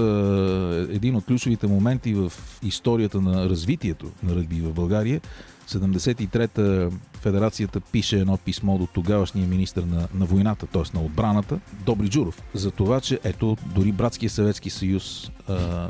един 0.90 1.16
от 1.16 1.24
ключовите 1.24 1.66
моменти 1.66 2.14
в 2.14 2.32
историята 2.62 3.20
на 3.20 3.48
развитието 3.48 4.06
на 4.22 4.34
ръгби 4.34 4.60
в 4.60 4.72
България. 4.72 5.20
73-та 5.68 6.96
федерацията 7.20 7.80
пише 7.80 8.18
едно 8.18 8.36
писмо 8.36 8.78
до 8.78 8.86
тогавашния 8.86 9.48
министр 9.48 9.86
на, 9.86 10.08
на 10.14 10.24
войната, 10.24 10.66
т.е. 10.66 10.96
на 10.96 11.02
отбраната, 11.04 11.58
Добри 11.84 12.08
Джуров, 12.08 12.42
за 12.54 12.70
това, 12.70 13.00
че 13.00 13.20
ето 13.24 13.56
дори 13.74 13.92
братския 13.92 14.30
Съветски 14.30 14.70
съюз, 14.70 15.30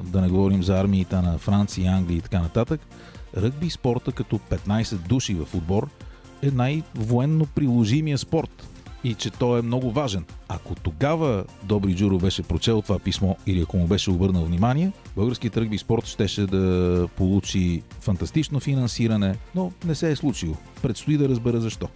да 0.02 0.20
не 0.20 0.28
говорим 0.28 0.62
за 0.62 0.80
армиите 0.80 1.16
на 1.16 1.38
Франция, 1.38 1.92
Англия 1.92 2.18
и 2.18 2.20
така 2.20 2.40
нататък, 2.40 2.80
ръгби 3.36 3.70
спорта 3.70 4.12
като 4.12 4.38
15 4.38 4.94
души 4.94 5.34
в 5.34 5.54
отбор– 5.54 5.88
е 6.42 6.50
най-военно 6.50 7.46
приложимия 7.46 8.18
спорт 8.18 8.68
и 9.04 9.14
че 9.14 9.30
той 9.30 9.58
е 9.58 9.62
много 9.62 9.90
важен. 9.90 10.24
Ако 10.48 10.74
тогава 10.74 11.44
Добри 11.62 11.94
Джуро 11.94 12.18
беше 12.18 12.42
прочел 12.42 12.82
това 12.82 12.98
писмо 12.98 13.34
или 13.46 13.60
ако 13.60 13.76
му 13.76 13.86
беше 13.86 14.10
обърнал 14.10 14.44
внимание, 14.44 14.92
българският 15.16 15.56
ръгби 15.56 15.78
спорт 15.78 16.06
щеше 16.06 16.46
да 16.46 17.08
получи 17.16 17.82
фантастично 18.00 18.60
финансиране, 18.60 19.36
но 19.54 19.72
не 19.84 19.94
се 19.94 20.10
е 20.10 20.16
случило. 20.16 20.54
Предстои 20.82 21.16
да 21.16 21.28
разбера 21.28 21.60
защо. 21.60 21.88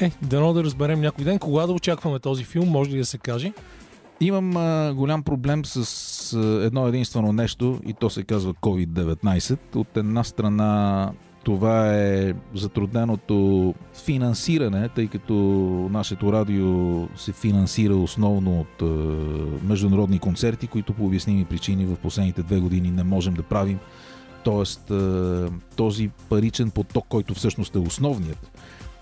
Е, 0.00 0.12
дано 0.22 0.52
да 0.52 0.64
разберем 0.64 1.00
някой 1.00 1.24
ден. 1.24 1.38
Кога 1.38 1.66
да 1.66 1.72
очакваме 1.72 2.18
този 2.18 2.44
филм, 2.44 2.68
може 2.68 2.90
ли 2.90 2.98
да 2.98 3.04
се 3.04 3.18
каже? 3.18 3.52
Имам 4.20 4.56
а, 4.56 4.94
голям 4.94 5.22
проблем 5.22 5.64
с 5.64 6.32
а, 6.32 6.64
едно 6.64 6.86
единствено 6.88 7.32
нещо 7.32 7.80
и 7.86 7.94
то 7.94 8.10
се 8.10 8.22
казва 8.22 8.54
COVID-19. 8.54 9.58
От 9.74 9.96
една 9.96 10.24
страна 10.24 11.10
това 11.44 11.94
е 11.96 12.34
затрудненото 12.54 13.74
финансиране, 14.04 14.88
тъй 14.88 15.08
като 15.08 15.34
нашето 15.92 16.32
радио 16.32 17.08
се 17.16 17.32
финансира 17.32 17.96
основно 17.96 18.60
от 18.60 18.82
е, 18.82 18.84
международни 19.66 20.18
концерти, 20.18 20.66
които 20.66 20.92
по 20.92 21.06
обясними 21.06 21.44
причини 21.44 21.86
в 21.86 21.96
последните 21.96 22.42
две 22.42 22.60
години 22.60 22.90
не 22.90 23.02
можем 23.02 23.34
да 23.34 23.42
правим. 23.42 23.78
Тоест, 24.44 24.90
е, 24.90 24.94
този 25.76 26.10
паричен 26.28 26.70
поток, 26.70 27.06
който 27.08 27.34
всъщност 27.34 27.74
е 27.74 27.78
основният 27.78 28.50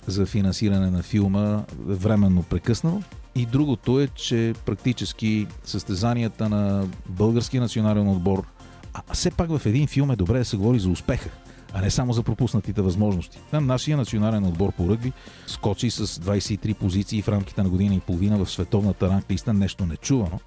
за 0.06 0.26
финансиране 0.26 0.90
на 0.90 1.02
филма, 1.02 1.62
е 1.90 1.94
временно 1.94 2.42
прекъснал. 2.42 3.02
И 3.34 3.46
другото 3.46 4.00
е, 4.00 4.06
че 4.06 4.54
практически 4.66 5.46
състезанията 5.64 6.48
на 6.48 6.86
българския 7.08 7.60
национален 7.60 8.08
отбор, 8.08 8.46
а 8.94 9.14
все 9.14 9.30
пак 9.30 9.58
в 9.58 9.66
един 9.66 9.86
филм 9.86 10.10
е 10.10 10.16
добре 10.16 10.38
да 10.38 10.44
се 10.44 10.56
говори 10.56 10.78
за 10.78 10.90
успеха 10.90 11.30
а 11.74 11.80
не 11.80 11.90
само 11.90 12.12
за 12.12 12.22
пропуснатите 12.22 12.82
възможности. 12.82 13.40
Там 13.50 13.66
нашия 13.66 13.96
национален 13.96 14.46
отбор 14.46 14.72
по 14.72 14.88
ръгби 14.88 15.12
скочи 15.46 15.90
с 15.90 16.06
23 16.06 16.74
позиции 16.74 17.22
в 17.22 17.28
рамките 17.28 17.62
на 17.62 17.68
година 17.68 17.94
и 17.94 18.00
половина 18.00 18.44
в 18.44 18.50
световната 18.50 19.08
ранглиста, 19.08 19.52
нещо 19.52 19.86
нечувано 19.86 20.40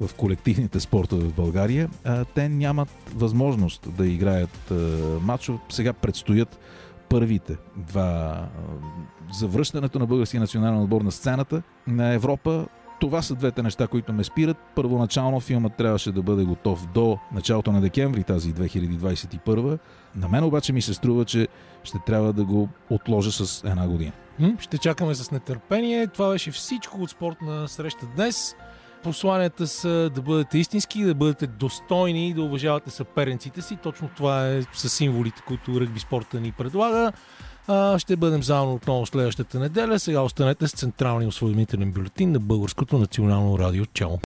в 0.00 0.14
колективните 0.14 0.80
спортове 0.80 1.24
в 1.24 1.34
България. 1.34 1.90
Те 2.34 2.48
нямат 2.48 2.88
възможност 3.14 3.96
да 3.96 4.06
играят 4.06 4.70
а, 4.70 4.74
матчове. 5.20 5.58
Сега 5.68 5.92
предстоят 5.92 6.58
първите 7.08 7.56
два 7.76 8.46
завръщането 9.32 9.98
на 9.98 10.06
българския 10.06 10.40
национален 10.40 10.82
отбор 10.82 11.00
на 11.00 11.12
сцената 11.12 11.62
на 11.86 12.12
Европа 12.12 12.66
това 13.04 13.22
са 13.22 13.34
двете 13.34 13.62
неща, 13.62 13.86
които 13.86 14.12
ме 14.12 14.24
спират. 14.24 14.56
Първоначално 14.74 15.40
филмът 15.40 15.76
трябваше 15.76 16.12
да 16.12 16.22
бъде 16.22 16.44
готов 16.44 16.86
до 16.86 17.18
началото 17.32 17.72
на 17.72 17.80
декември 17.80 18.24
тази 18.24 18.54
2021. 18.54 19.78
На 20.16 20.28
мен 20.28 20.44
обаче 20.44 20.72
ми 20.72 20.82
се 20.82 20.94
струва, 20.94 21.24
че 21.24 21.48
ще 21.82 21.98
трябва 22.06 22.32
да 22.32 22.44
го 22.44 22.68
отложа 22.90 23.32
с 23.32 23.64
една 23.64 23.88
година. 23.88 24.12
Ще 24.60 24.78
чакаме 24.78 25.14
с 25.14 25.30
нетърпение. 25.30 26.06
Това 26.06 26.30
беше 26.30 26.50
всичко 26.50 27.02
от 27.02 27.10
спортна 27.10 27.68
среща 27.68 28.06
днес. 28.16 28.56
Посланията 29.02 29.66
са 29.66 30.10
да 30.14 30.22
бъдете 30.22 30.58
истински, 30.58 31.04
да 31.04 31.14
бъдете 31.14 31.46
достойни 31.46 32.28
и 32.28 32.34
да 32.34 32.42
уважавате 32.42 32.90
съперниците 32.90 33.62
си. 33.62 33.76
Точно 33.82 34.08
това 34.16 34.48
е 34.48 34.62
с 34.72 34.88
символите, 34.88 35.42
които 35.46 35.80
ръгби 35.80 36.00
спорта 36.00 36.40
ни 36.40 36.52
предлага. 36.52 37.12
А, 37.68 37.98
ще 37.98 38.16
бъдем 38.16 38.42
заедно 38.42 38.74
отново 38.74 39.06
следващата 39.06 39.58
неделя. 39.58 39.98
Сега 39.98 40.20
останете 40.20 40.68
с 40.68 40.72
централния 40.72 41.28
осведомителен 41.28 41.92
бюлетин 41.92 42.32
на 42.32 42.40
Българското 42.40 42.98
национално 42.98 43.58
радио. 43.58 43.86
Чао! 43.86 44.18